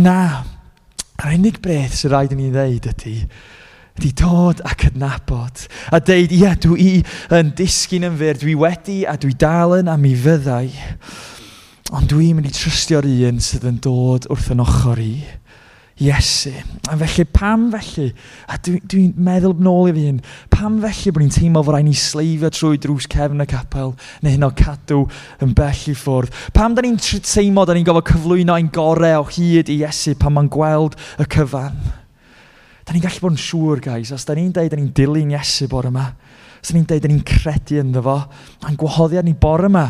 Na, 0.02 0.42
yr 1.22 1.36
unig 1.36 1.62
breth 1.62 1.94
sy'n 2.00 2.12
rhaid 2.12 2.34
i 2.34 2.40
ni 2.40 2.50
ddeud 2.54 2.90
ydy, 2.90 3.14
ydy 3.98 4.12
dod 4.18 4.62
a 4.66 4.74
cydnabod. 4.78 5.68
A 5.94 6.02
deud, 6.02 6.34
ie, 6.34 6.52
dwi 6.66 6.92
yn 7.38 7.54
disgyn 7.58 8.10
yn 8.10 8.18
fyr, 8.18 8.38
dwi 8.42 8.58
wedi 8.58 9.04
a 9.06 9.14
dwi 9.18 9.34
dal 9.38 9.78
yn 9.78 9.90
am 9.94 10.10
i 10.10 10.16
fyddai. 10.26 10.72
Ond 11.94 12.10
dwi'n 12.10 12.34
mynd 12.36 12.50
i 12.50 12.52
trystio'r 12.52 13.06
un 13.30 13.38
sydd 13.40 13.70
yn 13.70 13.78
dod 13.82 14.26
wrth 14.26 14.50
yn 14.52 14.66
ochr 14.66 14.98
i. 15.06 15.12
Iesu. 15.98 16.52
A 16.86 16.96
felly, 16.96 17.24
pam 17.24 17.72
felly, 17.72 18.12
a 18.46 18.54
dwi'n 18.62 18.82
dwi, 18.86 19.00
meddwl 19.18 19.56
nôl 19.58 19.88
i 19.90 19.94
fi 19.96 20.04
hyn, 20.06 20.20
pam 20.52 20.76
felly 20.84 21.10
bod 21.10 21.24
ni'n 21.24 21.32
teimlo 21.34 21.62
fod 21.66 21.74
rhaid 21.74 21.88
ni 21.88 21.94
sleifio 21.98 22.50
trwy 22.54 22.78
drws 22.78 23.08
cefn 23.10 23.42
y 23.42 23.46
capel, 23.50 23.96
neu 24.22 24.30
hyn 24.36 24.46
o 24.46 24.50
cadw 24.54 25.00
yn 25.42 25.56
bell 25.58 25.80
i 25.90 25.94
ffwrdd? 25.98 26.36
Pam 26.54 26.76
da 26.76 26.84
ni'n 26.86 27.00
teimlo 27.02 27.64
da 27.66 27.74
ni'n 27.74 27.86
gofod 27.88 28.06
cyflwyno 28.12 28.54
ein 28.54 28.68
gorau 28.74 29.24
o 29.24 29.26
hyd 29.26 29.72
i 29.74 29.80
Iesu 29.80 30.14
pan 30.20 30.36
ma'n 30.36 30.50
gweld 30.54 30.94
y 31.18 31.26
cyfan? 31.34 31.80
Da 32.86 32.94
ni'n 32.94 33.02
gallu 33.02 33.24
bod 33.24 33.34
yn 33.34 33.42
siŵr, 33.42 33.82
guys, 33.88 34.12
os 34.14 34.26
da 34.28 34.36
ni'n 34.38 34.52
dweud 34.54 34.70
da 34.70 34.78
ni'n 34.78 34.92
dilyn 34.94 35.32
Iesu 35.34 35.66
bore 35.72 35.90
yma, 35.90 36.04
os 36.60 36.70
da 36.70 36.76
ni'n 36.76 36.86
dweud 36.92 37.08
da 37.08 37.10
ni'n 37.10 37.24
credu 37.26 37.80
ynddo 37.82 38.04
fo, 38.06 38.20
a'n 38.62 38.78
gwahoddiad 38.78 39.26
ni 39.26 39.34
bore 39.34 39.66
yma. 39.66 39.82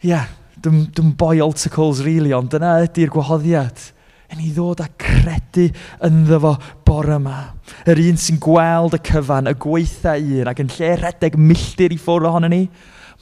Ie, 0.00 0.08
yeah, 0.14 0.32
dwi'n 0.64 0.88
dim 0.96 1.12
boi 1.20 1.36
alticles, 1.44 2.00
really, 2.06 2.32
ond 2.32 2.48
dyna 2.56 2.78
ydy'r 2.86 3.12
gwahoddiad 3.12 3.92
yn 4.32 4.42
ei 4.42 4.50
ddod 4.54 4.82
a 4.82 4.88
credu 4.98 5.68
ynddo 6.06 6.40
fo 6.42 6.52
bore 6.86 7.16
yma. 7.20 7.38
Yr 7.86 8.02
un 8.08 8.20
sy'n 8.20 8.40
gweld 8.42 8.96
y 8.98 9.02
cyfan, 9.06 9.50
y 9.50 9.56
gweitha 9.62 10.16
un, 10.18 10.50
ac 10.50 10.62
yn 10.64 10.72
lle 10.76 10.92
redeg 11.00 11.38
milltir 11.38 11.94
i 11.94 11.98
ffwrdd 12.00 12.30
ohono 12.30 12.50
ni, 12.52 12.64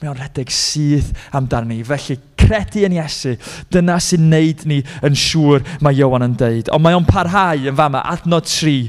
mae 0.01 0.11
o'n 0.11 0.19
redeg 0.19 0.51
syth 0.51 1.13
amdano 1.37 1.69
ni. 1.69 1.83
Felly, 1.87 2.17
credu 2.39 2.85
yn 2.87 2.97
Iesu, 2.97 3.35
dyna 3.73 3.99
sy'n 4.03 4.25
neud 4.31 4.65
ni 4.69 4.81
yn 5.05 5.15
siŵr 5.19 5.63
mae 5.85 5.97
Iowan 5.99 6.27
yn 6.27 6.35
deud. 6.39 6.73
Ond 6.73 6.83
mae 6.83 6.97
o'n 6.97 7.07
parhau 7.07 7.69
yn 7.71 7.77
fama, 7.77 8.03
adnod 8.11 8.49
tri. 8.49 8.81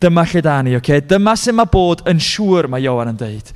Dyma 0.00 0.24
lle 0.28 0.44
da 0.44 0.60
ni, 0.62 0.76
oce? 0.76 0.84
Okay? 0.84 1.08
Dyma 1.08 1.36
sy'n 1.38 1.56
ma 1.58 1.66
bod 1.70 2.04
yn 2.10 2.20
siŵr 2.22 2.68
mae 2.70 2.84
Iowan 2.84 3.14
yn 3.14 3.20
deud. 3.20 3.52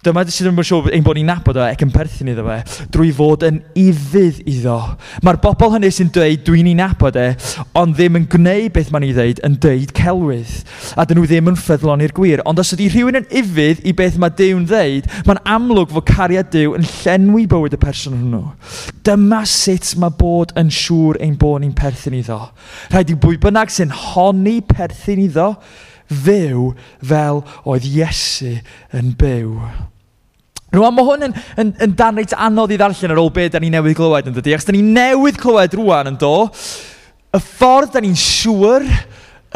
Dyma 0.00 0.22
sydd 0.32 0.46
yn 0.48 0.56
siŵr 0.64 0.86
ein 0.96 1.02
bod 1.04 1.18
ni'n 1.18 1.26
nabod 1.28 1.58
o 1.60 1.60
ac 1.60 1.82
yn 1.84 1.90
perthyn 1.92 2.30
iddo 2.32 2.46
fe, 2.46 2.54
drwy 2.88 3.10
fod 3.12 3.42
yn 3.44 3.58
iddyd 3.76 4.38
iddo. 4.48 4.78
Mae'r 5.20 5.38
bobl 5.42 5.74
hynny 5.74 5.90
sy'n 5.92 6.08
dweud 6.14 6.40
dwi'n 6.46 6.70
ei 6.70 6.76
nabod 6.78 7.18
e, 7.20 7.26
ond 7.76 7.98
ddim 7.98 8.16
yn 8.16 8.24
gwneud 8.32 8.72
beth 8.72 8.88
mae'n 8.94 9.04
ei 9.04 9.12
ddeud 9.18 9.42
yn 9.44 9.58
dweud 9.60 9.92
celwydd. 9.98 10.54
A 10.96 11.04
dyn 11.04 11.20
nhw 11.20 11.26
ddim 11.28 11.50
yn 11.52 11.60
ffyddlon 11.60 12.06
i'r 12.06 12.14
gwir. 12.16 12.40
Ond 12.48 12.62
os 12.64 12.72
ydy 12.78 12.88
rhywun 12.94 13.20
yn 13.20 13.28
iddyd 13.42 13.84
i 13.84 13.92
beth 14.00 14.16
mae 14.16 14.32
Dyw'n 14.40 14.64
ddeud, 14.72 15.12
mae'n 15.28 15.42
amlwg 15.58 15.92
fod 15.92 16.08
cariad 16.08 16.48
Dyw 16.56 16.78
yn 16.80 16.88
llenwi 16.94 17.44
bywyd 17.52 17.76
y 17.76 17.82
person 17.84 18.16
hwnnw. 18.16 18.42
Dyma 19.04 19.42
sut 19.44 19.92
mae 20.00 20.16
bod 20.16 20.56
yn 20.56 20.72
siŵr 20.72 21.20
ein 21.20 21.36
bod 21.36 21.60
ni'n 21.60 21.76
perthyn 21.76 22.16
iddo. 22.22 22.40
Rhaid 22.88 23.12
i 23.12 23.20
bwy 23.20 23.36
bynnag 23.44 23.76
sy'n 23.76 23.92
honni 23.92 24.62
perthyn 24.64 25.20
iddo, 25.28 25.52
fyw 26.10 26.72
fel 27.06 27.44
oedd 27.68 27.86
Iesu 27.86 28.58
yn 28.96 29.14
byw. 29.18 29.56
Rwan, 30.70 30.94
mae 30.94 31.06
hwn 31.06 31.26
yn, 31.26 31.38
yn, 31.58 31.70
yn 31.82 31.94
dan 31.98 32.18
reit 32.20 32.34
anodd 32.38 32.70
i 32.70 32.78
ddarllen 32.78 33.10
ar 33.10 33.18
ôl 33.18 33.32
beth 33.34 33.56
da 33.56 33.62
ni 33.62 33.72
newydd 33.74 33.96
glywed 33.98 34.28
yn 34.30 34.36
dydy, 34.36 34.54
achos 34.54 34.68
da 34.68 34.74
ni 34.76 34.84
newydd 34.86 35.40
clywed 35.40 35.74
rwan 35.80 36.12
yn 36.12 36.18
do, 36.20 36.34
y 37.34 37.40
ffordd 37.42 37.96
da 37.96 38.02
ni'n 38.04 38.14
siŵr 38.18 38.86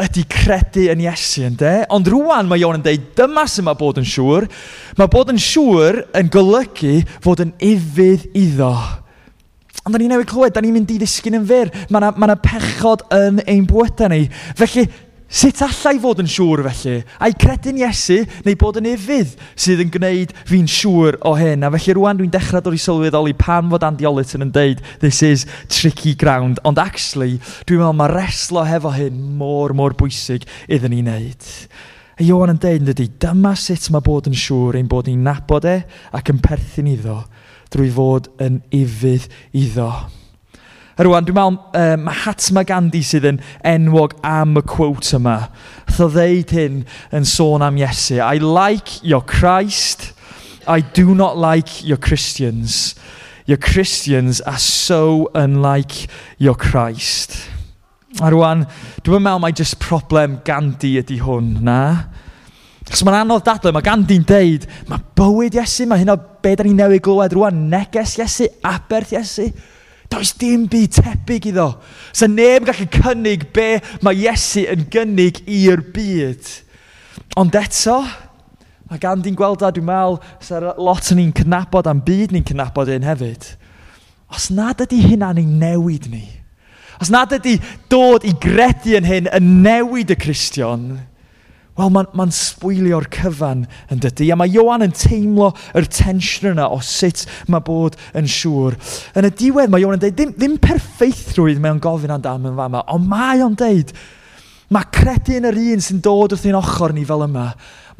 ydy 0.03 0.25
credu 0.27 0.89
yn 0.91 1.05
Iesu, 1.05 1.45
ynddo? 1.47 1.71
Ond 1.95 2.09
rwan 2.11 2.49
mae 2.51 2.59
Ion 2.59 2.81
yn 2.81 2.83
dweud, 2.83 3.07
dyma 3.15 3.45
sy'n 3.47 3.63
mae 3.67 3.79
bod 3.79 4.01
yn 4.01 4.07
siŵr. 4.11 4.49
Mae 4.99 5.11
bod 5.11 5.31
yn 5.31 5.39
siŵr 5.39 6.01
yn 6.19 6.31
golygu 6.33 6.97
fod 7.23 7.45
yn 7.45 7.55
ifydd 7.63 8.27
iddo. 8.35 8.73
Ond 9.85 9.95
da 9.95 10.01
ni 10.01 10.09
newydd 10.11 10.27
clywed, 10.27 10.55
da 10.55 10.63
ni'n 10.65 10.75
mynd 10.75 10.91
i 10.91 10.99
ddisgyn 10.99 11.39
yn 11.39 11.47
fyr. 11.47 11.71
Mae 11.87 12.01
yna 12.01 12.11
ma, 12.19 12.35
pechod 12.43 13.05
yn 13.15 13.39
ein 13.45 13.63
bwydau 13.69 14.11
ni. 14.11 14.25
Felly, 14.59 14.87
Sut 15.25 15.57
allai 15.65 15.97
fod 15.97 16.19
yn 16.21 16.27
siŵr 16.29 16.61
felly? 16.67 16.99
A'i 17.17 17.33
credu'n 17.41 17.79
Iesu 17.81 18.19
neu 18.45 18.57
bod 18.61 18.77
yn 18.77 18.91
efydd 18.91 19.31
sydd 19.57 19.81
yn 19.81 19.89
gwneud 19.93 20.35
fi'n 20.45 20.67
siŵr 20.69 21.17
o 21.25 21.33
hyn? 21.39 21.65
A 21.65 21.71
felly 21.73 21.95
rwan 21.97 22.19
dwi'n 22.19 22.33
dechrau 22.33 22.61
dod 22.61 22.77
i 22.77 22.81
sylweddoli 22.81 23.33
pan 23.39 23.71
fod 23.71 23.87
Andy 23.87 24.05
Ollerton 24.05 24.45
yn 24.45 24.53
deud 24.53 24.83
this 25.01 25.23
is 25.25 25.47
tricky 25.65 26.13
ground. 26.13 26.61
Ond 26.63 26.77
actually, 26.81 27.39
dwi'n 27.65 27.81
meddwl 27.81 27.97
mae 27.97 28.13
reslo 28.13 28.67
hefo 28.69 28.93
hyn 28.93 29.17
mor, 29.39 29.73
mor 29.73 29.97
bwysig 29.97 30.45
iddyn 30.69 30.93
ni 30.93 31.01
wneud. 31.01 31.49
A 32.15 32.23
Iwan 32.23 32.53
yn 32.53 32.61
deud 32.61 32.83
yn 32.83 32.91
dydy, 32.91 33.09
dyma 33.25 33.55
sut 33.59 33.89
mae 33.91 34.05
bod 34.05 34.29
yn 34.29 34.37
siŵr 34.39 34.77
ein 34.77 34.91
bod 34.91 35.09
ni'n 35.09 35.25
nabod 35.25 35.65
e 35.67 35.79
ac 36.15 36.29
yn 36.31 36.43
perthyn 36.45 36.93
iddo 36.93 37.23
drwy 37.73 37.89
fod 37.97 38.29
yn 38.45 38.61
ifydd 38.77 39.25
iddo. 39.57 39.89
Rwan, 40.95 41.25
dwi'n 41.27 41.35
meddwl, 41.35 41.55
uh, 41.75 41.97
Mahatma 41.99 42.61
Gandhi 42.63 43.01
sydd 43.03 43.25
yn 43.27 43.41
enwog 43.67 44.13
am 44.23 44.53
y 44.55 44.61
quote 44.63 45.17
yma. 45.17 45.49
Tho 45.97 46.07
ddeud 46.13 46.53
hyn 46.55 46.77
yn 47.11 47.27
sôn 47.27 47.65
am 47.65 47.75
Iesu. 47.81 48.21
I 48.23 48.39
like 48.39 49.01
your 49.03 49.19
Christ, 49.19 50.13
I 50.63 50.79
do 50.79 51.11
not 51.11 51.35
like 51.35 51.83
your 51.83 51.99
Christians. 51.99 52.95
Your 53.43 53.59
Christians 53.59 54.39
are 54.47 54.57
so 54.57 55.29
unlike 55.35 56.07
your 56.39 56.55
Christ. 56.55 57.35
A 58.23 58.31
rwan, 58.31 58.63
dwi'n 59.03 59.27
meddwl 59.27 59.43
mai 59.43 59.51
jyst 59.51 59.75
problem 59.83 60.39
Gandhi 60.47 60.95
ydy 61.03 61.19
hwn, 61.19 61.57
na? 61.67 61.81
Chos 62.87 63.03
mae'n 63.03 63.25
anodd 63.25 63.43
dadle, 63.43 63.75
mae 63.75 63.83
Gandhi'n 63.83 64.23
deud, 64.31 64.63
mae 64.87 65.03
bywyd 65.19 65.59
Iesu, 65.59 65.91
mae 65.91 66.05
hyn 66.05 66.15
o 66.15 66.21
be 66.39 66.55
da 66.55 66.63
ni 66.63 66.71
newid 66.79 67.03
glywed 67.03 67.35
rwan, 67.35 67.65
neges 67.67 68.15
Iesu, 68.21 68.47
aberth 68.63 69.11
Iesu. 69.19 69.51
Does 70.15 70.31
dim 70.39 70.63
byd 70.71 70.93
tebyg 70.95 71.49
iddo. 71.51 71.73
Sa 72.15 72.29
neb 72.31 72.63
yn 72.63 72.69
gallu 72.69 72.85
cynnig 72.93 73.49
be 73.55 73.81
mae 74.05 74.15
Iesu 74.23 74.63
yn 74.71 74.85
gynnig 74.91 75.41
i'r 75.43 75.83
byd. 75.95 76.51
Ond 77.39 77.57
eto, 77.59 77.97
mae 78.87 79.01
gan 79.01 79.23
di'n 79.23 79.35
gweld 79.35 79.65
a 79.65 79.73
dwi'n 79.75 79.87
meddwl, 79.89 80.21
sa'r 80.39 80.69
lot 80.79 81.11
ni'n 81.11 81.33
cynabod 81.35 81.89
am 81.91 81.99
byd 82.05 82.31
ni'n 82.31 82.47
cynabod 82.47 82.91
un 82.95 83.07
hefyd. 83.07 83.49
Os 84.31 84.47
nad 84.55 84.79
ydy 84.85 85.01
hynna'n 85.03 85.41
ein 85.41 85.57
newid 85.59 86.07
ni, 86.11 86.23
os 87.03 87.11
nad 87.11 87.33
ydy 87.35 87.57
dod 87.91 88.23
i 88.25 88.31
gredu 88.41 88.95
yn 88.97 89.09
hyn 89.09 89.27
yn 89.35 89.51
newid 89.65 90.15
y 90.15 90.17
Cristion, 90.19 90.87
Wel, 91.75 91.89
mae'n 91.91 92.11
ma, 92.15 92.25
sbwylio'r 92.31 93.09
cyfan 93.11 93.65
yn 93.91 93.99
dydy. 94.03 94.29
A 94.31 94.37
mae 94.39 94.51
Johan 94.53 94.85
yn 94.85 94.93
teimlo 94.95 95.49
yr 95.75 95.89
tensiwn 95.91 96.53
yna 96.53 96.69
o 96.71 96.77
sut 96.79 97.25
mae 97.51 97.63
bod 97.67 97.97
yn 98.15 98.29
siŵr. 98.31 98.77
Yn 99.19 99.27
y 99.27 99.31
diwedd, 99.41 99.73
mae 99.73 99.83
Johan 99.83 99.97
yn 99.97 100.03
dweud, 100.05 100.15
ddim, 100.15 100.31
ddim 100.37 100.55
perfeithrwydd 100.63 101.59
mae 101.59 101.75
o'n 101.75 101.81
gofyn 101.83 102.15
amdano 102.15 102.53
yn 102.53 102.61
fama, 102.61 102.85
ond 102.95 103.09
mae 103.11 103.43
o'n 103.43 103.57
dweud, 103.59 103.91
mae 104.71 104.87
credu 104.95 105.35
yn 105.41 105.49
yr 105.51 105.59
un 105.75 105.83
sy'n 105.83 105.99
dod 106.05 106.37
wrth 106.37 106.47
ein 106.47 106.55
ochr 106.61 106.95
ni 106.95 107.03
fel 107.07 107.27
yma, 107.27 107.49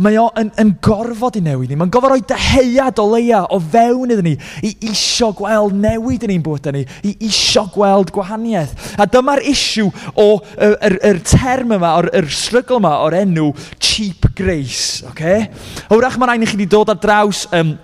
mae 0.02 0.18
o 0.20 0.26
yn, 0.40 0.50
yn 0.60 0.74
gorfod 0.84 1.38
i 1.40 1.44
newid 1.44 1.72
ni. 1.72 1.78
Mae'n 1.80 1.92
gofod 1.94 2.12
rhoi 2.12 2.24
deheuad 2.28 3.00
o 3.00 3.06
leia 3.14 3.42
o 3.54 3.60
fewn 3.64 4.12
iddyn 4.16 4.28
ni 4.28 4.36
i 4.68 4.74
isio 4.92 5.32
gweld 5.38 5.76
newid 5.80 6.26
yn 6.28 6.36
ein 6.36 6.44
bwyd 6.46 6.70
ni, 6.76 6.84
i 7.08 7.16
isio 7.30 7.66
gweld 7.74 8.12
gwahaniaeth. 8.16 8.76
A 9.00 9.08
dyma'r 9.12 9.44
isiw 9.48 9.90
o 10.20 10.28
yr, 10.58 10.78
yr, 10.90 11.00
yr 11.12 11.22
term 11.30 11.76
yma, 11.78 11.96
o'r 12.02 12.12
yr 12.22 12.30
strygl 12.32 12.80
yma 12.82 12.96
o'r 13.06 13.20
enw 13.24 13.52
cheap 13.80 14.30
grace. 14.36 15.06
Okay? 15.14 15.48
Wrach 15.94 16.20
mae'n 16.20 16.34
rhaid 16.34 16.48
i 16.48 16.52
chi 16.52 16.60
wedi 16.60 16.72
dod 16.76 16.92
ar 16.92 17.00
draws 17.02 17.46
um, 17.56 17.76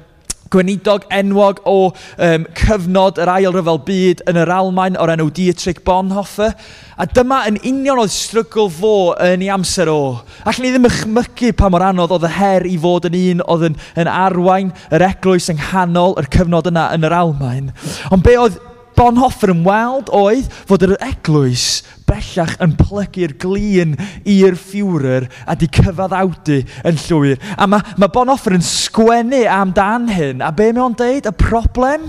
Gweinidog 0.52 1.06
enwog 1.14 1.62
o 1.70 1.76
um, 1.92 2.48
cyfnod 2.60 3.20
yr 3.22 3.32
ail 3.34 3.52
ryfel 3.56 3.82
byd 3.88 4.24
yn 4.30 4.40
yr 4.42 4.52
Almain 4.56 4.98
o'r 5.00 5.14
enw 5.16 5.30
Dietrich 5.36 5.84
Bonhoeffer. 5.88 6.56
A 7.02 7.08
dyma 7.10 7.44
yn 7.50 7.60
union 7.66 8.02
oedd 8.04 8.14
strygl 8.14 8.70
fo 8.76 8.96
yn 9.24 9.46
ei 9.46 9.52
amser 9.54 9.90
o. 9.92 10.02
Allwn 10.46 10.68
ni 10.68 10.74
ddim 10.74 10.90
ychmygu 10.90 11.54
pa 11.58 11.72
mor 11.74 11.86
anodd 11.88 12.14
oedd 12.18 12.28
y 12.30 12.34
her 12.38 12.68
i 12.70 12.76
fod 12.82 13.08
yn 13.10 13.20
un 13.22 13.46
oedd 13.48 13.70
yn, 13.72 13.80
yn 14.04 14.12
arwain 14.12 14.74
yr 14.92 15.08
eglwys 15.12 15.50
yng 15.54 15.62
nghanol 15.62 16.18
yr 16.22 16.30
cyfnod 16.36 16.70
yna 16.72 16.90
yn 16.96 17.08
yr 17.08 17.18
Almain. 17.22 17.72
Ond 18.12 18.26
be 18.26 18.38
oedd 18.40 18.60
Bonhoeffer 19.02 19.50
yn 19.50 19.64
weld 19.66 20.12
oedd 20.14 20.50
fod 20.70 20.84
yr 20.86 20.92
eglwys 21.02 21.82
bellach 22.06 22.52
yn 22.62 22.76
plygu'r 22.78 23.32
glin 23.42 23.96
i'r 24.30 24.58
ffiwrer 24.60 25.26
a 25.50 25.56
di 25.58 25.66
cyfaddawdu 25.74 26.60
yn 26.86 27.00
llwyr. 27.08 27.40
A 27.58 27.66
mae 27.66 27.96
ma 27.98 28.12
Bonhoeffer 28.14 28.54
yn 28.60 28.66
sgwennu 28.68 29.42
amdan 29.50 30.06
hyn. 30.14 30.46
A 30.46 30.52
be 30.54 30.70
mae 30.70 30.86
o'n 30.86 30.98
deud? 31.00 31.26
Y 31.26 31.34
problem? 31.34 32.06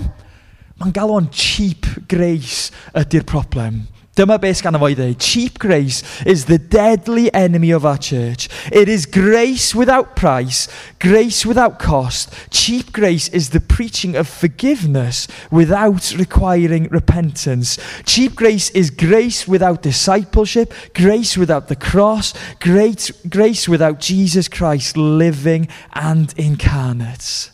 Mae'n 0.77 0.93
galw 0.93 1.15
o'n 1.17 1.31
cheap 1.33 1.89
grace 2.11 2.69
ydy'r 3.01 3.25
problem. 3.25 3.87
Dyma 4.13 4.37
beth 4.37 4.61
gan 4.61 4.77
fo 4.77 4.85
i 4.85 4.93
ddeud. 4.93 5.17
Cheap 5.17 5.57
grace 5.57 6.03
is 6.23 6.45
the 6.45 6.59
deadly 6.59 7.33
enemy 7.33 7.71
of 7.71 7.83
our 7.83 7.97
church. 7.97 8.47
It 8.71 8.87
is 8.87 9.07
grace 9.07 9.73
without 9.73 10.15
price, 10.15 10.67
grace 10.99 11.47
without 11.47 11.79
cost. 11.79 12.29
Cheap 12.51 12.93
grace 12.93 13.27
is 13.29 13.49
the 13.49 13.59
preaching 13.59 14.15
of 14.15 14.27
forgiveness 14.27 15.27
without 15.49 16.13
requiring 16.15 16.89
repentance. 16.89 17.79
Cheap 18.05 18.35
grace 18.35 18.69
is 18.71 18.91
grace 18.91 19.47
without 19.47 19.81
discipleship, 19.81 20.71
grace 20.93 21.35
without 21.35 21.67
the 21.67 21.75
cross, 21.75 22.35
great 22.59 23.09
grace 23.27 23.67
without 23.67 23.99
Jesus 23.99 24.47
Christ 24.47 24.95
living 24.95 25.67
and 25.93 26.37
incarnate. 26.37 27.49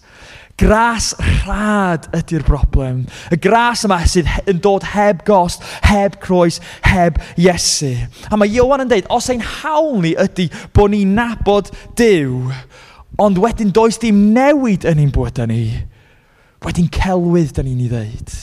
Gras 0.59 1.13
rhad 1.19 2.09
ydy'r 2.17 2.43
broblem. 2.43 3.05
Y 3.31 3.37
gras 3.39 3.85
yma 3.87 4.01
sydd 4.03 4.27
yn 4.49 4.59
dod 4.59 4.83
heb 4.91 5.21
gost, 5.27 5.63
heb 5.87 6.17
croes, 6.19 6.59
heb 6.83 7.21
Iesu. 7.39 7.93
A 8.27 8.35
mae 8.35 8.51
Iowan 8.51 8.83
yn 8.83 8.91
dweud, 8.91 9.07
os 9.15 9.29
ein 9.31 9.39
hawl 9.39 10.01
ni 10.03 10.11
ydy 10.19 10.49
bod 10.75 10.91
ni'n 10.91 11.15
nabod 11.15 11.71
Dyw, 11.99 12.51
ond 13.23 13.39
wedyn 13.39 13.71
does 13.75 14.01
dim 14.03 14.33
newid 14.35 14.83
yn 14.89 14.99
ein 15.05 15.13
bwyd 15.15 15.39
ni, 15.47 15.63
wedyn 16.65 16.91
celwydd 16.91 17.55
dyn 17.55 17.69
ni'n 17.69 17.85
ei 17.85 17.93
ddeud. 17.93 18.35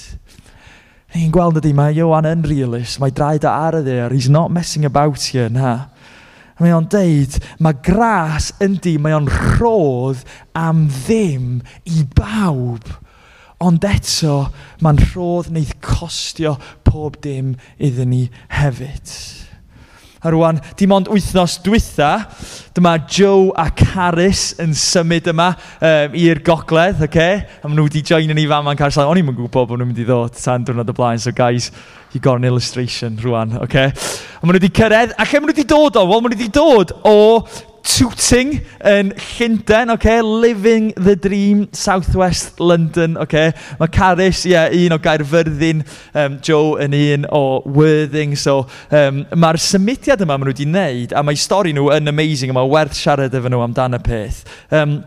Ni'n 1.17 1.37
gweld 1.37 1.61
ydy, 1.61 1.75
mae 1.77 1.95
Iowan 1.97 2.29
yn 2.29 2.49
realist, 2.49 2.97
mae 3.01 3.13
draed 3.13 3.45
a 3.45 3.53
e 3.53 3.69
ar 3.69 3.79
y 3.83 3.85
ddeir, 3.85 4.17
he's 4.17 4.33
not 4.33 4.53
messing 4.53 4.89
about 4.89 5.21
here, 5.21 5.53
na. 5.53 5.91
A 6.57 6.64
mae 6.64 6.73
o'n 6.73 6.87
deud, 6.92 7.37
mae 7.61 7.77
gras 7.85 8.51
yndi, 8.64 8.97
mae 8.97 9.12
o'n 9.16 9.29
rhodd 9.29 10.23
am 10.57 10.87
ddim 10.88 11.59
i 11.85 12.05
bawb. 12.16 12.88
Ond 13.61 13.85
eto, 13.88 14.47
mae'n 14.85 15.01
rhodd 15.11 15.51
wneud 15.53 15.75
costio 15.85 16.57
pob 16.85 17.21
dim 17.25 17.55
iddyn 17.77 18.12
ni 18.12 18.23
hefyd. 18.57 19.12
A 20.25 20.31
rwan, 20.33 20.57
dim 20.81 20.95
ond 20.97 21.11
wythnos 21.13 21.59
dwytha, 21.65 22.11
dyma 22.75 22.95
Joe 23.05 23.51
a 23.61 23.67
Caris 23.77 24.55
yn 24.63 24.73
symud 24.77 25.29
yma 25.29 25.51
um, 25.77 26.17
i'r 26.17 26.41
gogledd, 26.47 27.03
oce? 27.05 27.11
Okay? 27.11 27.43
A 27.61 27.69
maen 27.69 27.77
nhw 27.77 27.85
wedi 27.91 28.03
join 28.09 28.33
yn 28.33 28.41
ei 28.41 28.49
fam 28.49 28.71
yn 28.73 28.81
Caris. 28.81 28.97
O'n 29.03 29.21
i'n 29.21 29.29
gwybod 29.29 29.69
bod 29.69 29.77
nhw'n 29.77 29.91
mynd 29.93 30.01
i 30.01 30.09
ddod 30.09 30.41
tan 30.41 30.65
diwrnod 30.65 30.89
y 30.89 30.97
blaen, 30.97 31.21
so 31.21 31.35
guys, 31.37 31.69
you 32.15 32.21
got 32.25 32.41
an 32.41 32.49
illustration 32.49 33.21
rwan, 33.21 33.59
oce? 33.61 33.69
Okay? 33.69 33.93
A 33.93 34.43
maen 34.43 34.57
nhw 34.57 34.61
wedi 34.63 34.73
cyrraedd, 34.81 35.13
a 35.13 35.29
lle 35.29 35.43
maen 35.43 35.51
nhw 35.53 35.57
wedi 35.59 35.69
dod 35.77 36.01
o, 36.01 36.07
wel, 36.09 36.25
maen 36.25 36.33
nhw 36.33 36.41
wedi 36.41 36.53
dod 36.57 36.97
o 37.05 37.17
Tooting 37.87 38.57
yn 38.83 39.12
Llundain, 39.14 39.92
okay? 39.94 40.20
Living 40.20 40.92
the 40.96 41.14
Dream, 41.14 41.68
Southwest 41.72 42.59
London, 42.59 43.16
okay? 43.16 43.53
Mae 43.79 43.88
Caris, 43.94 44.42
ie, 44.44 44.57
yeah, 44.57 44.75
un 44.75 44.96
o 44.96 44.99
Gaerfyrddin, 44.99 45.85
um, 46.18 46.38
Joe 46.42 46.81
yn 46.83 46.96
un 46.99 47.27
o 47.31 47.62
Worthing, 47.62 48.35
so 48.35 48.64
um, 48.90 49.22
mae'r 49.31 49.61
symudiad 49.62 50.25
yma 50.27 50.35
maen 50.35 50.49
nhw 50.49 50.57
wedi 50.57 50.66
wneud, 50.66 51.14
a 51.14 51.22
mae 51.22 51.38
stori 51.38 51.77
nhw 51.77 51.92
yn 51.94 52.11
amazing, 52.11 52.51
a 52.51 52.59
mae 52.59 52.72
werth 52.75 52.99
siarad 52.99 53.38
efo 53.38 53.53
nhw 53.53 53.62
amdan 53.68 54.01
y 54.01 54.03
peth. 54.11 54.42
Um, 54.75 55.05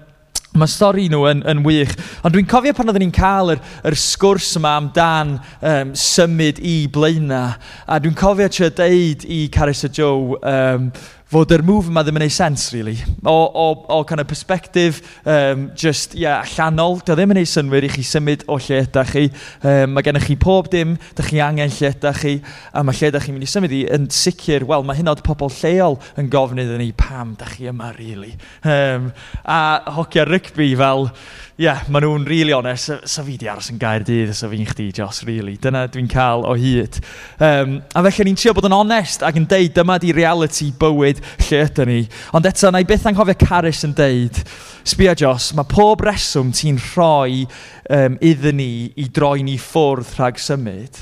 Mae 0.58 0.66
stori 0.66 1.04
nhw 1.12 1.28
yn, 1.30 1.44
yn 1.46 1.60
wych, 1.62 1.92
ond 2.26 2.34
dwi'n 2.34 2.48
cofio 2.50 2.74
pan 2.74 2.90
oeddwn 2.90 3.04
ni'n 3.06 3.14
cael 3.14 3.52
yr, 3.54 3.60
yr 3.86 3.96
sgwrs 4.02 4.48
yma 4.58 4.72
amdan 4.80 5.36
um, 5.62 5.92
symud 5.94 6.58
i 6.66 6.74
blaenau, 6.90 7.54
a 7.86 8.00
dwi'n 8.02 8.18
cofio 8.18 8.48
trio 8.50 8.72
deud 8.74 9.28
i 9.30 9.44
Carys 9.54 9.86
a 9.86 9.92
Joe, 9.94 10.40
um, 10.42 10.90
fod 11.30 11.52
yr 11.54 11.62
move 11.66 11.92
yma 11.92 12.02
ddim 12.02 12.18
yn 12.18 12.26
ei 12.26 12.32
sens, 12.34 12.70
really. 12.74 12.96
O, 13.22 13.34
o, 13.34 13.66
o 13.94 14.00
kind 14.10 14.24
of 14.24 14.28
perspective, 14.30 15.04
um, 15.30 15.68
just, 15.78 16.16
ie, 16.18 16.24
yeah, 16.24 16.42
allanol, 16.42 16.98
dy 17.06 17.14
ddim 17.14 17.36
yn 17.36 17.42
ei 17.44 17.50
synwyr 17.50 17.86
i 17.86 17.92
chi 17.94 18.06
symud 18.08 18.48
o 18.50 18.58
lle 18.58 18.80
ydych 18.88 19.12
chi. 19.14 19.26
Um, 19.62 19.94
mae 19.94 20.06
gennych 20.08 20.26
chi 20.26 20.40
pob 20.42 20.72
dim, 20.74 20.96
dych 21.20 21.30
chi 21.30 21.42
angen 21.46 21.70
lle 21.70 21.92
ydych 21.94 22.22
chi, 22.24 22.34
a 22.74 22.82
mae 22.86 22.98
lle 22.98 23.12
ydych 23.12 23.28
chi'n 23.28 23.38
mynd 23.38 23.46
i 23.46 23.52
symud 23.52 23.76
i 23.78 23.84
yn 24.00 24.10
sicr, 24.14 24.66
wel, 24.70 24.88
mae 24.88 24.98
hynod 24.98 25.22
pobl 25.26 25.54
lleol 25.60 26.00
yn 26.18 26.32
gofyn 26.34 26.64
iddyn 26.66 26.82
ni 26.82 26.90
pam 26.98 27.36
dych 27.38 27.60
chi 27.60 27.70
yma, 27.70 27.92
really. 28.00 28.34
Um, 28.66 29.12
a 29.46 29.60
hogia 30.00 30.26
rygbi 30.26 30.72
fel, 30.82 31.12
yeah, 31.60 31.82
maen 31.92 32.06
nhw'n 32.06 32.24
really 32.24 32.54
honest, 32.56 32.88
sa, 32.88 32.96
sa 33.04 33.24
fi 33.28 33.34
di 33.36 33.48
aros 33.52 33.68
yn 33.74 33.80
gair 33.82 34.06
dydd, 34.08 34.32
sa 34.36 34.48
fi'n 34.48 34.68
chdi, 34.70 34.86
Jos, 34.96 35.26
really. 35.28 35.58
Dyna 35.60 35.82
dwi'n 35.92 36.08
cael 36.08 36.46
o 36.48 36.54
hyd. 36.56 37.02
Um, 37.36 37.74
a 37.92 38.04
felly 38.06 38.30
ni'n 38.30 38.38
trio 38.40 38.54
bod 38.56 38.70
yn 38.70 38.76
onest 38.78 39.26
ac 39.28 39.36
yn 39.42 39.48
deud, 39.50 39.74
dyma 39.76 39.98
di 40.00 40.14
reality 40.16 40.70
bywyd 40.80 41.20
lle 41.50 41.60
ydyn 41.66 41.92
ni. 41.92 41.98
Ond 42.38 42.48
eto, 42.48 42.72
na 42.72 42.80
i 42.80 42.88
byth 42.88 43.10
anghofio 43.12 43.36
Caris 43.44 43.84
yn 43.84 43.96
deud, 43.98 44.40
sbia 44.88 45.18
Jos, 45.20 45.50
mae 45.58 45.68
pob 45.68 46.06
reswm 46.08 46.54
ti'n 46.56 46.80
rhoi 46.94 47.42
um, 47.44 48.16
iddyn 48.24 48.60
ni 48.62 48.72
i 48.96 49.10
droi 49.12 49.44
ni 49.44 49.58
ffwrdd 49.60 50.14
rhag 50.16 50.40
symud, 50.40 51.02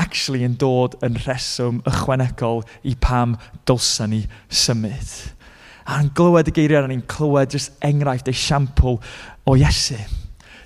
actually 0.00 0.46
yn 0.46 0.56
dod 0.56 0.96
yn 1.04 1.18
rheswm 1.26 1.82
ychwanegol 1.90 2.64
i 2.88 2.96
pam 3.04 3.36
dylsa 3.68 4.08
ni 4.08 4.22
symud. 4.48 5.12
A'n 5.90 6.10
glywed 6.14 6.46
y 6.46 6.52
geiriau, 6.54 6.84
a'n 6.84 6.92
ni'n 6.92 7.06
clywed 7.10 7.50
just 7.50 7.72
enghraifft, 7.82 8.28
esiampl 8.30 9.00
o 9.46 9.56
Iesu. 9.58 9.98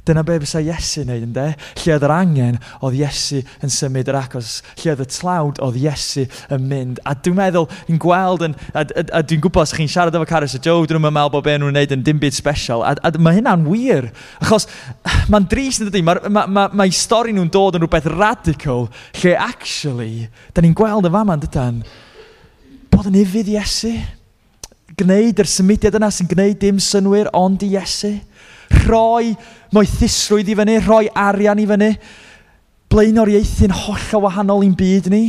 Dyna 0.05 0.21
be 0.21 0.35
fysa 0.43 0.61
Iesu 0.61 1.01
yn 1.01 1.09
neud 1.09 1.23
ynddo. 1.25 1.45
Lle 1.81 1.93
oedd 1.95 2.03
yr 2.05 2.13
angen, 2.13 2.57
oedd 2.85 2.97
Iesu 2.99 3.39
yn 3.65 3.71
symud 3.73 4.09
yr 4.13 4.19
acos. 4.19 4.59
Lle 4.83 4.93
oedd 4.93 5.01
y 5.01 5.07
tlawd, 5.09 5.61
oedd 5.65 5.79
Iesu 5.81 6.27
yn 6.53 6.67
mynd. 6.69 6.99
A 7.09 7.15
dwi'n 7.17 7.39
meddwl, 7.39 7.65
dwi'n 7.87 8.01
gweld, 8.05 8.45
yn, 8.45 8.57
a, 8.75 8.83
a, 8.85 9.05
a 9.17 9.23
dwi'n 9.25 9.41
gwybod, 9.47 9.65
os 9.65 9.73
chi'n 9.73 9.89
siarad 9.89 10.19
efo 10.19 10.29
Caris 10.29 10.57
a 10.59 10.61
Joe, 10.61 10.85
dwi'n 10.91 11.01
meddwl 11.07 11.33
bod 11.33 11.47
be 11.47 11.55
nhw'n 11.57 11.73
neud 11.79 11.95
yn 11.97 12.03
dim 12.05 12.21
byd 12.21 12.37
special. 12.37 12.85
A, 12.85 12.93
a 13.01 13.15
mae 13.17 13.39
hynna'n 13.39 13.65
wir. 13.65 14.11
Achos 14.43 14.69
mae'n 15.33 15.49
dris 15.49 15.81
yn 15.81 15.89
dydy, 15.89 16.05
mae 16.05 16.21
ma, 16.29 16.45
ma, 16.53 16.67
ma 16.69 16.89
stori 16.93 17.33
nhw'n 17.33 17.49
dod 17.55 17.81
yn 17.81 17.87
rhywbeth 17.87 18.11
radical, 18.13 18.91
lle 19.23 19.35
actually, 19.41 20.29
da 20.53 20.61
ni'n 20.61 20.77
gweld 20.77 21.09
y 21.09 21.15
fama 21.17 21.39
yn 21.39 21.47
dydan, 21.47 21.81
bod 22.93 23.09
yn 23.09 23.17
ifydd 23.25 23.55
Iesu. 23.57 23.97
Gwneud 25.01 25.41
yr 25.41 25.49
symudiad 25.49 25.97
yna 25.97 26.13
sy'n 26.13 26.29
gwneud 26.29 26.61
dim 26.61 26.77
synwyr, 26.93 27.33
ond 27.35 27.65
i 27.65 27.73
Iesu 27.73 28.13
rhoi 28.85 29.35
moethusrwydd 29.75 30.53
i 30.53 30.57
fyny, 30.59 30.79
rhoi 30.85 31.09
arian 31.11 31.63
i 31.63 31.67
fyny, 31.69 31.91
blaenoriaethu'n 32.93 33.75
holl 33.85 34.15
o 34.17 34.23
wahanol 34.27 34.65
i'n 34.67 34.79
byd 34.79 35.11
ni. 35.13 35.25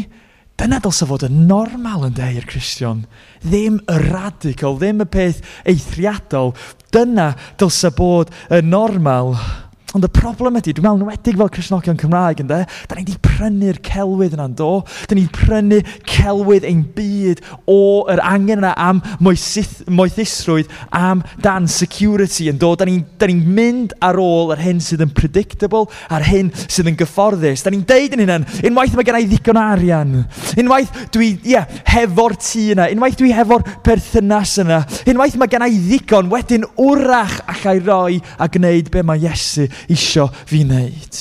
Dyna 0.56 0.80
dylse 0.80 1.04
fod 1.10 1.26
yn 1.28 1.42
normal 1.50 2.08
yn 2.08 2.16
de 2.16 2.30
i'r 2.38 2.48
Cristion. 2.48 3.04
Ddim 3.44 3.82
y 3.92 4.00
radical, 4.06 4.78
ddim 4.80 5.04
y 5.04 5.10
peth 5.12 5.44
eithriadol. 5.68 6.54
Dyna 6.96 7.34
dylse 7.60 7.92
bod 7.98 8.32
yn 8.48 8.72
normal. 8.72 9.36
Normal. 9.36 9.65
Ond 9.96 10.04
y 10.04 10.10
problem 10.12 10.58
ydy, 10.60 10.74
dwi'n 10.76 10.84
meddwl 10.84 11.06
nwedig 11.06 11.38
fel 11.40 11.50
Cresnogion 11.56 11.96
Cymraeg 11.96 12.42
ynddo, 12.44 12.58
da 12.68 12.96
ni 12.98 13.06
wedi 13.06 13.14
prynu'r 13.24 13.78
celwydd 13.86 14.34
yna'n 14.36 14.56
do. 14.60 14.82
Da 15.08 15.16
ni 15.16 15.22
wedi 15.24 15.38
prynu 15.38 15.78
celwydd 16.12 16.66
ein 16.68 16.82
byd 16.98 17.40
o 17.72 17.78
yr 18.12 18.20
angen 18.28 18.60
yna 18.60 18.74
am 18.76 19.00
moethusrwydd, 19.24 20.74
am 20.92 21.22
dan 21.46 21.70
security 21.72 22.50
yn 22.52 22.60
do. 22.60 22.74
Da 22.76 22.88
ni'n 22.90 23.06
ni 23.24 23.38
mynd 23.56 23.94
ar 24.04 24.20
ôl 24.20 24.52
yr 24.58 24.66
hyn 24.66 24.82
sydd 24.84 25.06
yn 25.06 25.14
predictable, 25.16 25.88
a'r 26.12 26.28
hyn 26.28 26.52
sydd 26.66 26.92
yn 26.92 27.00
gyfforddus. 27.00 27.64
Da 27.64 27.72
ni'n 27.72 27.88
deud 27.88 28.18
yn 28.18 28.26
hynny, 28.26 28.42
unwaith 28.68 29.00
mae 29.00 29.08
gennau 29.08 29.30
ddigon 29.32 29.62
arian. 29.62 30.14
Unwaith 30.60 30.92
dwi, 31.16 31.32
ie, 31.38 31.56
yeah, 31.56 31.72
hefo'r 31.94 32.36
tŷ 32.44 32.66
yna. 32.76 32.90
Unwaith 32.98 33.16
dwi 33.24 33.32
hefo'r 33.38 33.64
perthynas 33.88 34.58
yna. 34.66 34.84
Unwaith 35.08 35.40
mae 35.40 35.56
gennau 35.56 35.80
ddigon, 35.88 36.28
wedyn 36.36 36.68
wrach 36.84 37.40
allai 37.56 37.80
roi 37.80 38.20
a 38.36 38.52
gwneud 38.52 38.92
be 38.92 39.08
mae 39.08 39.24
Iesu 39.24 39.70
isio 39.92 40.28
fi 40.46 40.64
wneud. 40.66 41.20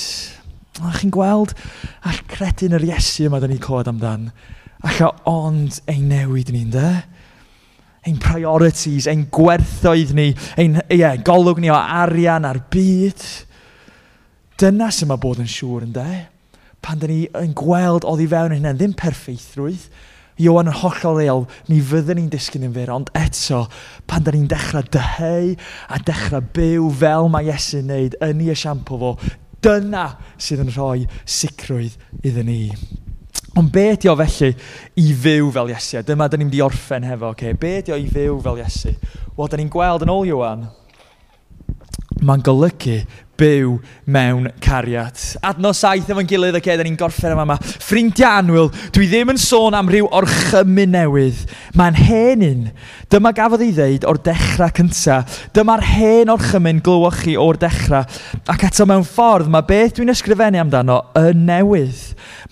A 0.83 0.91
chi'n 0.97 1.13
gweld 1.13 1.53
all 2.05 2.21
credu'n 2.31 2.75
yr 2.75 2.87
Iesu 2.89 3.29
yma 3.29 3.39
da 3.39 3.49
ni'n 3.49 3.61
clywed 3.63 3.89
amdan. 3.91 4.29
Alla 4.85 5.11
ond 5.29 5.79
ei 5.89 6.01
newid 6.03 6.51
ni'n 6.53 6.71
de? 6.73 6.89
Ein 8.05 8.19
priorities, 8.21 9.07
ein 9.09 9.25
gwerthoedd 9.33 10.11
ni, 10.13 10.27
ein 10.61 10.77
ie, 10.93 11.07
golwg 11.25 11.61
ni 11.63 11.71
o 11.73 11.77
arian 11.77 12.45
ar 12.45 12.59
byd. 12.71 13.23
Dyna 14.61 14.91
sy'n 14.93 15.09
ma 15.09 15.17
bod 15.21 15.41
yn 15.41 15.49
siŵr 15.49 15.87
yn 15.87 15.95
de? 15.95 16.09
Pan 16.85 17.01
da 17.01 17.09
ni 17.09 17.23
yn 17.39 17.55
gweld 17.57 18.05
oddi 18.05 18.27
fewn 18.29 18.53
yn 18.53 18.61
hynny, 18.61 18.75
ddim 18.77 18.93
perfeithrwydd, 18.99 19.87
Iwan 20.41 20.67
yn 20.67 20.75
hollol 20.81 21.19
real, 21.21 21.45
mi 21.69 21.79
fyddwn 21.79 22.19
ni'n 22.19 22.31
disgyn 22.33 22.65
yn 22.67 22.75
fyr, 22.75 22.91
ond 22.91 23.11
eto, 23.15 23.61
pan 24.09 24.25
da 24.25 24.33
ni'n 24.35 24.49
dechrau 24.51 24.83
dyheu 24.91 25.53
a 25.87 25.99
dechrau 26.03 26.43
byw 26.55 26.89
fel 26.99 27.31
mae 27.31 27.47
Iesu'n 27.47 27.87
neud 27.87 28.17
yn 28.25 28.43
ei 28.43 28.51
esiampo 28.51 28.99
fo, 28.99 29.13
dyna 29.63 30.05
sydd 30.35 30.65
yn 30.65 30.73
rhoi 30.75 31.07
sicrwydd 31.23 31.95
iddyn 32.21 32.49
ni. 32.51 32.61
Ond 33.55 33.71
be 33.71 33.85
ydi 33.93 34.09
o 34.11 34.15
felly 34.19 34.51
i 34.99 35.11
fyw 35.15 35.51
fel 35.55 35.71
Iesu? 35.71 36.01
Dyma 36.03 36.27
da 36.27 36.39
ni'n 36.39 36.51
di 36.51 36.59
orffen 36.63 37.07
hefo, 37.07 37.31
okay? 37.31 37.55
be 37.55 37.77
ydi 37.79 37.95
o 37.95 37.99
i 37.99 38.09
fyw 38.11 38.41
fel 38.43 38.59
Iesu? 38.59 38.91
Wel, 39.37 39.51
da 39.51 39.59
ni'n 39.59 39.71
gweld 39.71 40.03
yn 40.03 40.11
ôl 40.11 40.27
Iwan, 40.27 40.65
mae'n 42.25 42.43
golygu 42.43 42.97
byw 43.39 43.77
mewn 44.11 44.49
cariad. 44.63 45.19
Adno 45.45 45.71
saith 45.75 46.09
efo'n 46.11 46.27
gilydd 46.29 46.57
ac 46.59 46.69
edrych 46.71 46.89
ni'n 46.89 46.99
gorffen 46.99 47.33
yma 47.33 47.45
yma. 47.47 47.57
Ffrindiau 47.61 48.41
anwyl, 48.41 48.71
dwi 48.95 49.07
ddim 49.11 49.33
yn 49.33 49.41
sôn 49.41 49.77
am 49.77 49.89
ryw 49.91 50.07
orchymyn 50.15 50.93
newydd. 50.95 51.43
Mae'n 51.77 51.99
hen 51.99 52.45
un. 52.47 52.63
Dyma 53.11 53.33
gafodd 53.35 53.65
ei 53.65 53.73
ddeud 53.75 54.07
o'r 54.09 54.21
dechrau 54.25 54.73
cyntaf. 54.79 55.39
Dyma'r 55.55 55.85
hen 55.91 56.33
orchymyn 56.33 56.81
glywch 56.85 57.23
chi 57.25 57.37
o'r 57.39 57.59
dechrau. 57.61 58.05
Ac 58.51 58.67
eto 58.69 58.87
mewn 58.89 59.05
ffordd, 59.07 59.51
mae 59.51 59.65
beth 59.67 59.97
dwi'n 59.99 60.13
ysgrifennu 60.15 60.61
amdano 60.63 61.01
y 61.19 61.31
newydd. 61.37 62.03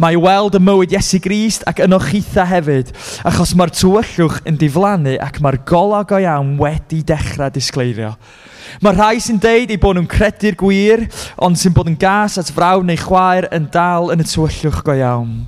Mae 0.02 0.18
weld 0.20 0.58
y 0.58 0.64
mywyd 0.64 0.96
Iesu 0.96 1.20
Grist 1.24 1.66
ac 1.70 1.84
yno 1.86 2.00
chitha 2.02 2.46
hefyd, 2.50 2.92
achos 3.28 3.54
mae'r 3.58 3.74
tywyllwch 3.74 4.42
yn 4.50 4.58
diflannu 4.62 5.20
ac 5.22 5.40
mae'r 5.44 5.62
golog 5.70 6.16
o 6.16 6.22
iawn 6.24 6.56
wedi 6.62 7.04
dechrau 7.08 7.54
disgleirio. 7.54 8.16
Mae 8.84 8.96
rhai 8.96 9.22
sy'n 9.24 9.42
deud 9.42 9.74
eu 9.74 9.80
bod 9.82 9.98
nhw'n 9.98 10.10
credu'r 10.12 10.58
gwir, 10.60 11.06
ond 11.42 11.60
sy'n 11.60 11.76
bod 11.76 11.92
yn 11.92 12.00
gas 12.00 12.40
at 12.42 12.52
frawd 12.54 12.88
neu 12.88 13.00
chwaer 13.00 13.50
yn 13.56 13.70
dal 13.74 14.12
yn 14.14 14.24
y 14.24 14.28
tywyllwch 14.28 14.84
go 14.86 14.98
iawn. 14.98 15.44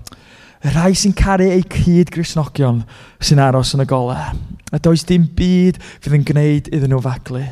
Y 0.66 0.74
rhai 0.74 0.96
sy'n 0.98 1.14
caru 1.18 1.52
eu 1.54 1.62
cyd 1.70 2.10
grisnogion 2.14 2.82
sy'n 3.22 3.44
aros 3.44 3.76
yn 3.78 3.86
y 3.86 3.90
golau. 3.90 4.34
A 4.74 4.82
does 4.82 5.06
dim 5.06 5.28
byd 5.38 5.78
fydd 6.00 6.18
yn 6.18 6.26
gwneud 6.26 6.72
iddyn 6.74 6.92
nhw 6.96 7.04
faglu. 7.06 7.46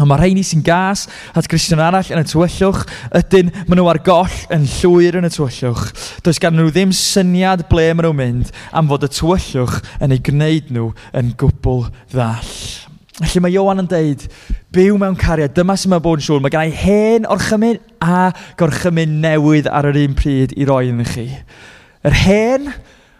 Ond 0.00 0.08
mae 0.08 0.18
rheini 0.18 0.42
sy'n 0.46 0.62
gas 0.64 1.04
at 1.36 1.46
Grisiwn 1.50 1.82
arall 1.84 2.08
yn 2.14 2.22
y 2.22 2.26
tywyllwch, 2.26 2.86
ydyn 3.18 3.50
maen 3.68 3.78
nhw 3.78 3.90
ar 3.92 4.00
goll 4.02 4.38
yn 4.54 4.64
llwyr 4.78 5.20
yn 5.20 5.28
y 5.28 5.32
tywyllwch. 5.32 5.90
Does 6.24 6.40
gan 6.42 6.56
nhw 6.56 6.72
ddim 6.72 6.94
syniad 6.96 7.66
ble 7.70 7.90
maen 7.92 8.08
nhw'n 8.08 8.18
mynd 8.18 8.54
am 8.72 8.88
fod 8.90 9.04
y 9.06 9.12
tywyllwch 9.12 9.82
yn 10.02 10.16
ei 10.16 10.24
gwneud 10.30 10.72
nhw 10.72 10.88
yn 11.20 11.34
gwbl 11.38 11.86
ddall. 12.14 12.56
Felly 13.18 13.42
mae 13.44 13.52
Iowan 13.52 13.82
yn 13.82 13.88
deud, 13.90 14.22
byw 14.72 14.96
mewn 15.00 15.18
cariad, 15.20 15.52
dyma 15.52 15.74
sy'n 15.76 15.92
mynd 15.92 16.04
bod 16.04 16.22
yn 16.22 16.24
siŵr. 16.24 16.40
Mae 16.40 16.52
gen 16.54 16.70
i 16.70 16.78
hen 16.80 17.26
orchymyn 17.28 17.82
a 18.00 18.30
gorchymyn 18.60 19.18
newydd 19.20 19.68
ar 19.68 19.90
yr 19.90 19.98
un 20.00 20.14
pryd 20.16 20.54
i 20.56 20.64
roi 20.68 20.86
yn 20.88 21.02
chi. 21.04 21.26
Yr 22.08 22.16
hen, 22.22 22.70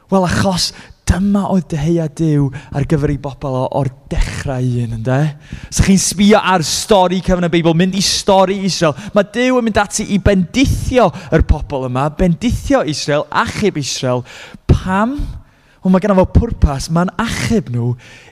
wel 0.08 0.24
achos 0.24 0.70
dyma 1.12 1.42
oedd 1.52 1.68
deheuia 1.74 2.06
Dyw 2.08 2.46
ar 2.72 2.86
gyfer 2.88 3.12
ei 3.12 3.20
bobl 3.20 3.58
o'r 3.66 3.92
dechrau 4.08 4.64
un, 4.86 4.96
ynddo? 4.96 5.20
So 5.68 5.84
chi'n 5.84 6.00
sbio 6.00 6.40
ar 6.40 6.64
stori 6.64 7.20
cyfan 7.20 7.50
y 7.50 7.52
Beibl, 7.52 7.76
mynd 7.76 7.98
i 7.98 8.02
stori 8.06 8.62
Israel. 8.64 8.96
Mae 9.12 9.28
Dyw 9.36 9.60
yn 9.60 9.68
mynd 9.68 9.82
ati 9.82 10.08
i 10.16 10.22
bendithio 10.24 11.10
yr 11.36 11.44
pobl 11.44 11.90
yma, 11.90 12.08
bendithio 12.16 12.80
Israel, 12.88 13.28
achub 13.44 13.76
Israel. 13.84 14.24
Pam? 14.64 15.18
Pam? 15.20 15.41
Ond 15.82 15.90
mae 15.90 16.02
gennaf 16.02 16.20
fo 16.20 16.26
pwrpas, 16.36 16.86
mae'n 16.94 17.10
achub 17.18 17.72
nhw 17.74 17.88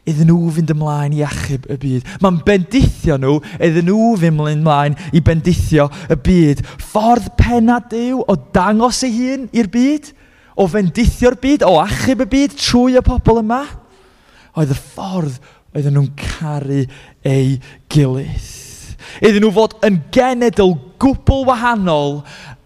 iddyn 0.07 0.29
nhw 0.31 0.53
fynd 0.55 0.71
ymlaen 0.71 1.17
i 1.19 1.25
achub 1.27 1.65
y 1.67 1.77
byd. 1.83 2.13
Mae'n 2.23 2.39
bendithio 2.47 3.17
nhw 3.19 3.41
iddyn 3.59 3.89
nhw 3.91 4.13
fynd 4.23 4.45
ymlaen 4.53 4.95
i 5.11 5.23
bendithio 5.27 5.89
y 6.07 6.19
byd. 6.29 6.63
Ffordd 6.93 7.33
penna 7.41 7.81
Dyw 7.91 8.23
o 8.23 8.39
dangos 8.55 9.03
ei 9.07 9.17
hun 9.17 9.49
i'r 9.51 9.71
byd, 9.75 10.13
o 10.55 10.69
fendithio'r 10.71 11.41
byd, 11.43 11.67
o 11.67 11.81
achub 11.83 12.23
y 12.23 12.31
byd 12.37 12.59
trwy 12.61 12.99
y 13.01 13.05
pobl 13.11 13.43
yma, 13.43 13.65
oedd 14.55 14.75
y 14.77 14.79
ffordd 14.79 15.43
oedden 15.75 15.99
nhw'n 15.99 16.11
caru 16.23 16.85
ei 17.27 17.57
gilydd 17.91 18.70
iddyn 19.19 19.43
nhw 19.45 19.53
fod 19.57 19.77
yn 19.87 19.99
genedl 20.15 20.77
gwbl 21.03 21.45
wahanol 21.49 22.21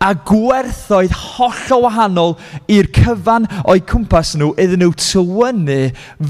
a 0.05 0.11
gwerthoedd 0.29 1.15
hollol 1.17 1.85
wahanol 1.87 2.35
i'r 2.73 2.91
cyfan 2.97 3.49
o'i 3.63 3.81
cwmpas 3.89 4.35
nhw 4.37 4.51
iddyn 4.61 4.85
nhw 4.85 4.93
tywynnu 5.01 5.81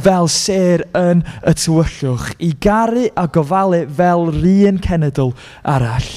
fel 0.07 0.31
ser 0.31 0.87
yn 0.98 1.24
y 1.42 1.57
tywyllwch 1.59 2.31
i 2.38 2.53
garu 2.66 3.09
a 3.18 3.27
gofalu 3.35 3.83
fel 3.98 4.29
rhan 4.37 4.79
cenedl 4.85 5.35
arall. 5.74 6.12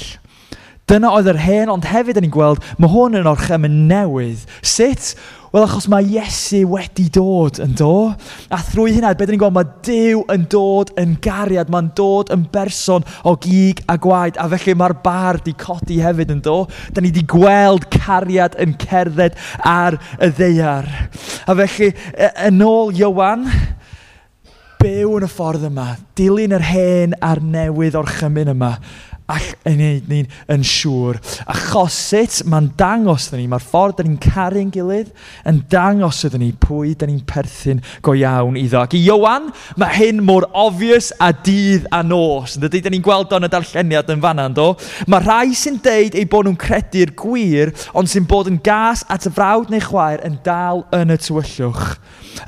Dyna 0.88 1.10
oedd 1.12 1.28
yr 1.28 1.40
hen, 1.42 1.68
ond 1.68 1.84
hefyd 1.84 2.16
yn 2.16 2.24
ni'n 2.24 2.32
gweld, 2.32 2.62
mae 2.80 2.88
hwn 2.88 3.18
yn 3.18 3.26
orchem 3.28 3.66
yn 3.68 3.82
newydd. 3.90 4.46
Sut 4.64 5.10
Wel, 5.48 5.64
achos 5.64 5.86
mae 5.88 6.04
Iesu 6.04 6.58
wedi 6.68 7.06
dod 7.08 7.56
yn 7.64 7.72
do. 7.78 8.10
A 8.52 8.58
thrwy 8.60 8.92
hynna, 8.92 9.14
beth 9.16 9.30
ni'n 9.32 9.40
gweld, 9.40 9.54
mae 9.56 9.70
Dyw 9.86 10.20
yn 10.34 10.44
dod 10.52 10.92
yn 11.00 11.14
gariad, 11.24 11.70
mae'n 11.72 11.88
dod 11.96 12.28
yn 12.34 12.42
berson 12.52 13.06
o 13.24 13.32
gig 13.40 13.80
a 13.88 13.96
gwaed, 13.96 14.36
a 14.36 14.44
felly 14.52 14.74
mae'r 14.76 14.98
bar 15.04 15.40
di 15.46 15.54
codi 15.56 16.02
hefyd 16.04 16.34
yn 16.36 16.44
do. 16.44 16.58
Da 16.92 17.00
ni 17.00 17.08
wedi 17.08 17.24
gweld 17.32 17.88
cariad 17.94 18.58
yn 18.60 18.76
cerdded 18.82 19.40
ar 19.64 19.96
y 20.20 20.28
ddeiar. 20.36 20.92
A 21.48 21.56
felly, 21.62 21.94
e, 22.12 22.30
yn 22.50 22.60
ôl 22.68 22.92
Iowan, 23.00 23.48
byw 24.78 25.16
yn 25.16 25.26
y 25.26 25.32
ffordd 25.32 25.64
yma, 25.70 25.94
dilyn 26.18 26.52
yr 26.58 26.68
hen 26.68 27.16
a'r 27.24 27.40
newydd 27.40 27.96
o'r 27.98 28.12
chymyn 28.20 28.52
yma, 28.52 28.74
all 29.28 29.48
yn 29.68 29.76
gwneud 29.78 30.06
ni'n 30.08 30.28
yn 30.54 30.62
siŵr. 30.64 31.18
Achos 31.52 31.96
sut 32.08 32.38
mae'n 32.48 32.70
dangos 32.78 33.28
ydyn 33.28 33.42
ni, 33.42 33.48
mae'r 33.52 33.64
ffordd 33.64 34.00
ydyn 34.00 34.14
ni'n 34.14 34.22
caru'n 34.24 34.70
gilydd 34.72 35.10
yn 35.50 35.60
dangos 35.72 36.22
ydyn 36.28 36.42
ni 36.44 36.50
pwy 36.62 36.94
ydyn 36.94 37.12
ni'n 37.12 37.24
perthyn 37.28 37.82
go 38.04 38.14
iawn 38.16 38.56
iddo. 38.60 38.80
Ac 38.80 38.96
i 38.96 39.02
Iowan, 39.04 39.50
mae 39.80 39.98
hyn 39.98 40.22
mor 40.24 40.48
obvious 40.56 41.10
a 41.20 41.30
dydd 41.32 41.88
a 41.92 42.00
nos. 42.06 42.56
Yn 42.56 42.64
dydy, 42.64 42.80
ydyn 42.80 42.96
ni'n 42.96 43.04
gweld 43.04 43.34
o'n 43.36 43.48
y 43.48 43.52
darlleniad 43.52 44.14
yn 44.14 44.24
fanna, 44.24 44.48
do? 44.48 44.70
Mae 45.10 45.24
rhai 45.26 45.52
sy'n 45.58 45.76
deud 45.84 46.16
ei 46.16 46.24
bod 46.28 46.48
nhw'n 46.48 46.60
credu'r 46.60 47.12
gwir, 47.18 47.74
ond 47.92 48.08
sy'n 48.08 48.28
bod 48.28 48.48
yn 48.48 48.60
gas 48.64 49.04
at 49.12 49.28
y 49.28 49.34
frawd 49.34 49.68
neu 49.72 49.84
chwaer 49.84 50.24
yn 50.24 50.40
dal 50.46 50.86
yn 50.96 51.12
y 51.12 51.20
tywyllwch. 51.20 51.98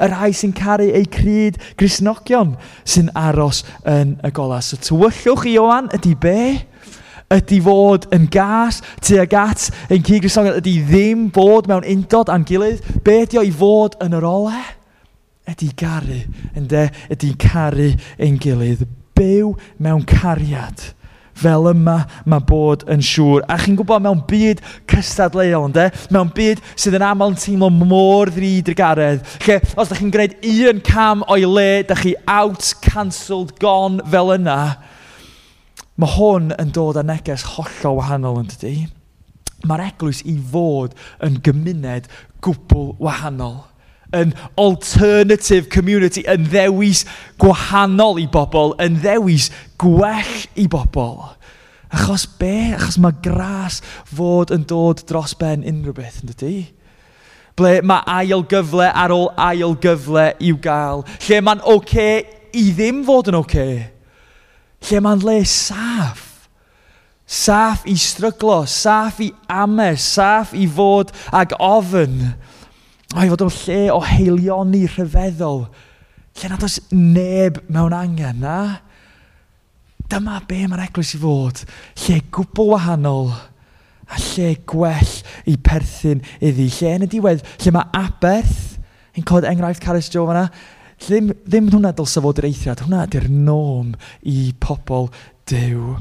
Y 0.01 0.09
rhai 0.09 0.33
sy'n 0.37 0.57
caru 0.57 0.88
eu 0.88 1.05
cryd 1.12 1.61
grisnogion 1.77 2.57
sy'n 2.88 3.12
aros 3.19 3.64
yn 3.85 4.16
y 4.25 4.33
golas. 4.35 4.73
So 4.73 4.81
tywyllwch 4.81 5.49
i 5.51 5.57
Iowan 5.59 5.93
ydy 5.97 6.16
be? 6.16 6.40
ydy 7.31 7.61
fod 7.62 8.09
yn 8.14 8.27
gas 8.33 8.81
tuag 9.07 9.35
at 9.38 9.69
ein 9.87 10.03
cyd-gristonion, 10.03 10.59
ydy 10.59 10.81
ddim 10.88 11.29
bod 11.35 11.69
mewn 11.71 11.87
undod 11.87 12.31
a'n 12.33 12.47
gilydd. 12.47 12.83
Be 13.07 13.21
ydy 13.25 13.38
o 13.38 13.45
i 13.47 13.53
fod 13.55 13.95
yn 14.03 14.16
yr 14.19 14.27
ole? 14.27 14.62
Ydy 15.51 15.71
garu, 15.79 16.23
ynddo, 16.59 16.88
ydy 17.14 17.35
caru 17.38 17.93
ein 18.19 18.40
gilydd. 18.43 18.83
Byw 19.19 19.55
mewn 19.79 20.03
cariad 20.09 20.90
fel 21.40 21.71
yma 21.71 22.03
mae 22.29 22.43
bod 22.45 22.83
yn 22.90 23.01
siŵr. 23.05 23.47
A 23.49 23.57
chi'n 23.62 23.79
gwybod 23.79 24.03
mewn 24.05 24.25
byd 24.29 24.61
cystadleuol, 24.90 25.71
ynddo? 25.71 25.87
Mewn 26.12 26.35
byd 26.37 26.61
sydd 26.75 26.99
yn 26.99 27.07
aml 27.07 27.33
yn 27.33 27.40
teimlo 27.40 27.71
mor 27.73 28.33
ddrud 28.35 28.75
i'r 28.75 28.77
garedd. 28.77 29.23
Lle, 29.47 29.62
os 29.79 29.88
ydych 29.88 30.03
chi'n 30.03 30.14
gwneud 30.16 30.38
un 30.75 30.85
cam 30.85 31.25
o'i 31.31 31.47
le, 31.47 31.69
ydych 31.85 32.05
chi 32.05 32.14
out, 32.27 32.75
cancelled, 32.85 33.55
gone 33.62 34.03
fel 34.11 34.35
yna 34.35 34.61
Mae 36.01 36.17
hwn 36.17 36.55
yn 36.57 36.71
dod 36.73 36.97
â 36.97 37.05
neges 37.05 37.45
hollol 37.59 37.99
wahanol 37.99 38.39
yn 38.41 38.47
dydy. 38.49 38.77
Mae'r 39.69 39.91
eglwys 39.91 40.23
i 40.25 40.39
fod 40.53 40.95
yn 41.27 41.37
gymuned 41.45 42.07
gwbl 42.41 42.95
wahanol 43.05 43.59
yn 44.17 44.33
alternative 44.59 45.69
community, 45.71 46.25
yn 46.27 46.49
ddewis 46.51 47.05
gwahanol 47.39 48.19
i 48.19 48.27
bobl, 48.31 48.73
yn 48.83 48.97
ddewis 49.05 49.51
gwell 49.79 50.33
i 50.59 50.67
bobl. 50.71 51.37
Achos 51.95 52.25
be? 52.41 52.73
Achos 52.75 52.99
mae 53.03 53.15
gras 53.23 53.81
fod 54.09 54.55
yn 54.55 54.65
dod 54.71 55.05
dros 55.07 55.37
ben 55.39 55.67
unrhyw 55.67 55.95
beth, 56.01 56.21
yn 56.25 56.33
dydy? 56.33 56.57
Ble 57.59 57.77
mae 57.87 58.03
ail 58.09 58.43
gyfle 58.51 58.89
ar 58.89 59.13
ôl 59.15 59.29
ail 59.37 59.77
gyfle 59.83 60.31
i'w 60.41 60.59
gael. 60.65 61.05
Lle 61.29 61.41
mae'n 61.45 61.65
oce 61.69 61.77
okay 61.77 62.21
i 62.57 62.71
ddim 62.75 63.05
fod 63.07 63.31
yn 63.31 63.43
oce. 63.45 63.67
Okay. 63.69 64.00
Lle 64.88 65.01
mae'n 65.05 65.25
le 65.27 65.40
saff. 65.49 66.27
Saff 67.31 67.85
i 67.87 67.95
stryglo, 68.01 68.64
saff 68.66 69.21
i 69.23 69.29
ames, 69.47 70.03
saff 70.16 70.55
i 70.57 70.66
fod 70.66 71.12
ag 71.37 71.55
ofyn. 71.62 72.16
O, 73.14 73.23
i 73.23 73.31
fod 73.31 73.45
o'n 73.47 73.55
lle 73.61 73.83
o 73.95 74.01
heilioni 74.03 74.87
rhyfeddol. 74.88 75.64
Lle 76.40 76.51
nad 76.51 76.64
oes 76.66 76.81
neb 76.90 77.61
mewn 77.71 77.95
angen, 77.95 78.43
na? 78.43 78.57
Dyma 80.11 80.40
be 80.49 80.64
mae'r 80.66 80.88
eglwys 80.88 81.14
i 81.14 81.23
fod. 81.23 81.62
Lle 82.03 82.19
gwbl 82.35 82.73
wahanol 82.73 83.31
a 84.11 84.19
lle 84.19 84.57
gwell 84.69 85.14
i 85.47 85.55
perthyn 85.62 86.25
iddi. 86.43 86.66
Lle 86.81 86.97
yn 86.97 87.07
y 87.07 87.11
diwedd, 87.11 87.47
lle 87.62 87.75
mae 87.77 87.90
aberth, 87.95 88.81
yn 89.14 89.27
cod 89.27 89.47
enghraifft 89.47 89.83
Caris 89.85 90.11
Jo 90.11 90.27
fanna, 90.27 90.49
Ddim, 91.01 91.33
ddim 91.47 91.71
hwnna 91.73 91.95
dylse 91.97 92.21
fod 92.21 92.41
yr 92.43 92.51
eithriad, 92.51 92.83
hwnna 92.85 93.07
ydy'r 93.09 93.29
norm 93.33 93.95
i 94.29 94.53
pobl 94.61 95.09
dew. 95.49 95.97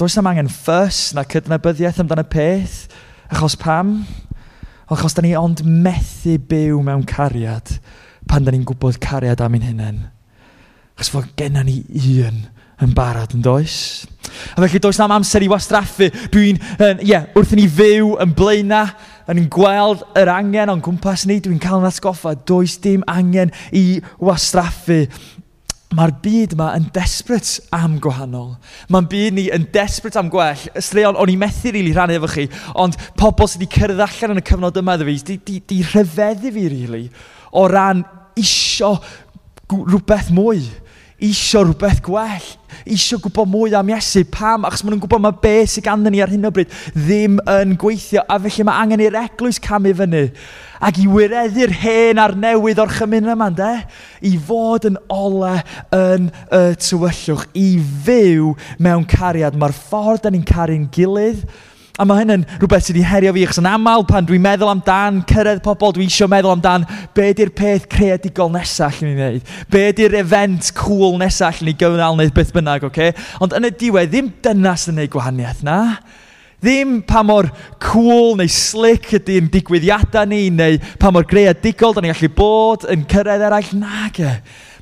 Does 0.00 0.16
nam 0.16 0.28
angen 0.30 0.50
ffys 0.52 1.12
na 1.16 1.26
cydnabyddiaeth 1.28 2.00
amdano 2.02 2.24
peth, 2.28 2.86
achos 3.28 3.56
pam? 3.60 4.00
Achos 4.88 5.16
da 5.16 5.24
ni 5.24 5.34
ond 5.36 5.60
methu 5.64 6.38
byw 6.48 6.80
mewn 6.84 7.04
cariad 7.08 7.76
pan 8.28 8.44
da 8.44 8.52
ni'n 8.52 8.66
gwybod 8.68 9.00
cariad 9.00 9.40
am 9.44 9.56
ein 9.56 9.66
hunain. 9.68 9.98
Achos 10.96 11.12
fod 11.12 11.28
gennym 11.36 11.68
ni 11.68 11.82
un 12.22 12.46
yn 12.84 12.94
barod 12.94 13.34
yn 13.34 13.42
does. 13.42 14.06
A 14.54 14.60
felly 14.60 14.80
does 14.82 14.98
nam 15.00 15.14
amser 15.16 15.42
i 15.42 15.48
wastraffu. 15.50 16.10
Dwi'n, 16.32 16.60
ie, 16.60 16.84
uh, 16.84 17.00
yeah, 17.02 17.28
wrth 17.34 17.54
i 17.56 17.58
ni 17.58 17.66
fyw 17.70 18.14
yn 18.22 18.34
blaenau, 18.38 18.92
yn 19.28 19.48
gweld 19.52 20.04
yr 20.16 20.30
angen 20.32 20.72
o'n 20.72 20.84
gwmpas 20.84 21.26
ni, 21.28 21.38
dwi'n 21.44 21.60
cael 21.60 21.82
yn 21.82 21.90
atgoffa, 21.90 22.32
does 22.48 22.78
dim 22.84 23.04
angen 23.10 23.52
i 23.76 24.00
wastraffu. 24.24 25.04
Mae'r 25.96 26.12
byd 26.20 26.52
yma 26.52 26.70
yn 26.76 26.88
desbryd 26.92 27.48
am 27.72 27.94
gwahanol. 28.04 28.50
Mae'n 28.92 29.08
byd 29.08 29.36
ni 29.36 29.46
yn 29.52 29.64
desbryd 29.72 30.18
am 30.20 30.28
gwell. 30.32 30.66
Straeon, 30.84 31.16
o'n 31.16 31.32
i 31.32 31.36
methu 31.40 31.70
rili 31.72 31.80
really 31.80 31.94
rhannu 31.96 32.18
efo 32.18 32.28
chi, 32.32 32.44
ond 32.76 32.96
pobl 33.20 33.48
sydd 33.48 33.64
wedi 33.64 33.72
cyrraedd 33.76 34.04
allan 34.04 34.36
yn 34.36 34.42
y 34.42 34.46
cyfnod 34.50 34.80
yma 34.82 34.98
iddo 34.98 35.08
di, 35.08 35.38
di, 35.44 35.62
di 35.64 35.80
rhyfeddu 35.86 36.52
fi 36.52 36.66
rili 36.66 36.82
really, 36.82 37.04
o 37.56 37.64
ran 37.72 38.04
isio 38.36 38.94
rhywbeth 39.72 40.28
mwy, 40.36 40.60
isio 41.24 41.64
rhywbeth 41.64 42.04
gwell, 42.04 42.52
eisiau 42.94 43.20
gwybod 43.24 43.50
mwy 43.52 43.74
am 43.78 43.92
Iesu. 43.92 44.24
Pam? 44.32 44.66
Achos 44.68 44.82
maen 44.84 44.96
nhw'n 44.96 45.02
gwybod 45.04 45.22
mae 45.24 45.36
be 45.42 45.54
sy'n 45.68 45.84
ganddyn 45.86 46.14
ni 46.16 46.22
ar 46.24 46.32
hyn 46.32 46.48
o 46.48 46.52
bryd 46.54 46.72
ddim 46.96 47.38
yn 47.52 47.76
gweithio. 47.80 48.24
A 48.26 48.38
felly 48.42 48.66
mae 48.66 48.82
angen 48.84 49.04
i'r 49.04 49.20
eglwys 49.22 49.60
camu 49.62 49.94
fyny. 49.98 50.24
Ac 50.84 51.00
i 51.02 51.06
wireddu'r 51.10 51.72
hen 51.80 52.20
a'r 52.22 52.36
newydd 52.38 52.82
o'r 52.82 52.92
chymun 52.98 53.32
yma, 53.34 53.48
de? 53.50 53.72
I 54.26 54.34
fod 54.48 54.86
yn 54.90 54.98
ole 55.12 55.56
yn 55.94 56.28
y 56.54 56.62
tywyllwch. 56.84 57.48
I 57.58 57.70
fyw 58.06 58.52
mewn 58.82 59.08
cariad. 59.10 59.58
Mae'r 59.58 59.74
ffordd 59.74 60.26
da 60.26 60.34
ni'n 60.34 60.46
caru'n 60.46 60.86
gilydd 60.94 61.46
A 61.98 62.04
mae 62.06 62.20
hyn 62.20 62.30
yn 62.30 62.42
rhywbeth 62.60 62.84
sydd 62.86 62.94
wedi 62.94 63.08
herio 63.10 63.32
fi, 63.34 63.42
achos 63.42 63.58
yn 63.58 63.66
aml 63.66 64.04
pan 64.06 64.26
dwi'n 64.26 64.42
meddwl 64.44 64.70
amdan 64.70 65.16
cyrraedd 65.26 65.64
pobl, 65.64 65.90
dwi 65.96 66.04
eisiau 66.06 66.30
meddwl 66.30 66.52
amdan 66.52 66.84
be 67.16 67.32
di'r 67.34 67.50
peth 67.58 67.88
creadigol 67.90 68.52
nesaf 68.54 69.00
allan 69.00 69.10
ni 69.10 69.16
wneud. 69.16 69.50
Be 69.74 69.82
di'r 69.98 70.14
event 70.20 70.70
cool 70.78 71.18
nesaf 71.18 71.58
allan 71.58 71.72
ni 71.72 71.74
gyfnal 71.80 72.14
neu 72.20 72.30
beth 72.36 72.54
bynnag, 72.54 72.86
oce? 72.86 73.08
Okay? 73.10 73.26
Ond 73.42 73.56
yn 73.58 73.66
y 73.66 73.72
diwedd, 73.82 74.12
ddim 74.14 74.30
dyna 74.46 74.76
sy'n 74.78 74.94
gwneud 74.94 75.12
gwahaniaeth 75.16 75.66
na. 75.66 75.80
Ddim 76.62 77.00
pa 77.06 77.24
mor 77.26 77.50
cool 77.82 78.38
neu 78.38 78.54
slick 78.54 79.10
ydy'n 79.18 79.50
digwyddiadau 79.50 80.30
ni, 80.30 80.44
neu 80.54 80.78
pa 81.02 81.10
mor 81.10 81.26
greadigol 81.26 81.98
da 81.98 82.06
ni'n 82.06 82.14
gallu 82.14 82.30
bod 82.38 82.86
yn 82.94 83.02
cyrraedd 83.10 83.48
eraill. 83.50 83.74
nag 83.74 84.22
Nage. 84.22 84.38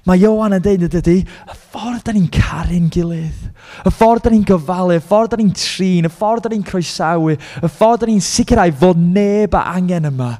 Mae 0.07 0.23
Iowan 0.23 0.55
yn 0.55 0.63
dweud 0.63 0.95
ydy, 1.01 1.17
y 1.27 1.55
ffordd 1.67 2.05
da 2.07 2.13
ni'n 2.15 2.29
caru'n 2.31 2.87
gilydd, 2.95 3.41
y 3.83 3.91
ffordd 3.91 4.23
da 4.23 4.31
ni'n 4.31 4.45
gofalu, 4.47 5.01
y 5.01 5.03
ffordd 5.03 5.33
da 5.33 5.41
ni'n 5.41 5.51
trin, 5.59 6.07
y 6.07 6.13
ffordd 6.15 6.45
da 6.45 6.53
ni'n 6.53 6.63
croesawu, 6.69 7.35
y 7.35 7.71
ffordd 7.75 8.05
da 8.05 8.09
ni'n 8.13 8.23
sicrhau 8.23 8.75
fod 8.79 9.01
neb 9.03 9.57
a 9.59 9.65
angen 9.73 10.07
yma. 10.13 10.37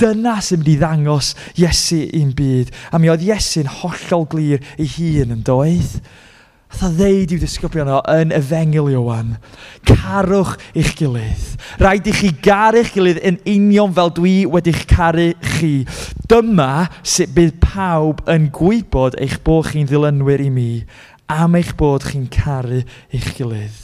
Dyna 0.00 0.38
sy'n 0.42 0.62
mynd 0.62 0.70
i 0.72 0.78
ddangos 0.80 1.34
Iesu 1.60 2.00
i'n 2.16 2.32
byd. 2.34 2.72
A 2.90 2.98
mi 2.98 3.12
oedd 3.12 3.22
Iesu'n 3.28 3.68
hollol 3.82 4.24
glir 4.32 4.64
ei 4.74 4.88
hun 4.96 5.36
yn 5.36 5.44
doedd. 5.46 6.00
Fatha 6.74 6.90
ddeud 6.90 7.30
i'w 7.30 7.38
disgyblion 7.38 7.90
o 7.94 8.00
yn 8.10 8.32
efengil 8.34 8.88
Iowan. 8.90 9.36
carwch 9.86 10.56
eich 10.74 10.92
gilydd. 10.98 11.54
Rhaid 11.78 12.08
i 12.10 12.14
chi 12.16 12.30
garu 12.42 12.80
eich 12.80 12.90
gilydd 12.96 13.20
yn 13.22 13.38
union 13.48 13.94
fel 13.94 14.10
dwi 14.16 14.34
wedi'ch 14.50 14.82
caru 14.90 15.30
chi. 15.54 15.84
Dyma 16.30 16.88
sut 17.06 17.30
bydd 17.36 17.60
pawb 17.62 18.24
yn 18.30 18.50
gwybod 18.54 19.14
eich 19.22 19.38
bod 19.46 19.70
chi'n 19.70 19.86
ddilynwyr 19.86 20.42
i 20.42 20.50
mi, 20.50 20.68
am 21.30 21.54
eich 21.54 21.72
bod 21.78 22.08
chi'n 22.10 22.26
caru 22.32 22.82
eich 23.14 23.30
gilydd. 23.38 23.80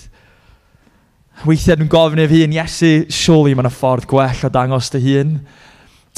Weithiau 1.47 1.79
dwi'n 1.79 1.95
gofyn 1.95 2.21
i'r 2.27 2.35
hun, 2.35 2.59
Iesu, 2.59 2.95
surely 3.09 3.55
mae'n 3.55 3.69
yna 3.69 3.73
ffordd 3.73 4.11
gwell 4.11 4.43
o 4.45 4.51
dangos 4.53 4.91
dy 4.93 5.01
hun. 5.07 5.39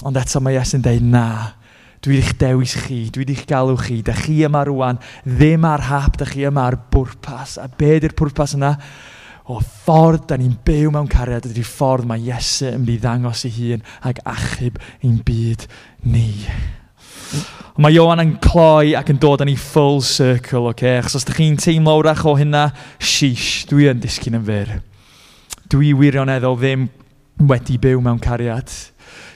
Ond 0.09 0.19
eto 0.19 0.41
mae 0.41 0.57
Iesu'n 0.57 0.83
dweud, 0.83 1.05
na, 1.13 1.27
dwi 2.03 2.19
wedi'ch 2.19 2.35
dewis 2.41 2.75
chi, 2.83 3.05
dwi 3.15 3.23
wedi'ch 3.23 3.45
galw 3.47 3.77
chi, 3.79 4.01
da 4.03 4.15
chi 4.17 4.41
yma 4.43 4.65
rwan, 4.67 4.99
ddim 5.23 5.63
ar 5.69 5.85
hap, 5.87 6.17
da 6.19 6.27
chi 6.27 6.43
yma 6.49 6.65
ar 6.67 6.77
bwrpas. 6.91 7.61
A 7.63 7.69
be 7.71 7.93
ydy'r 8.01 8.17
pwrpas 8.19 8.57
yna? 8.59 8.73
O 9.51 9.61
ffordd 9.63 10.27
da 10.31 10.39
ni'n 10.39 10.57
byw 10.67 10.91
mewn 10.95 11.11
cariad 11.11 11.47
ydy'r 11.47 11.67
ffordd 11.67 12.09
mae 12.11 12.23
Iesu 12.27 12.73
yn 12.73 12.83
mynd 12.83 12.93
i 12.95 12.99
ddangos 13.03 13.45
ei 13.47 13.55
hun 13.55 13.87
ac 14.11 14.19
achub 14.33 14.79
ein 15.03 15.21
byd 15.27 15.67
ni. 16.11 16.29
Mae 17.79 17.95
Iwan 17.95 18.23
yn 18.23 18.35
cloi 18.43 18.97
ac 18.99 19.15
yn 19.15 19.23
dod 19.23 19.45
yn 19.47 19.53
ei 19.55 19.59
full 19.59 20.03
circle, 20.03 20.67
oce? 20.73 20.83
Okay? 20.83 20.99
Achos 20.99 21.21
os 21.21 21.27
ydych 21.27 21.39
chi'n 21.39 21.59
teimlo 21.63 22.01
wrach 22.01 22.27
o 22.27 22.35
hynna, 22.39 22.69
shish, 22.99 23.69
dwi 23.71 23.87
yn 23.93 24.03
disgyn 24.03 24.41
yn 24.41 24.47
fyr. 24.51 24.75
Dwi 25.71 25.95
wirioneddol 25.97 26.59
ddim 26.59 26.91
wedi 27.47 27.79
byw 27.83 28.03
mewn 28.03 28.21
cariad 28.23 28.75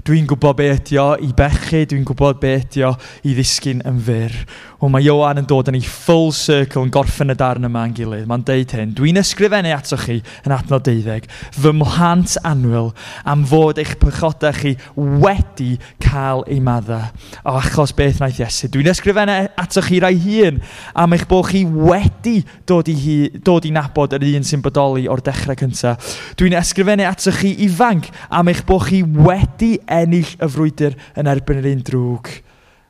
Dwi'n 0.06 0.28
gwybod 0.30 0.54
be 0.54 0.68
ydi 0.70 1.00
o 1.02 1.16
i 1.18 1.32
bechu, 1.34 1.80
dwi'n 1.90 2.04
gwybod 2.06 2.36
be 2.38 2.52
ydi 2.60 2.84
o 2.86 2.92
i 3.26 3.32
ddisgyn 3.34 3.80
yn 3.90 3.96
fyr. 4.06 4.34
O, 4.78 4.86
mae 4.92 5.02
Ioan 5.02 5.40
yn 5.40 5.46
dod 5.48 5.66
yn 5.72 5.78
ei 5.78 5.82
full 5.82 6.28
circle 6.36 6.84
yn 6.84 6.92
gorffen 6.94 7.32
y 7.32 7.34
darn 7.34 7.66
yma 7.66 7.82
yn 7.88 7.94
gilydd. 7.96 8.26
Mae'n 8.30 8.44
deud 8.46 8.74
hyn, 8.76 8.92
dwi'n 8.94 9.18
ysgrifennu 9.18 9.72
atoch 9.74 10.04
chi 10.06 10.20
yn 10.46 10.54
adnod 10.54 10.84
deuddeg, 10.86 11.26
fy 11.56 11.72
mhant 11.74 12.36
anwyl 12.46 12.92
am 13.26 13.42
fod 13.50 13.80
eich 13.82 13.96
pechoda 13.98 14.52
chi 14.54 14.76
wedi 14.94 15.72
cael 16.04 16.44
ei 16.46 16.60
madda. 16.62 17.00
O, 17.42 17.56
achos 17.56 17.94
beth 17.96 18.20
wnaeth 18.20 18.38
Iesu. 18.44 18.70
Dwi'n 18.76 18.92
ysgrifennu 18.92 19.38
atoch 19.64 19.90
chi 19.90 19.98
rai 20.04 20.12
hun 20.20 20.62
am 20.94 21.16
eich 21.16 21.26
bod 21.26 21.48
chi 21.50 21.64
wedi 21.64 22.36
dod 22.68 22.92
i, 22.92 22.96
hi, 23.00 23.16
dod 23.42 23.66
i 23.66 23.74
nabod 23.74 24.14
yr 24.20 24.28
un 24.36 24.46
sy'n 24.46 24.62
bodoli 24.62 25.08
o'r 25.10 25.24
dechrau 25.24 25.58
cyntaf. 25.64 26.14
Dwi'n 26.38 26.54
ysgrifennu 26.60 27.08
atoch 27.10 27.42
chi 27.42 27.56
ifanc 27.66 28.12
am 28.28 28.54
eich 28.54 28.62
bod 28.68 28.86
chi 28.86 29.02
wedi 29.02 29.74
ennill 30.04 30.32
y 30.37 30.48
frwydr 30.52 30.96
yn 31.16 31.30
erbyn 31.32 31.62
yr 31.62 31.70
un 31.72 31.82
drwg. 31.87 32.30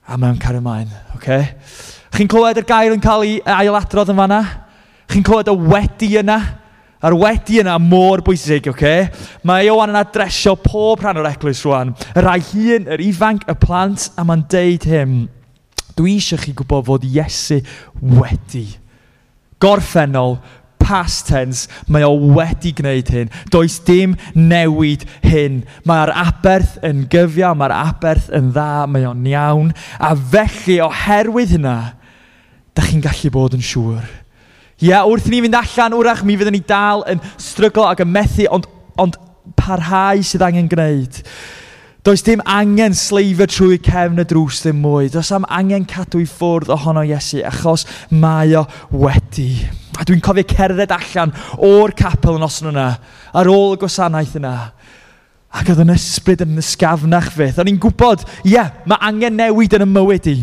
A 0.06 0.18
mewn 0.20 0.38
car 0.42 0.58
ymlaen, 0.58 0.90
oce? 1.14 1.18
Okay? 1.18 1.48
Chi'n 2.16 2.30
clywed 2.30 2.60
yr 2.62 2.66
gair 2.68 2.94
yn 2.94 3.02
cael 3.02 3.24
ei 3.26 3.40
ailadrodd 3.44 4.12
yn 4.12 4.20
fanna? 4.20 4.40
Chi'n 5.10 5.26
clywed 5.26 5.50
y 5.50 5.56
wedi 5.72 6.12
yna? 6.20 6.38
A'r 7.04 7.16
wedi 7.20 7.60
yna 7.60 7.76
mor 7.82 8.22
bwysig, 8.24 8.68
oce? 8.70 8.76
Okay? 8.76 9.40
Mae 9.46 9.66
Iowan 9.66 9.92
yn 9.92 10.00
adresio 10.00 10.54
pob 10.62 11.02
rhan 11.02 11.20
o'r 11.20 11.30
eglwys 11.32 11.64
rwan. 11.66 11.94
Y 12.14 12.24
rai 12.24 12.38
hun, 12.52 12.86
yr 12.94 13.02
ifanc, 13.04 13.48
y 13.50 13.56
plant, 13.62 14.10
a 14.16 14.26
mae'n 14.26 14.46
deud 14.52 14.86
hyn. 14.90 15.16
dwi 15.96 16.18
eisiau 16.18 16.40
chi 16.42 16.52
gwybod 16.52 16.84
fod 16.84 17.04
Iesu 17.08 17.62
wedi. 18.20 18.66
Gorffennol, 19.62 20.36
past 20.86 21.26
tense, 21.30 21.66
mae 21.90 22.06
o 22.06 22.12
wedi 22.36 22.72
gwneud 22.76 23.10
hyn. 23.12 23.32
Does 23.52 23.80
dim 23.86 24.14
newid 24.36 25.06
hyn. 25.26 25.62
Mae'r 25.88 26.12
aberth 26.14 26.78
yn 26.86 27.04
gyfiaw, 27.12 27.56
mae'r 27.58 27.74
aberth 27.74 28.30
yn 28.36 28.52
dda, 28.54 28.86
mae 28.90 29.08
o'n 29.08 29.26
iawn. 29.32 29.74
A 29.98 30.14
felly, 30.14 30.78
oherwydd 30.84 31.56
hynna, 31.56 31.76
da 32.76 32.86
chi'n 32.86 33.04
gallu 33.04 33.32
bod 33.34 33.58
yn 33.58 33.64
siŵr. 33.64 34.06
Ie, 34.76 34.90
yeah, 34.90 35.06
wrth 35.08 35.30
i 35.30 35.32
ni 35.32 35.42
fynd 35.46 35.56
allan, 35.56 35.94
wrach 35.96 36.24
mi 36.26 36.36
fyddwn 36.36 36.52
ni 36.58 36.64
dal 36.68 37.06
yn 37.08 37.22
strygl 37.40 37.86
ac 37.88 38.02
yn 38.04 38.10
methu, 38.12 38.44
ond, 38.52 38.66
ond 39.00 39.16
parhau 39.56 40.20
sydd 40.26 40.44
angen 40.44 40.68
gwneud. 40.68 41.22
Does 42.06 42.22
dim 42.22 42.38
angen 42.46 42.92
sleifio 42.94 43.48
trwy 43.50 43.80
cefn 43.82 44.22
y 44.22 44.24
drws 44.30 44.60
ddim 44.62 44.76
mwy. 44.78 45.08
Does 45.10 45.32
am 45.34 45.42
angen 45.50 45.82
cadw 45.90 46.20
i 46.22 46.26
ffwrdd 46.30 46.68
ohono 46.70 47.02
Iesu, 47.02 47.40
achos 47.42 47.82
mae 48.14 48.52
o 48.54 48.60
wedi. 48.94 49.48
A 49.98 50.04
dwi'n 50.06 50.20
cofio 50.22 50.44
cerdded 50.46 50.92
allan 50.94 51.32
o'r 51.58 51.90
capel 51.98 52.38
yn 52.38 52.46
osyn 52.46 52.68
yna, 52.70 52.84
ar 53.34 53.50
ôl 53.50 53.74
y 53.74 53.80
gwasanaeth 53.80 54.36
yna. 54.38 54.52
Ac 55.50 55.72
oedd 55.72 55.82
yn 55.82 55.90
ysbryd 55.96 56.44
yn 56.44 56.60
ysgafnach 56.62 57.32
fydd. 57.34 57.58
O'n 57.58 57.72
i'n 57.72 57.80
gwybod, 57.82 58.22
ie, 58.44 58.52
yeah, 58.52 58.70
mae 58.86 59.02
angen 59.08 59.34
newid 59.40 59.74
yn 59.74 59.88
y 59.88 59.90
mywyd 59.90 60.30
i. 60.30 60.36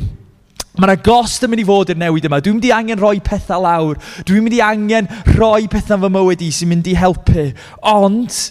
Mae 0.74 0.90
yna 0.90 0.98
gost 1.06 1.48
yn 1.48 1.54
mynd 1.54 1.64
i 1.64 1.68
fod 1.70 1.94
i'r 1.96 2.02
newid 2.04 2.28
yma. 2.28 2.42
Dwi'n 2.44 2.58
mynd 2.58 2.68
i 2.68 2.74
angen 2.76 3.00
rhoi 3.00 3.24
pethau 3.24 3.64
lawr. 3.64 4.04
Dwi'n 4.28 4.44
mynd 4.50 4.60
i 4.60 4.62
angen 4.68 5.08
rhoi 5.38 5.72
pethau 5.72 6.04
fy 6.04 6.12
mywyd 6.12 6.44
i 6.44 6.52
sy'n 6.60 6.74
mynd 6.76 6.92
i 6.92 7.00
helpu. 7.00 7.54
Ond, 7.88 8.42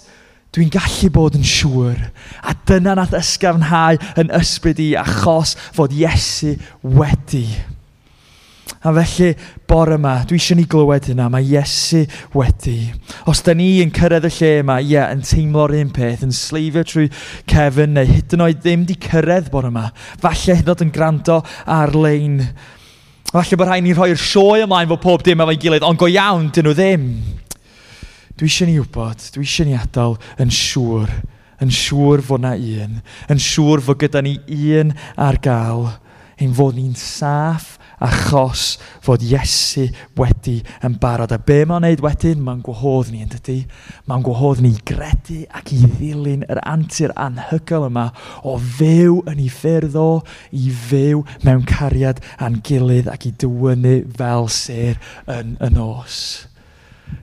Dwi'n 0.53 0.68
gallu 0.68 1.09
bod 1.14 1.36
yn 1.38 1.46
siŵr. 1.48 2.00
A 2.44 2.53
dyna 2.68 2.92
nath 2.98 3.14
ysgafnhau 3.16 3.96
yn 4.20 4.32
ysbryd 4.36 4.82
i 4.84 4.90
achos 5.00 5.55
fod 5.72 5.94
Iesu 5.96 6.59
wedi. 6.84 7.46
A 8.84 8.90
felly, 8.92 9.30
bore 9.70 9.94
yma, 9.96 10.18
dwi 10.28 10.36
eisiau 10.36 10.59
ni 10.59 10.66
glywed 10.68 11.07
hynna, 11.09 11.30
mae 11.32 11.46
Iesu 11.46 12.03
wedi. 12.36 12.90
Os 13.30 13.40
da 13.46 13.55
ni 13.57 13.78
yn 13.80 13.94
cyrraedd 13.96 14.26
y 14.28 14.32
lle 14.34 14.50
yma, 14.61 14.76
ie, 14.82 14.90
yeah, 14.92 15.12
yn 15.14 15.22
teimlo'r 15.24 15.72
un 15.78 15.92
peth, 15.96 16.26
yn 16.26 16.34
sleifio 16.36 16.82
trwy 16.84 17.07
cefn, 17.48 17.94
neu 17.96 18.11
hyd 18.11 18.34
yn 18.36 18.44
oed 18.44 18.61
ddim 18.61 18.84
di 18.88 18.98
cyrraedd 19.07 19.48
bore 19.55 19.70
yma, 19.72 19.86
falle 20.20 20.59
hyd 20.59 20.66
yn 20.66 20.74
oed 20.74 20.84
yn 20.84 20.92
gwrando 20.92 21.38
ar-lein. 21.78 22.42
Falle 23.30 23.57
bod 23.57 23.70
rhaid 23.70 23.86
ni 23.86 23.96
rhoi'r 23.96 24.20
sioe 24.20 24.66
ymlaen 24.66 24.90
fod 24.92 25.00
pob 25.07 25.24
dim 25.24 25.40
efo'i 25.46 25.62
gilydd, 25.62 25.88
ond 25.88 26.03
go 26.03 26.11
iawn, 26.12 26.50
dyn 26.53 26.68
nhw 26.68 26.76
ddim. 26.76 27.09
Dwi 28.38 28.48
eisiau 28.48 28.68
ni 28.70 28.78
wybod, 28.80 29.26
dwi 29.34 29.44
eisiau 29.44 29.68
ni 29.68 29.76
adael 29.76 30.16
yn 30.40 30.52
siŵr, 30.56 31.10
yn 31.62 31.72
siŵr 31.74 32.24
fod 32.24 32.44
na 32.44 32.54
un, 32.56 32.98
yn 33.30 33.42
siŵr 33.42 33.84
fod 33.84 34.00
gyda 34.00 34.22
ni 34.24 34.38
un 34.72 34.94
ar 35.20 35.38
gael, 35.44 35.90
ein 36.40 36.54
fod 36.56 36.78
ni'n 36.78 36.96
saff 36.98 37.76
achos 38.02 38.78
fod 39.04 39.22
Iesu 39.22 39.86
wedi 40.18 40.58
yn 40.84 40.96
barod. 41.02 41.32
A 41.34 41.38
be 41.38 41.60
mae'n 41.62 41.84
wneud 41.84 42.02
wedyn? 42.02 42.42
Mae'n 42.42 42.62
gwahodd 42.66 43.12
ni, 43.12 43.22
yn 43.22 43.30
dydy? 43.32 43.58
Mae'n 44.10 44.24
gwahodd 44.26 44.62
ni 44.64 44.72
i 44.74 44.82
gredu 44.88 45.42
ac 45.54 45.74
i 45.76 45.80
ddilyn 45.84 46.46
yr 46.50 46.62
antur 46.66 47.14
anhygoel 47.14 47.88
yma 47.90 48.08
o 48.42 48.56
fyw 48.58 49.20
yn 49.30 49.42
ei 49.44 49.50
ffyrdd 49.52 49.98
o, 49.98 50.22
i 50.50 50.72
fyw 50.88 51.22
mewn 51.46 51.66
cariad 51.68 52.22
a'n 52.42 52.62
gilydd 52.66 53.12
ac 53.12 53.28
i 53.30 53.36
dywynnu 53.44 54.00
fel 54.18 54.50
ser 54.50 54.98
yn 55.30 55.54
y 55.62 55.70
nos 55.76 56.24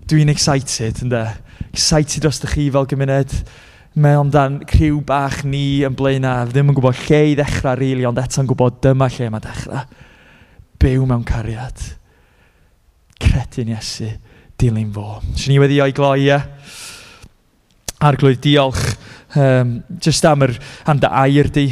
dwi'n 0.10 0.32
excited, 0.32 1.02
ynddo. 1.04 1.24
Excited 1.70 2.26
os 2.26 2.40
ydych 2.42 2.56
chi 2.56 2.68
fel 2.74 2.88
gymuned. 2.90 3.34
Mae 4.00 4.18
amdan 4.18 4.60
criw 4.70 5.00
bach 5.06 5.42
ni 5.46 5.82
yn 5.86 5.96
blaenau, 5.98 6.48
ddim 6.50 6.72
yn 6.72 6.78
gwybod 6.78 6.98
lle 7.08 7.22
i 7.32 7.36
ddechrau 7.38 7.76
rili, 7.78 7.96
really, 7.96 8.08
ond 8.10 8.22
eto'n 8.22 8.50
gwybod 8.50 8.80
dyma 8.86 9.10
lle 9.14 9.30
mae 9.34 9.44
dechrau. 9.44 9.82
Byw 10.80 11.08
mewn 11.10 11.26
cariad. 11.28 11.84
Credu'n 13.20 13.74
Iesu, 13.74 14.12
dilyn 14.62 14.94
fo. 14.96 15.20
Swn 15.34 15.56
ni 15.56 15.60
wedi 15.62 15.82
o'i 15.84 15.96
gloi, 15.98 16.30
ie. 16.30 16.40
Arglwydd, 18.06 18.42
diolch. 18.46 18.86
Um, 19.36 19.80
just 20.02 20.26
am, 20.26 20.48
yr, 20.48 20.56
am 20.90 21.02
dy 21.02 21.12
air 21.26 21.52
di. 21.54 21.68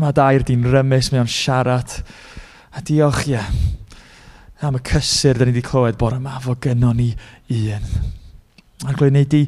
Mae 0.00 0.16
dy 0.16 0.24
air 0.24 0.46
di'n 0.48 0.64
rymus, 0.72 1.12
mae 1.12 1.22
o'n 1.22 1.30
siarad. 1.30 2.00
A 2.72 2.80
diolch, 2.86 3.26
ie. 3.28 3.36
Yeah 3.36 3.78
am 4.62 4.76
y 4.78 4.82
cysur 4.86 5.38
da 5.38 5.44
ni 5.44 5.50
wedi 5.50 5.64
clywed 5.66 5.96
bore 5.98 6.20
yma 6.20 6.36
fo 6.42 6.54
gynnon 6.62 6.94
ni 6.94 7.08
un. 7.50 7.86
A'r 8.86 8.98
glwy'n 8.98 9.16
neud 9.16 9.34
i 9.34 9.40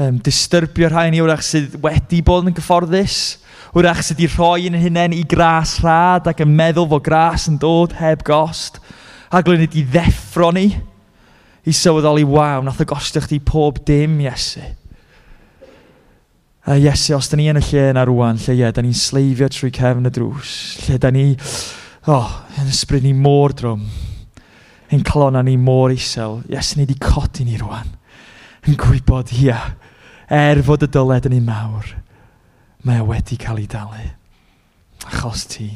um, 0.00 0.18
disturbio 0.24 0.90
rhai 0.90 1.06
ni 1.12 1.22
wrach 1.24 1.44
sydd 1.44 1.78
wedi 1.80 2.20
bod 2.24 2.48
yn 2.48 2.56
gyfforddus, 2.56 3.38
wrach 3.72 4.02
sydd 4.04 4.20
wedi 4.20 4.28
rhoi 4.34 4.68
yn 4.68 4.76
hunain 4.82 5.16
i 5.16 5.22
gras 5.28 5.78
rhad 5.80 6.28
ac 6.28 6.42
yn 6.44 6.52
meddwl 6.58 6.90
fo 6.90 7.00
gras 7.04 7.48
yn 7.48 7.56
dod 7.60 7.96
heb 8.00 8.24
gost. 8.26 8.76
A'r 9.32 9.46
glwy'n 9.46 9.64
neud 9.64 9.78
i 9.80 9.86
ddeffro 9.94 10.50
ni, 10.52 10.66
i 11.64 11.74
sylweddoli, 11.76 12.26
waw, 12.28 12.60
nath 12.66 12.84
o 12.84 12.88
gostio 12.92 13.24
chdi 13.24 13.40
pob 13.40 13.80
dim, 13.88 14.18
Iesu. 14.26 14.64
A 16.68 16.76
Iesu, 16.76 17.14
os 17.16 17.32
da 17.32 17.40
ni 17.40 17.48
yn 17.48 17.60
y 17.60 17.64
lle 17.70 17.88
yna 17.94 18.04
rwan, 18.08 18.40
lle 18.44 18.58
ie, 18.58 18.68
da 18.76 18.84
ni'n 18.84 18.96
sleifio 18.96 19.48
trwy 19.48 19.72
cefn 19.76 20.08
y 20.08 20.12
drws, 20.12 20.54
lle 20.84 21.00
da 21.00 21.12
ni, 21.14 21.30
oh, 22.12 22.40
yn 22.60 22.72
ysbryd 22.72 23.06
ni 23.06 23.14
môr 23.16 23.56
drwm, 23.56 23.84
ein 24.90 25.04
clon 25.06 25.38
ni 25.46 25.56
môr 25.56 25.94
isel, 25.94 26.40
Iesu 26.50 26.78
ni 26.78 26.86
wedi 26.86 26.98
codi 26.98 27.46
ni 27.46 27.58
rwan, 27.60 27.92
yn 28.66 28.78
gwybod, 28.78 29.32
ia, 29.38 29.58
er 30.26 30.62
fod 30.66 30.86
y 30.86 30.90
dyled 30.90 31.28
yn 31.30 31.36
ei 31.38 31.44
mawr, 31.46 31.94
mae 32.86 33.02
o 33.02 33.08
wedi 33.12 33.38
cael 33.40 33.62
ei 33.62 33.68
dalu. 33.70 34.08
Achos 35.08 35.46
ti, 35.54 35.70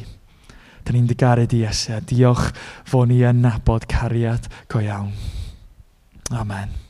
dyn 0.85 0.99
ni'n 0.99 1.11
digaru 1.11 1.47
di 1.49 1.63
Iesu, 1.63 1.95
a 1.97 2.01
diolch 2.03 2.51
fod 2.91 3.11
ni 3.11 3.23
yn 3.25 3.45
nabod 3.45 3.87
cariad 3.91 4.51
go 4.69 4.83
iawn. 4.83 5.13
Amen. 6.35 6.84